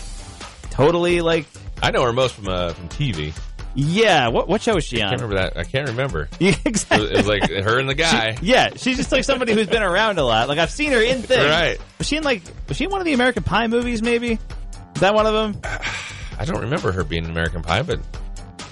totally 0.70 1.20
like. 1.22 1.46
I 1.82 1.91
know 1.91 2.04
her 2.04 2.13
most 2.13 2.36
from 2.36 2.48
uh, 2.48 2.70
from 2.74 2.88
TV. 2.88 3.34
Yeah, 3.80 4.30
what 4.30 4.48
what 4.48 4.60
show 4.63 4.74
was 4.74 4.86
she 4.86 5.04
on? 5.04 5.08
I 5.08 5.10
can't 5.12 5.22
remember 5.22 5.44
that. 5.44 5.58
I 5.58 5.63
can't 5.63 5.90
remember. 5.90 6.30
Yeah, 6.40 6.56
It 6.66 6.74
was, 6.74 6.86
it 6.92 7.18
was 7.18 7.28
like 7.28 7.50
her 7.50 7.78
and 7.78 7.88
the 7.88 7.94
guy. 7.94 8.36
Yeah, 8.42 8.72
she's 8.76 8.98
just 8.98 9.12
like 9.12 9.24
somebody 9.24 9.54
who's 9.54 9.68
been 9.68 9.84
around 9.84 10.18
a 10.18 10.24
lot. 10.24 10.48
Like 10.48 10.58
I've 10.58 10.72
seen 10.72 10.94
her 10.94 11.02
in 11.02 11.22
things. 11.22 11.46
Right. 11.46 11.80
Was 12.00 12.08
she 12.08 12.18
in 12.18 12.24
like 12.24 12.42
was 12.68 12.76
she 12.78 12.86
in 12.86 12.90
one 12.90 13.02
of 13.02 13.06
the 13.06 13.13
American 13.13 13.44
Pie 13.44 13.68
movies? 13.68 14.02
Maybe 14.02 14.40
is 14.96 15.02
that 15.02 15.13
one 15.13 15.28
of 15.28 15.34
them? 15.34 15.62
I 16.40 16.46
don't 16.46 16.62
remember 16.62 16.92
her 16.92 17.04
being 17.04 17.26
in 17.26 17.30
American 17.30 17.62
Pie, 17.62 17.84
but 17.84 18.00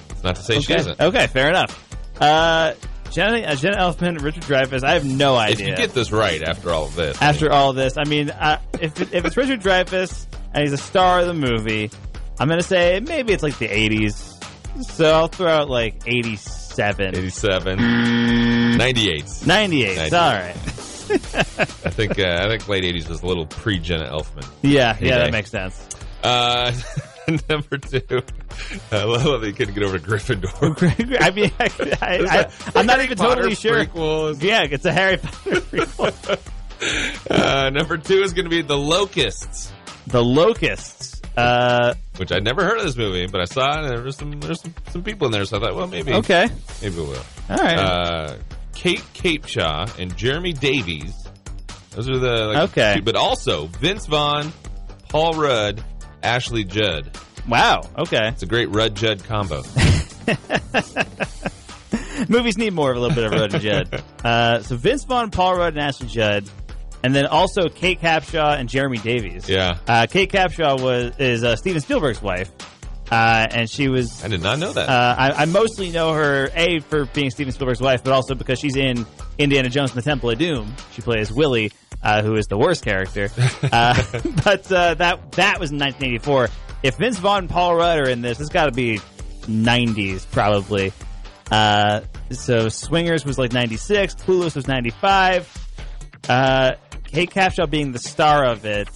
it's 0.10 0.24
not 0.24 0.38
to 0.38 0.42
say 0.42 0.60
she 0.60 0.74
okay. 0.74 0.82
isn't. 0.82 1.00
Okay, 1.00 1.28
fair 1.28 1.50
enough. 1.50 1.88
Uh, 2.20 2.74
Jenna, 3.12 3.42
uh, 3.42 3.56
Jenna 3.56 3.78
Elfman, 3.78 4.22
Richard 4.24 4.44
Dreyfuss. 4.44 4.84
I 4.84 4.94
have 4.94 5.06
no 5.06 5.36
idea. 5.36 5.68
If 5.68 5.70
you 5.72 5.86
get 5.86 5.94
this 5.94 6.12
right 6.12 6.42
after 6.42 6.72
all 6.72 6.86
of 6.86 6.96
this, 6.96 7.22
After 7.22 7.52
all 7.52 7.74
this, 7.74 7.96
I 7.98 8.06
mean, 8.06 8.32
uh, 8.32 8.60
if 8.82 9.00
if 9.14 9.24
it's 9.24 9.38
Richard 9.38 9.62
Dreyfuss 9.62 10.26
and 10.52 10.64
he's 10.64 10.74
a 10.74 10.78
star 10.78 11.20
of 11.20 11.28
the 11.28 11.34
movie, 11.36 11.92
I'm 12.40 12.50
gonna 12.50 12.64
say 12.64 13.00
maybe 13.00 13.34
it's 13.34 13.44
like 13.44 13.60
the 13.60 13.68
80s. 13.68 14.35
So 14.82 15.12
I'll 15.14 15.28
throw 15.28 15.50
out 15.50 15.70
like 15.70 16.02
87, 16.06 17.16
87, 17.16 17.78
98. 17.78 18.78
98. 18.78 19.48
98. 19.48 20.14
All 20.14 20.34
right. 20.34 20.56
I 21.08 21.14
think 21.92 22.20
uh, 22.20 22.40
I 22.42 22.48
think 22.48 22.68
late 22.68 22.84
80s 22.84 23.08
was 23.08 23.22
a 23.22 23.28
little 23.28 23.46
pre 23.46 23.80
Jenna 23.80 24.10
Elfman. 24.10 24.48
Yeah, 24.62 24.98
yeah, 25.00 25.20
that 25.20 25.32
makes 25.32 25.52
sense. 25.52 25.88
Uh, 26.24 26.74
number 27.50 27.78
two, 27.78 28.22
I 28.92 29.04
love 29.04 29.42
that 29.42 29.48
you 29.48 29.54
couldn't 29.54 29.76
get 29.76 29.84
over 29.84 30.00
to 30.00 30.06
Gryffindor. 30.06 31.22
I 31.22 31.32
mean, 31.32 31.52
I, 32.02 32.80
am 32.80 32.86
not 32.86 33.02
even 33.02 33.18
totally 33.18 33.56
sure. 33.56 33.86
Prequel. 33.86 34.42
Yeah, 34.42 34.64
it's 34.64 34.86
a 34.86 34.94
Harry 34.94 35.18
Potter 35.18 35.62
prequel. 35.62 36.40
Uh, 37.30 37.70
number 37.70 37.98
two 37.98 38.22
is 38.22 38.34
going 38.34 38.46
to 38.46 38.50
be 38.50 38.62
The 38.62 38.78
Locusts, 38.78 39.72
the 40.08 40.24
Locusts. 40.24 41.15
Uh, 41.38 41.94
which 42.18 42.32
I'd 42.32 42.44
never 42.44 42.64
heard 42.64 42.78
of 42.78 42.86
this 42.86 42.96
movie, 42.96 43.28
but 43.28 43.42
I 43.42 43.46
saw 43.46 43.72
it 43.74 43.80
and 43.84 43.90
there 43.90 44.02
was 44.02 44.16
some 44.16 44.32
there's 44.40 44.62
some, 44.62 44.74
some 44.92 45.04
people 45.04 45.26
in 45.28 45.32
there, 45.34 45.46
so 45.46 45.58
I 45.58 45.60
thought, 45.60 45.76
well, 45.76 45.88
maybe 45.88 46.14
okay, 46.14 46.48
maybe 46.82 46.96
we 46.96 47.02
will. 47.04 47.24
all 47.50 47.58
right. 47.58 47.78
Uh, 47.78 48.38
Kate 48.74 49.04
Capshaw 49.14 49.98
and 50.00 50.16
Jeremy 50.18 50.54
Davies. 50.54 51.14
Those 51.92 52.10
are 52.10 52.18
the 52.20 52.46
like, 52.48 52.58
Okay. 52.72 52.96
two- 52.98 53.02
but 53.04 53.16
also 53.16 53.68
Vince 53.68 54.06
Vaughn, 54.06 54.52
Paul 55.10 55.34
Rudd, 55.34 55.84
Ashley 56.24 56.64
Judd. 56.64 57.18
wow. 57.48 57.82
Okay. 57.98 58.30
It's 58.30 58.44
a 58.44 58.48
great 58.48 58.70
Rudd 58.70 58.96
Judd 58.96 59.24
combo. 59.24 59.64
Movies 62.30 62.58
need 62.58 62.74
more 62.74 62.92
of 62.92 62.98
a 62.98 63.00
little 63.00 63.16
bit 63.16 63.26
of 63.26 63.32
Rudd 63.32 63.54
and 63.54 63.64
Judd. 63.64 64.04
Uh, 64.26 64.60
so 64.64 64.76
Vince 64.76 65.04
Vaughn, 65.04 65.30
Paul 65.30 65.56
Rudd, 65.56 65.74
and 65.74 65.80
Ashley 65.82 66.08
Judd, 66.08 66.46
and 67.06 67.14
then 67.14 67.28
also 67.28 67.70
Kate 67.70 68.02
Capshaw 68.02 68.58
and 68.58 68.68
Jeremy 68.68 68.98
Davies. 68.98 69.48
Yeah, 69.48 69.78
Uh, 69.88 70.08
Kate 70.10 70.32
Capshaw 70.32 70.82
was 70.82 71.16
is 71.20 71.44
uh, 71.44 71.56
Steven 71.56 71.80
Spielberg's 71.82 72.20
wife, 72.22 72.50
uh, 73.12 73.46
and 73.52 73.70
she 73.70 73.88
was. 73.88 74.24
I 74.24 74.28
did 74.28 74.42
not 74.42 74.58
know 74.58 74.74
that. 74.74 74.90
Uh, 74.90 75.16
I, 75.18 75.32
I 75.44 75.46
mostly 75.46 75.92
know 75.92 76.14
her 76.14 76.50
a 76.56 76.80
for 76.80 77.06
being 77.06 77.30
Steven 77.30 77.54
Spielberg's 77.54 77.80
wife, 77.82 78.04
but 78.04 78.12
also 78.12 78.34
because 78.34 78.58
she's 78.60 78.76
in 78.76 79.06
Indiana 79.38 79.70
Jones 79.70 79.92
and 79.92 80.02
the 80.02 80.10
Temple 80.10 80.32
of 80.32 80.40
Doom. 80.40 80.74
She 80.94 81.04
plays 81.04 81.32
Willie, 81.32 81.72
uh, 82.02 82.24
who 82.24 82.36
is 82.36 82.48
the 82.48 82.58
worst 82.58 82.84
character. 82.84 83.30
Uh, 83.62 84.02
but 84.44 84.72
uh, 84.72 84.96
that 84.96 85.32
that 85.34 85.60
was 85.60 85.72
in 85.72 85.78
1984. 85.78 86.50
If 86.82 86.98
Vince 86.98 87.20
Vaughn 87.20 87.40
and 87.40 87.50
Paul 87.50 87.76
Rudd 87.76 88.00
are 88.00 88.10
in 88.10 88.22
this, 88.22 88.40
it's 88.40 88.50
got 88.50 88.66
to 88.66 88.72
be 88.72 89.00
90s 89.42 90.26
probably. 90.32 90.92
Uh, 91.52 92.02
so 92.32 92.70
Swingers 92.70 93.24
was 93.24 93.38
like 93.38 93.54
96, 93.54 94.16
Clueless 94.16 94.56
was 94.56 94.68
95. 94.68 95.62
Kate 97.08 97.30
Capshaw 97.30 97.70
being 97.70 97.92
the 97.92 98.00
star 98.00 98.46
of 98.46 98.66
it, 98.66 98.88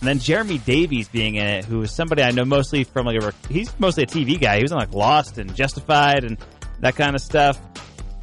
and 0.00 0.08
then 0.08 0.18
Jeremy 0.18 0.58
Davies 0.58 1.08
being 1.08 1.34
in 1.36 1.46
it, 1.46 1.64
who 1.64 1.82
is 1.82 1.94
somebody 1.94 2.22
I 2.22 2.30
know 2.30 2.44
mostly 2.44 2.84
from 2.84 3.06
like 3.06 3.22
a 3.22 3.32
he's 3.48 3.78
mostly 3.78 4.04
a 4.04 4.06
TV 4.06 4.40
guy. 4.40 4.56
He 4.56 4.62
was 4.62 4.72
on 4.72 4.78
like 4.78 4.92
Lost 4.94 5.38
and 5.38 5.54
Justified 5.54 6.24
and 6.24 6.38
that 6.80 6.96
kind 6.96 7.14
of 7.14 7.22
stuff. 7.22 7.58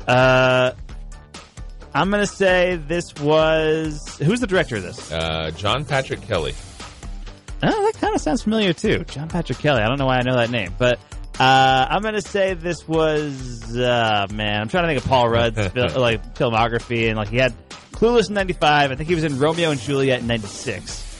Uh, 0.07 0.71
I'm 1.93 2.09
gonna 2.09 2.25
say 2.25 2.75
this 2.87 3.13
was 3.15 4.17
who's 4.17 4.39
the 4.39 4.47
director 4.47 4.77
of 4.77 4.83
this? 4.83 5.11
uh, 5.11 5.51
John 5.55 5.85
Patrick 5.85 6.21
Kelly. 6.21 6.53
Oh, 7.61 7.85
that 7.91 7.99
kind 8.01 8.13
of 8.13 8.19
sounds 8.21 8.43
familiar 8.43 8.73
too. 8.73 9.05
John 9.05 9.29
Patrick 9.29 9.59
Kelly. 9.59 9.81
I 9.81 9.87
don't 9.87 9.97
know 9.99 10.07
why 10.07 10.17
I 10.17 10.21
know 10.23 10.35
that 10.35 10.49
name, 10.49 10.73
but 10.77 10.99
uh, 11.39 11.87
I'm 11.89 12.01
gonna 12.01 12.21
say 12.21 12.55
this 12.55 12.87
was 12.87 13.77
uh, 13.77 14.27
man. 14.33 14.61
I'm 14.61 14.67
trying 14.69 14.83
to 14.83 14.87
think 14.89 15.03
of 15.03 15.09
Paul 15.09 15.29
Rudd's 15.29 15.67
fil- 15.73 15.99
like 16.01 16.35
filmography, 16.35 17.07
and 17.07 17.17
like 17.17 17.29
he 17.29 17.37
had 17.37 17.53
Clueless 18.03 18.27
in 18.27 18.33
'95. 18.35 18.91
I 18.91 18.95
think 18.95 19.07
he 19.07 19.15
was 19.15 19.23
in 19.23 19.39
Romeo 19.39 19.71
and 19.71 19.79
Juliet 19.79 20.19
in 20.19 20.27
'96. 20.27 21.11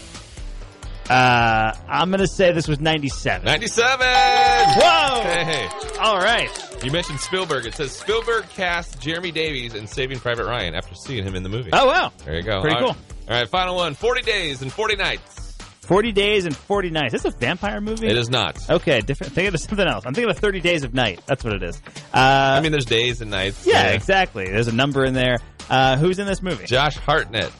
Uh, 1.10 1.74
I'm 1.88 2.12
gonna 2.12 2.28
say 2.28 2.52
this 2.52 2.68
was 2.68 2.82
'97. 2.82 3.46
97! 3.46 4.06
Whoa! 4.06 5.22
Hey, 5.24 5.70
All 6.02 6.18
right. 6.18 6.50
you 6.84 6.92
mentioned 6.92 7.22
Spielberg. 7.22 7.66
It 7.66 7.76
says 7.76 7.94
Spielberg 7.94 8.50
cast 8.50 9.00
Jeremy 9.00 9.32
Davies 9.32 9.76
in 9.76 9.88
Saving 9.88 10.20
Private 10.20 10.46
Ryan 10.46 10.76
after 10.76 10.94
seeing 10.94 11.24
him 11.24 11.36
in 11.36 11.44
the 11.44 11.50
movie. 11.50 11.70
Oh 11.72 11.86
wow. 11.86 12.12
There 12.26 12.36
you 12.36 12.44
go. 12.44 12.60
Pretty 12.60 12.76
All 12.76 12.82
right. 12.88 12.96
cool. 12.96 13.34
All 13.34 13.40
right, 13.40 13.48
final 13.50 13.76
one 13.78 13.94
40 13.94 14.22
days 14.24 14.62
and 14.62 14.70
40 14.70 14.98
nights. 14.98 15.44
40 15.84 16.12
days 16.14 16.46
and 16.46 16.56
40 16.56 16.90
nights. 16.92 17.14
Is 17.14 17.24
this 17.24 17.34
a 17.34 17.38
vampire 17.38 17.82
movie? 17.82 18.08
It 18.08 18.18
is 18.18 18.30
not. 18.30 18.58
Okay, 18.70 19.02
different. 19.02 19.34
Think 19.34 19.54
of 19.54 19.60
something 19.60 19.86
else. 19.88 20.06
I'm 20.06 20.14
thinking 20.14 20.32
of 20.32 20.38
30 20.38 20.62
Days 20.62 20.84
of 20.86 20.94
Night. 20.94 21.22
That's 21.26 21.44
what 21.44 21.54
it 21.54 21.62
is. 21.64 21.82
Uh, 22.14 22.18
I 22.58 22.62
mean, 22.62 22.72
there's 22.72 22.86
days 22.86 23.20
and 23.22 23.30
nights. 23.30 23.68
yeah, 23.68 23.88
exactly. 23.90 24.46
There's 24.46 24.70
a 24.70 24.72
number 24.74 25.04
in 25.04 25.14
there. 25.14 25.40
Uh, 25.74 25.98
who's 25.98 26.20
in 26.20 26.28
this 26.28 26.42
movie? 26.42 26.66
Josh 26.66 26.96
Hartnett. 26.98 27.52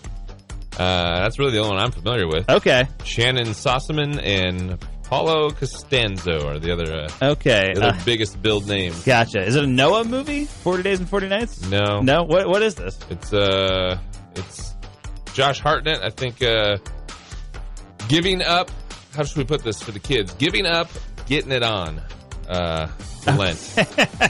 Uh, 0.78 1.22
that's 1.22 1.40
really 1.40 1.52
the 1.52 1.58
only 1.60 1.72
one 1.76 1.80
I'm 1.84 1.92
familiar 1.92 2.28
with. 2.28 2.50
Okay. 2.50 2.88
Shannon 3.04 3.48
Sossamon 3.48 4.20
and 4.24 4.80
Paulo 5.04 5.50
Costanzo 5.52 6.48
are 6.48 6.60
the 6.60 6.72
other, 6.72 6.94
uh, 7.22 7.32
Okay. 7.34 7.74
the 7.74 7.82
other 7.88 7.98
uh, 8.00 8.02
biggest 8.06 8.42
build 8.42 8.68
names. 8.68 9.04
gotcha. 9.04 9.42
Is 9.44 9.56
it 9.56 9.64
a 9.64 9.68
Noah 9.68 10.04
movie? 10.04 10.46
40 10.46 10.84
Days 10.84 11.00
and 11.00 11.10
40 11.10 11.28
Nights? 11.28 11.68
No, 11.70 12.02
No? 12.02 12.24
What, 12.24 12.48
what 12.48 12.62
is 12.64 12.76
this? 12.76 12.98
It's 13.10 13.34
uh, 13.34 13.98
it's 14.36 14.74
Josh 15.34 15.60
Hartnett. 15.60 16.02
I 16.04 16.10
think 16.10 16.42
uh, 16.44 16.78
giving 18.08 18.42
up. 18.42 18.70
How 19.16 19.24
should 19.24 19.38
we 19.38 19.44
put 19.44 19.64
this 19.64 19.82
for 19.82 19.92
the 19.92 20.00
kids? 20.00 20.34
Giving 20.36 20.66
up, 20.66 20.90
getting 21.28 21.52
it 21.52 21.62
on. 21.64 22.02
Uh, 22.48 22.88
Lent. 23.26 23.76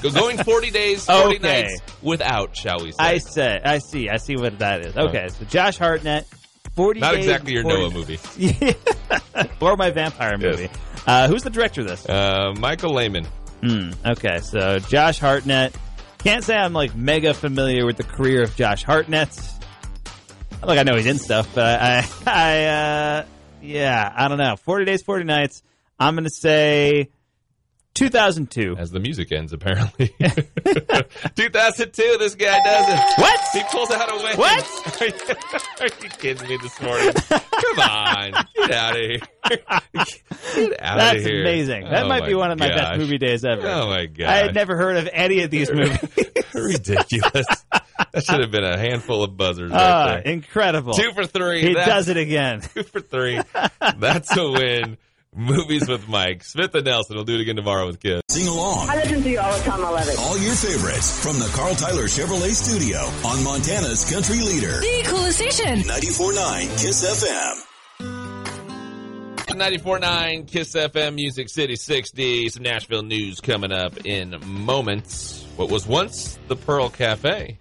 Going 0.13 0.37
40 0.37 0.69
days, 0.71 1.05
40 1.05 1.37
Okay. 1.37 1.37
nights 1.39 1.81
without, 2.01 2.55
shall 2.55 2.79
we 2.83 2.91
say? 2.91 2.97
I 2.99 3.17
say, 3.17 3.59
I 3.63 3.79
see, 3.79 4.09
I 4.09 4.17
see 4.17 4.35
what 4.35 4.59
that 4.59 4.85
is. 4.85 4.95
Okay, 4.95 5.27
so 5.29 5.45
Josh 5.45 5.77
Hartnett, 5.77 6.25
40 6.75 6.99
Not 6.99 7.13
Days 7.15 7.25
exactly 7.25 7.53
your 7.53 7.63
40 7.63 7.77
Noah 7.79 7.89
movie. 7.91 8.19
or 9.61 9.75
my 9.77 9.89
vampire 9.91 10.37
Yes. 10.39 10.41
movie. 10.59 10.69
Uh, 11.07 11.27
who's 11.27 11.43
the 11.43 11.49
director 11.49 11.81
of 11.81 11.87
this? 11.87 12.07
Uh, 12.07 12.53
Michael 12.59 12.93
Lehmann. 12.93 13.25
Hmm, 13.61 13.91
okay, 14.05 14.39
so 14.41 14.79
Josh 14.79 15.19
Hartnett. 15.19 15.75
Can't 16.19 16.43
say 16.43 16.55
I'm 16.55 16.73
like 16.73 16.95
mega 16.95 17.33
familiar 17.33 17.85
with 17.85 17.97
the 17.97 18.03
career 18.03 18.43
of 18.43 18.55
Josh 18.55 18.83
Hartnett. 18.83 19.29
Like 20.63 20.79
I 20.79 20.83
know 20.83 20.95
he's 20.95 21.05
in 21.07 21.17
stuff, 21.17 21.49
but 21.53 21.81
I, 21.81 22.05
I, 22.25 22.65
uh, 22.67 23.25
yeah, 23.61 24.13
I 24.15 24.27
don't 24.29 24.37
know. 24.37 24.55
Forty 24.55 24.85
days, 24.85 25.01
forty 25.03 25.25
nights. 25.25 25.61
I'm 25.99 26.15
gonna 26.15 26.29
say 26.29 27.09
2002. 27.95 28.75
As 28.77 28.91
the 28.91 28.99
music 28.99 29.31
ends, 29.31 29.53
apparently. 29.53 30.07
2002, 31.35 32.17
this 32.19 32.35
guy 32.35 32.59
does 32.63 32.89
it. 32.89 33.21
What? 33.21 33.39
He 33.53 33.63
pulls 33.71 33.91
out 33.91 34.11
a 34.11 34.15
win. 34.17 34.37
What? 34.37 34.63
Are 35.01 35.07
you, 35.07 35.13
are 35.81 36.03
you 36.03 36.09
kidding 36.09 36.47
me 36.47 36.57
this 36.57 36.81
morning? 36.81 37.13
Come 37.13 37.79
on. 37.79 38.31
Get 38.55 38.71
out 38.71 38.95
of 38.95 39.01
here. 39.01 39.19
Get 39.49 40.81
out 40.81 40.97
That's 40.97 41.17
of 41.17 41.23
here. 41.25 41.41
amazing. 41.41 41.89
That 41.89 42.05
Oh 42.05 42.07
might 42.07 42.25
be 42.25 42.35
one 42.35 42.51
of 42.51 42.59
my 42.59 42.67
best 42.69 42.99
movie 42.99 43.17
days 43.17 43.43
ever. 43.43 43.67
Oh 43.67 43.87
my 43.87 44.05
god. 44.05 44.27
I 44.29 44.35
had 44.37 44.55
never 44.55 44.77
heard 44.77 44.97
of 44.97 45.09
any 45.11 45.41
of 45.41 45.49
these 45.51 45.69
movies. 45.71 45.97
Ridiculous. 46.53 47.45
that 48.13 48.23
should 48.23 48.39
have 48.39 48.51
been 48.51 48.63
a 48.63 48.77
handful 48.77 49.23
of 49.23 49.35
buzzers 49.35 49.71
right 49.71 49.79
Ah, 49.81 50.05
there. 50.07 50.19
incredible. 50.33 50.93
Two 50.93 51.11
for 51.13 51.25
three. 51.25 51.61
he 51.61 51.73
That's 51.73 51.87
does 51.87 52.09
it 52.09 52.17
again. 52.17 52.61
Two 52.61 52.83
for 52.83 53.01
three. 53.01 53.41
That's 53.97 54.35
a 54.37 54.51
win. 54.51 54.97
Movies 55.35 55.87
with 55.87 56.07
Mike. 56.07 56.43
Smith 56.43 56.73
and 56.75 56.85
Nelson 56.85 57.15
will 57.17 57.23
do 57.23 57.35
it 57.35 57.41
again 57.41 57.55
tomorrow 57.55 57.87
with 57.87 57.99
kids. 57.99 58.21
Sing 58.29 58.47
along. 58.47 58.89
I 58.89 58.95
listen 58.95 59.21
to 59.23 59.29
you 59.29 59.39
all 59.39 59.57
the 59.57 59.63
time. 59.63 59.83
I 59.83 59.89
love 59.89 60.07
it. 60.07 60.17
All 60.19 60.37
your 60.37 60.55
favorites 60.55 61.23
from 61.23 61.39
the 61.39 61.47
Karl 61.55 61.75
Tyler 61.75 62.03
Chevrolet 62.03 62.51
Studio 62.51 62.99
on 63.27 63.43
Montana's 63.43 64.09
Country 64.11 64.39
Leader. 64.39 64.79
The 64.79 65.03
coolest 65.07 65.37
station. 65.37 65.79
94.9 65.79 66.81
KISS 66.81 67.23
FM. 67.23 67.63
94.9 69.53 70.47
Kiss 70.47 70.73
FM 70.73 71.13
Music 71.15 71.47
City 71.47 71.75
60. 71.75 72.49
Some 72.49 72.63
Nashville 72.63 73.03
news 73.03 73.39
coming 73.39 73.71
up 73.71 74.05
in 74.05 74.35
moments. 74.45 75.45
What 75.55 75.69
was 75.69 75.85
once 75.85 76.39
the 76.47 76.55
Pearl 76.55 76.89
Cafe 76.89 77.59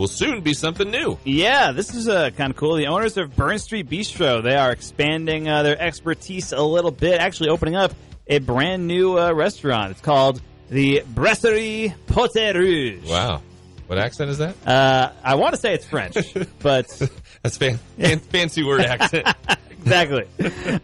will 0.00 0.08
soon 0.08 0.40
be 0.40 0.54
something 0.54 0.90
new. 0.90 1.18
Yeah, 1.24 1.72
this 1.72 1.94
is 1.94 2.08
uh, 2.08 2.30
kind 2.30 2.50
of 2.50 2.56
cool. 2.56 2.76
The 2.76 2.86
owners 2.86 3.18
of 3.18 3.36
Burn 3.36 3.58
Street 3.58 3.88
Bistro, 3.88 4.42
they 4.42 4.56
are 4.56 4.72
expanding 4.72 5.46
uh, 5.46 5.62
their 5.62 5.78
expertise 5.80 6.52
a 6.52 6.62
little 6.62 6.90
bit, 6.90 7.20
actually 7.20 7.50
opening 7.50 7.76
up 7.76 7.92
a 8.26 8.38
brand 8.38 8.86
new 8.86 9.18
uh, 9.18 9.32
restaurant. 9.32 9.90
It's 9.90 10.00
called 10.00 10.40
the 10.70 11.02
Brasserie 11.14 11.94
Porte 12.06 12.54
Rouge. 12.54 13.08
Wow. 13.08 13.42
What 13.88 13.98
accent 13.98 14.30
is 14.30 14.38
that? 14.38 14.54
Uh, 14.66 15.12
I 15.22 15.34
want 15.34 15.54
to 15.54 15.60
say 15.60 15.74
it's 15.74 15.84
French, 15.84 16.16
but 16.60 16.88
That's 17.42 17.58
fan- 17.58 17.78
fancy 17.98 18.62
word 18.62 18.80
accent. 18.80 19.28
exactly. 19.80 20.24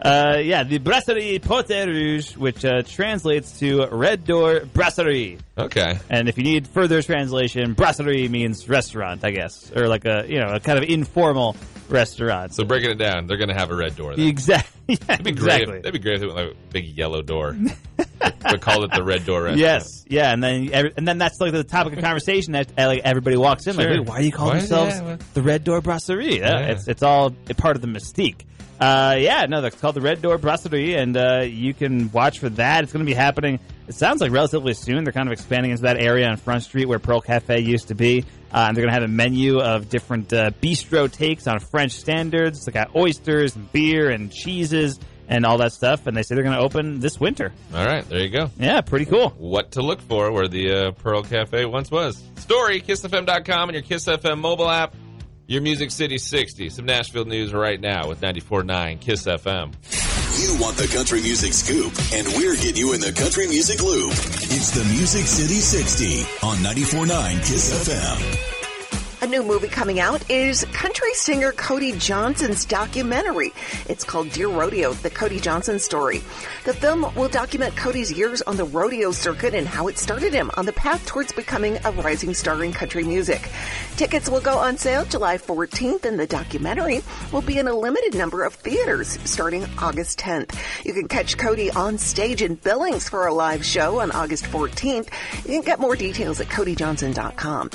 Uh, 0.01 0.39
yeah, 0.43 0.65
the 0.65 0.79
Brasserie 0.79 1.39
Porte 1.41 1.69
Rouge, 1.87 2.37
which 2.37 2.65
uh, 2.65 2.83
translates 2.83 3.59
to 3.61 3.87
Red 3.87 4.25
Door 4.25 4.67
Brasserie. 4.73 5.39
Okay. 5.59 5.99
And 6.11 6.29
if 6.29 6.37
you 6.37 6.45
need 6.45 6.69
further 6.69 7.03
translation, 7.03 7.75
brasserie 7.75 8.29
means 8.29 8.69
restaurant, 8.69 9.25
I 9.25 9.31
guess, 9.31 9.73
or 9.75 9.89
like 9.89 10.05
a 10.05 10.25
you 10.29 10.39
know 10.39 10.53
a 10.55 10.61
kind 10.61 10.79
of 10.79 10.85
informal 10.89 11.57
restaurant. 11.89 12.55
So 12.55 12.65
breaking 12.65 12.91
it 12.91 12.99
down, 12.99 13.27
they're 13.27 13.39
going 13.39 13.49
to 13.49 13.55
have 13.55 13.71
a 13.71 13.77
red 13.77 13.97
door. 13.97 14.15
Then. 14.17 14.27
exactly. 14.27 14.73
Yeah, 14.89 14.95
That'd 15.09 15.25
be 15.25 15.31
exactly. 15.33 15.67
great. 15.67 15.77
If, 15.79 15.83
that'd 15.83 15.93
be 15.95 15.99
great 15.99 16.15
if 16.19 16.23
it 16.23 16.27
was 16.27 16.35
like 16.37 16.51
a 16.53 16.55
big 16.73 16.85
yellow 16.97 17.21
door. 17.21 17.57
we 17.59 18.59
called 18.61 18.85
it 18.85 18.93
the 18.93 19.03
red 19.03 19.27
door 19.27 19.43
restaurant. 19.43 19.59
Yes, 19.59 20.05
yeah, 20.07 20.33
and 20.33 20.41
then 20.41 20.71
every, 20.73 20.93
and 20.97 21.09
then 21.09 21.19
that's 21.19 21.41
like 21.41 21.51
the 21.51 21.65
topic 21.65 21.95
of 21.95 21.99
conversation 22.05 22.53
that 22.53 22.69
uh, 22.79 22.87
like 22.87 23.01
everybody 23.03 23.37
walks 23.37 23.67
in 23.67 23.75
Sure. 23.75 23.99
like, 23.99 24.09
why 24.09 24.21
do 24.21 24.27
you 24.27 24.31
call 24.31 24.47
Why- 24.51 24.59
themselves 24.59 24.95
yeah, 24.95 25.03
well- 25.03 25.19
the 25.35 25.43
Red 25.43 25.65
Door 25.65 25.81
Brasserie? 25.81 26.39
Yeah, 26.39 26.61
Yeah. 26.61 26.67
It's 26.69 26.87
it's 26.87 27.03
all 27.03 27.35
a 27.51 27.55
part 27.55 27.75
of 27.75 27.83
the 27.83 27.89
mystique. 27.89 28.43
Uh, 28.81 29.17
yeah, 29.19 29.47
no, 29.49 29.61
that's 29.63 29.81
called 29.81 29.95
the 29.95 30.01
Red 30.01 30.21
Door 30.21 30.39
Brasserie, 30.39 30.97
and 30.97 31.17
uh, 31.17 31.41
you 31.47 31.73
can 31.73 32.11
watch 32.13 32.39
for 32.41 32.51
that. 32.51 32.85
It's 32.85 32.93
going 32.93 33.05
to 33.05 33.11
be 33.11 33.15
happening. 33.15 33.59
It 33.89 33.95
sounds 33.95 34.21
like 34.21 34.33
relatively 34.33 34.75
soon. 34.75 35.05
They're 35.05 35.13
kind 35.13 35.29
of 35.29 35.33
expanding 35.33 35.71
into 35.71 35.85
that 35.85 35.99
area 35.99 36.29
on 36.29 36.37
Front 36.37 36.65
Street 36.65 36.87
where 36.87 36.99
Pearl 36.99 37.21
Cafe 37.21 37.61
used 37.61 37.89
to 37.89 37.95
be. 37.95 38.25
Uh, 38.53 38.67
and 38.69 38.77
they're 38.77 38.83
going 38.83 38.95
to 38.95 39.01
have 39.01 39.03
a 39.03 39.13
menu 39.13 39.61
of 39.61 39.89
different 39.89 40.33
uh, 40.33 40.51
bistro 40.63 41.11
takes 41.11 41.47
on 41.47 41.59
French 41.59 41.93
standards. 41.93 42.65
They 42.65 42.73
got 42.73 42.95
oysters 42.95 43.55
and 43.57 43.71
beer 43.73 44.11
and 44.11 44.33
cheeses 44.33 44.99
and 45.29 45.45
all 45.45 45.59
that 45.59 45.73
stuff. 45.73 46.07
And 46.07 46.17
they 46.17 46.23
say 46.23 46.35
they're 46.35 46.45
going 46.45 46.57
to 46.57 46.63
open 46.63 47.01
this 47.01 47.19
winter. 47.21 47.53
All 47.75 47.85
right, 47.85 48.09
there 48.09 48.21
you 48.21 48.31
go. 48.31 48.51
Yeah, 48.59 48.81
pretty 48.83 49.05
cool. 49.07 49.31
What 49.31 49.73
to 49.73 49.83
look 49.83 50.01
for 50.01 50.33
where 50.33 50.49
the 50.49 50.73
uh, 50.73 50.91
Pearl 50.93 51.23
Cafe 51.23 51.65
once 51.65 51.91
was. 51.91 52.23
Story, 52.37 52.81
KissFM.com 52.81 53.69
and 53.69 53.75
your 53.75 53.83
Kiss 53.83 54.07
FM 54.07 54.39
mobile 54.41 54.71
app. 54.71 54.95
Your 55.49 55.63
Music 55.63 55.91
City 55.93 56.19
60. 56.19 56.71
Some 56.71 56.87
Nashville 56.87 57.25
news 57.25 57.53
right 57.55 57.81
now 57.81 58.09
with 58.09 58.21
94.9 58.21 59.01
Kiss 59.01 59.27
FM. 59.27 59.73
You 60.43 60.61
want 60.61 60.77
the 60.77 60.89
country 60.89 61.23
music 61.23 61.53
scoop, 61.53 61.93
and 62.13 62.27
we're 62.37 62.57
getting 62.57 62.77
you 62.77 62.93
in 62.93 63.01
the 63.01 63.13
country 63.13 63.47
music 63.47 63.83
loop. 63.83 64.11
It's 64.13 64.71
the 64.71 64.85
Music 64.85 65.27
City 65.27 65.61
60 65.61 66.21
on 66.43 66.57
94.9 66.59 67.39
Kiss 67.39 67.89
FM. 67.89 68.56
A 69.23 69.27
new 69.27 69.43
movie 69.43 69.69
coming 69.69 69.99
out 69.99 70.31
is 70.31 70.67
country 70.73 71.15
singer 71.15 71.51
Cody 71.53 71.93
Johnson's 71.93 72.67
documentary. 72.67 73.55
It's 73.89 74.05
called 74.05 74.31
Dear 74.31 74.49
Rodeo, 74.49 74.93
the 74.93 75.09
Cody 75.09 75.41
Johnson 75.41 75.79
story. 75.79 76.19
The 76.65 76.75
film 76.75 77.07
will 77.15 77.31
document 77.31 77.75
Cody's 77.77 78.13
years 78.13 78.43
on 78.43 78.59
the 78.59 78.67
rodeo 78.67 79.13
circuit 79.13 79.55
and 79.55 79.67
how 79.67 79.89
it 79.89 79.97
started 79.97 80.35
him 80.35 80.51
on 80.59 80.67
the 80.67 80.75
path 80.75 81.07
towards 81.07 81.33
becoming 81.33 81.79
a 81.87 81.93
rising 81.93 82.35
star 82.35 82.63
in 82.63 82.75
country 82.75 83.05
music. 83.05 83.49
Tickets 83.97 84.29
will 84.29 84.43
go 84.43 84.59
on 84.59 84.77
sale 84.77 85.07
July 85.07 85.39
14th 85.39 86.05
and 86.05 86.21
the 86.21 86.27
documentary 86.27 87.03
will 87.33 87.41
be 87.41 87.57
in 87.59 87.69
a 87.69 87.75
limited 87.75 88.15
number 88.15 88.45
of 88.45 88.53
theaters 88.53 89.19
starting 89.25 89.65
August 89.79 90.19
10th. 90.19 90.55
You 90.85 90.93
can 90.93 91.09
catch 91.09 91.39
Cody 91.39 91.71
on 91.71 91.97
stage 91.97 92.43
in 92.43 92.57
Billings 92.57 93.09
for 93.09 93.27
a 93.27 93.33
live 93.33 93.65
show 93.65 94.01
on 94.01 94.11
August 94.11 94.45
14th. 94.45 95.09
You 95.47 95.53
can 95.53 95.63
get 95.63 95.81
more 95.81 95.97
details 95.97 96.39
at 96.39 96.49
codyjohnson.com. 96.49 97.71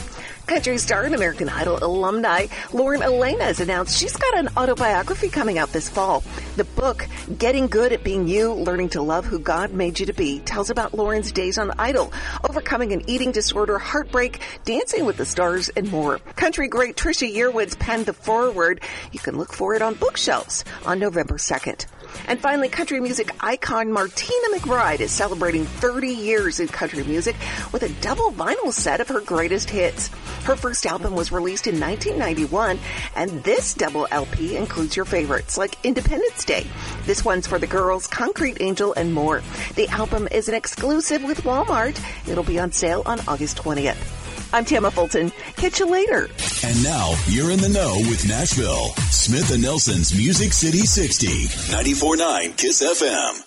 Country 0.47 0.77
star 0.77 1.03
and 1.03 1.15
American 1.15 1.47
Idol 1.47 1.81
alumni 1.81 2.47
Lauren 2.73 3.01
Alaina 3.01 3.45
has 3.45 3.59
announced 3.59 3.97
she's 3.97 4.15
got 4.15 4.37
an 4.37 4.49
autobiography 4.57 5.29
coming 5.29 5.57
out 5.57 5.71
this 5.71 5.89
fall. 5.89 6.23
The 6.57 6.63
book, 6.63 7.07
Getting 7.37 7.67
Good 7.67 7.93
at 7.93 8.03
Being 8.03 8.27
You, 8.27 8.53
Learning 8.53 8.89
to 8.89 9.01
Love 9.01 9.25
Who 9.25 9.39
God 9.39 9.73
Made 9.73 9.99
You 9.99 10.05
to 10.07 10.13
Be, 10.13 10.39
tells 10.39 10.69
about 10.69 10.93
Lauren's 10.93 11.31
days 11.31 11.57
on 11.57 11.71
Idol, 11.79 12.11
overcoming 12.47 12.91
an 12.91 13.09
eating 13.09 13.31
disorder, 13.31 13.77
heartbreak, 13.77 14.41
dancing 14.65 15.05
with 15.05 15.17
the 15.17 15.25
stars, 15.25 15.69
and 15.69 15.89
more. 15.89 16.19
Country 16.35 16.67
great 16.67 16.97
Trisha 16.97 17.33
Yearwood's 17.33 17.75
penned 17.75 18.05
the 18.05 18.13
foreword. 18.13 18.81
You 19.11 19.19
can 19.19 19.37
look 19.37 19.53
for 19.53 19.73
it 19.75 19.81
on 19.81 19.93
bookshelves 19.93 20.65
on 20.85 20.99
November 20.99 21.37
2nd. 21.37 21.85
And 22.27 22.39
finally, 22.39 22.69
country 22.69 22.99
music 22.99 23.31
icon 23.39 23.91
Martina 23.91 24.47
McBride 24.55 24.99
is 24.99 25.11
celebrating 25.11 25.65
30 25.65 26.07
years 26.07 26.59
in 26.59 26.67
country 26.67 27.03
music 27.03 27.35
with 27.71 27.83
a 27.83 27.89
double 28.01 28.31
vinyl 28.31 28.71
set 28.71 29.01
of 29.01 29.07
her 29.09 29.21
greatest 29.21 29.69
hits. 29.69 30.07
Her 30.43 30.55
first 30.55 30.85
album 30.85 31.13
was 31.13 31.31
released 31.31 31.67
in 31.67 31.79
1991, 31.79 32.79
and 33.15 33.43
this 33.43 33.73
double 33.73 34.07
LP 34.11 34.55
includes 34.57 34.95
your 34.95 35.05
favorites 35.05 35.57
like 35.57 35.77
Independence 35.85 36.45
Day. 36.45 36.67
This 37.05 37.25
one's 37.25 37.47
for 37.47 37.59
the 37.59 37.67
girls, 37.67 38.07
Concrete 38.07 38.57
Angel, 38.61 38.93
and 38.93 39.13
more. 39.13 39.41
The 39.75 39.87
album 39.89 40.27
is 40.31 40.47
an 40.47 40.55
exclusive 40.55 41.23
with 41.23 41.41
Walmart. 41.41 41.99
It'll 42.27 42.43
be 42.43 42.59
on 42.59 42.71
sale 42.71 43.03
on 43.05 43.19
August 43.27 43.57
20th. 43.57 44.20
I'm 44.53 44.65
Tamma 44.65 44.91
Fulton. 44.91 45.31
Catch 45.55 45.79
you 45.79 45.85
later. 45.85 46.29
And 46.63 46.83
now 46.83 47.13
you're 47.27 47.51
in 47.51 47.59
the 47.59 47.69
know 47.69 47.95
with 48.09 48.27
Nashville. 48.27 48.89
Smith 49.09 49.51
and 49.53 49.61
Nelson's 49.61 50.15
Music 50.15 50.51
City 50.51 50.79
60, 50.79 51.27
94.9 51.73 52.57
Kiss 52.57 52.83
FM. 52.83 53.43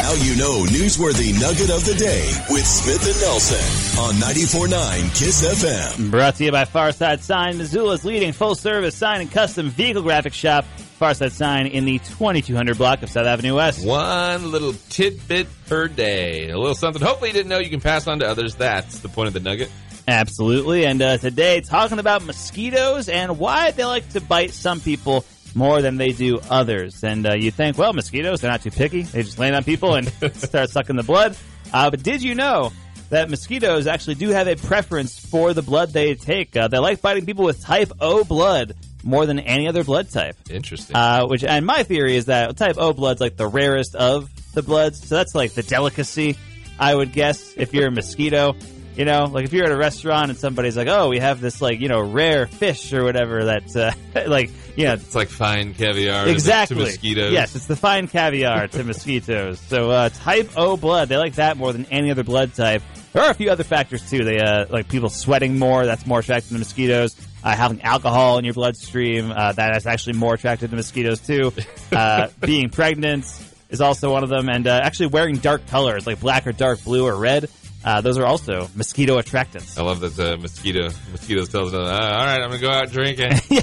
Now 0.00 0.12
you 0.14 0.36
know 0.36 0.64
newsworthy 0.64 1.38
nugget 1.40 1.70
of 1.70 1.84
the 1.84 1.94
day 1.94 2.32
with 2.50 2.66
Smith 2.66 3.06
and 3.06 3.20
Nelson 3.20 4.02
on 4.02 4.14
94.9 4.14 5.18
Kiss 5.18 5.46
FM. 5.46 6.10
Brought 6.10 6.34
to 6.36 6.44
you 6.44 6.52
by 6.52 6.64
Farside 6.64 7.20
Sign, 7.20 7.58
Missoula's 7.58 8.04
leading 8.04 8.32
full 8.32 8.54
service 8.54 8.96
sign 8.96 9.20
and 9.20 9.30
custom 9.30 9.70
vehicle 9.70 10.02
graphic 10.02 10.32
shop. 10.34 10.64
Farside 11.00 11.30
Sign 11.30 11.66
in 11.66 11.86
the 11.86 11.98
2200 11.98 12.76
block 12.76 13.02
of 13.02 13.08
South 13.08 13.26
Avenue 13.26 13.54
West. 13.56 13.86
One 13.86 14.50
little 14.50 14.74
tidbit 14.90 15.46
per 15.66 15.88
day. 15.88 16.50
A 16.50 16.58
little 16.58 16.74
something 16.74 17.00
hopefully 17.00 17.30
you 17.30 17.34
didn't 17.34 17.48
know 17.48 17.58
you 17.58 17.70
can 17.70 17.80
pass 17.80 18.06
on 18.06 18.18
to 18.18 18.26
others. 18.26 18.56
That's 18.56 18.98
the 18.98 19.08
point 19.08 19.28
of 19.28 19.32
the 19.32 19.40
nugget. 19.40 19.70
Absolutely. 20.10 20.86
And 20.86 21.00
uh, 21.00 21.18
today, 21.18 21.60
talking 21.60 22.00
about 22.00 22.24
mosquitoes 22.24 23.08
and 23.08 23.38
why 23.38 23.70
they 23.70 23.84
like 23.84 24.08
to 24.10 24.20
bite 24.20 24.50
some 24.50 24.80
people 24.80 25.24
more 25.54 25.82
than 25.82 25.98
they 25.98 26.10
do 26.10 26.40
others. 26.50 27.04
And 27.04 27.24
uh, 27.24 27.34
you 27.34 27.52
think, 27.52 27.78
well, 27.78 27.92
mosquitoes, 27.92 28.40
they're 28.40 28.50
not 28.50 28.62
too 28.62 28.72
picky. 28.72 29.02
They 29.02 29.22
just 29.22 29.38
land 29.38 29.54
on 29.54 29.62
people 29.62 29.94
and 29.94 30.08
start 30.34 30.70
sucking 30.70 30.96
the 30.96 31.04
blood. 31.04 31.36
Uh, 31.72 31.90
but 31.90 32.02
did 32.02 32.24
you 32.24 32.34
know 32.34 32.72
that 33.10 33.30
mosquitoes 33.30 33.86
actually 33.86 34.16
do 34.16 34.30
have 34.30 34.48
a 34.48 34.56
preference 34.56 35.16
for 35.16 35.54
the 35.54 35.62
blood 35.62 35.92
they 35.92 36.16
take? 36.16 36.56
Uh, 36.56 36.66
they 36.66 36.78
like 36.78 37.00
biting 37.00 37.24
people 37.24 37.44
with 37.44 37.62
type 37.62 37.92
O 38.00 38.24
blood 38.24 38.74
more 39.04 39.26
than 39.26 39.38
any 39.38 39.68
other 39.68 39.84
blood 39.84 40.10
type. 40.10 40.36
Interesting. 40.50 40.96
Uh, 40.96 41.26
which, 41.26 41.44
and 41.44 41.64
my 41.64 41.84
theory 41.84 42.16
is 42.16 42.24
that 42.24 42.56
type 42.56 42.78
O 42.78 42.92
blood's 42.92 43.20
like 43.20 43.36
the 43.36 43.46
rarest 43.46 43.94
of 43.94 44.28
the 44.54 44.62
bloods, 44.62 45.06
so 45.06 45.14
that's 45.14 45.36
like 45.36 45.52
the 45.52 45.62
delicacy. 45.62 46.36
I 46.80 46.94
would 46.94 47.12
guess 47.12 47.54
if 47.56 47.74
you're 47.74 47.88
a 47.88 47.92
mosquito, 47.92 48.56
you 49.00 49.06
know, 49.06 49.24
like 49.24 49.46
if 49.46 49.54
you're 49.54 49.64
at 49.64 49.72
a 49.72 49.76
restaurant 49.78 50.28
and 50.28 50.38
somebody's 50.38 50.76
like, 50.76 50.86
"Oh, 50.86 51.08
we 51.08 51.20
have 51.20 51.40
this 51.40 51.62
like 51.62 51.80
you 51.80 51.88
know 51.88 52.02
rare 52.02 52.46
fish 52.46 52.92
or 52.92 53.02
whatever," 53.02 53.46
that's 53.46 53.74
uh, 53.74 53.94
like 54.26 54.50
you 54.76 54.84
know 54.84 54.92
it's 54.92 55.14
like 55.14 55.30
fine 55.30 55.72
caviar 55.72 56.28
exactly 56.28 56.76
to 56.76 56.82
mosquitoes. 56.82 57.32
Yes, 57.32 57.56
it's 57.56 57.64
the 57.64 57.76
fine 57.76 58.08
caviar 58.08 58.68
to 58.68 58.84
mosquitoes. 58.84 59.58
So 59.58 59.90
uh, 59.90 60.10
type 60.10 60.50
O 60.54 60.76
blood, 60.76 61.08
they 61.08 61.16
like 61.16 61.36
that 61.36 61.56
more 61.56 61.72
than 61.72 61.86
any 61.86 62.10
other 62.10 62.24
blood 62.24 62.52
type. 62.52 62.82
There 63.14 63.22
are 63.22 63.30
a 63.30 63.34
few 63.34 63.50
other 63.50 63.64
factors 63.64 64.10
too. 64.10 64.22
They 64.22 64.38
uh, 64.38 64.66
like 64.68 64.86
people 64.86 65.08
sweating 65.08 65.58
more. 65.58 65.86
That's 65.86 66.06
more 66.06 66.18
attractive 66.18 66.52
to 66.52 66.58
mosquitoes. 66.58 67.16
Uh, 67.42 67.56
having 67.56 67.80
alcohol 67.80 68.36
in 68.36 68.44
your 68.44 68.52
bloodstream, 68.52 69.30
uh, 69.30 69.52
that 69.52 69.78
is 69.78 69.86
actually 69.86 70.18
more 70.18 70.34
attractive 70.34 70.68
to 70.68 70.76
mosquitoes 70.76 71.20
too. 71.20 71.54
Uh, 71.90 72.28
being 72.40 72.70
pregnant 72.70 73.24
is 73.68 73.80
also 73.80 74.12
one 74.12 74.22
of 74.22 74.28
them, 74.28 74.48
and 74.48 74.68
uh, 74.68 74.80
actually 74.82 75.06
wearing 75.06 75.36
dark 75.36 75.66
colors 75.66 76.06
like 76.06 76.20
black 76.20 76.46
or 76.46 76.52
dark 76.52 76.82
blue 76.84 77.04
or 77.04 77.16
red. 77.16 77.48
Uh, 77.84 78.00
those 78.00 78.18
are 78.18 78.26
also 78.26 78.68
mosquito 78.74 79.18
attractants. 79.20 79.78
I 79.78 79.82
love 79.82 80.00
that 80.00 80.14
the 80.16 80.36
mosquito 80.36 80.90
mosquitoes 81.12 81.48
tells 81.48 81.72
them, 81.72 81.82
uh, 81.82 81.84
"All 81.86 81.90
right, 82.26 82.40
I'm 82.42 82.50
gonna 82.50 82.58
go 82.58 82.70
out 82.70 82.90
drinking." 82.90 83.32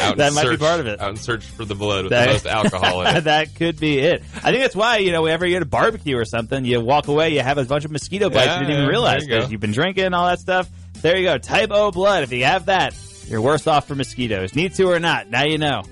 Out 0.00 0.12
and 0.12 0.20
That 0.20 0.32
might 0.34 0.48
be 0.48 0.56
part 0.58 0.78
of 0.78 0.86
it. 0.86 1.00
Out 1.00 1.08
and 1.08 1.18
search 1.18 1.44
for 1.44 1.64
the 1.64 1.74
blood 1.74 2.04
with 2.04 2.10
That- 2.10 2.26
the 2.26 2.32
most 2.34 2.46
alcohol 2.46 3.00
in 3.02 3.16
it. 3.16 3.24
that 3.24 3.54
could 3.56 3.80
be 3.80 3.98
it. 3.98 4.22
I 4.36 4.50
think 4.52 4.62
that's 4.62 4.76
why 4.76 4.98
you 4.98 5.10
know 5.10 5.22
whenever 5.22 5.44
you 5.44 5.54
get 5.54 5.62
a 5.62 5.66
barbecue 5.66 6.16
or 6.16 6.24
something, 6.24 6.64
you 6.64 6.80
walk 6.80 7.08
away, 7.08 7.30
you 7.30 7.40
have 7.40 7.58
a 7.58 7.64
bunch 7.64 7.84
of 7.84 7.90
mosquito 7.90 8.30
bites 8.30 8.46
Yeah, 8.46 8.60
you 8.60 8.66
didn't 8.66 8.76
even 8.76 8.88
realize 8.88 9.22
there 9.22 9.30
you 9.30 9.36
because 9.38 9.50
you've 9.52 9.60
been 9.60 9.72
drinking 9.72 10.14
all 10.14 10.26
that 10.28 10.38
stuff. 10.38 10.68
There 11.02 11.16
you 11.16 11.24
go, 11.24 11.38
type 11.38 11.70
O 11.72 11.90
blood. 11.90 12.22
If 12.22 12.32
you 12.32 12.44
have 12.44 12.66
that, 12.66 12.94
you're 13.26 13.40
worse 13.40 13.66
off 13.66 13.88
for 13.88 13.94
mosquitoes. 13.96 14.54
Need 14.54 14.74
to 14.74 14.84
or 14.84 15.00
not, 15.00 15.30
now 15.30 15.44
you 15.44 15.58
know. 15.58 15.82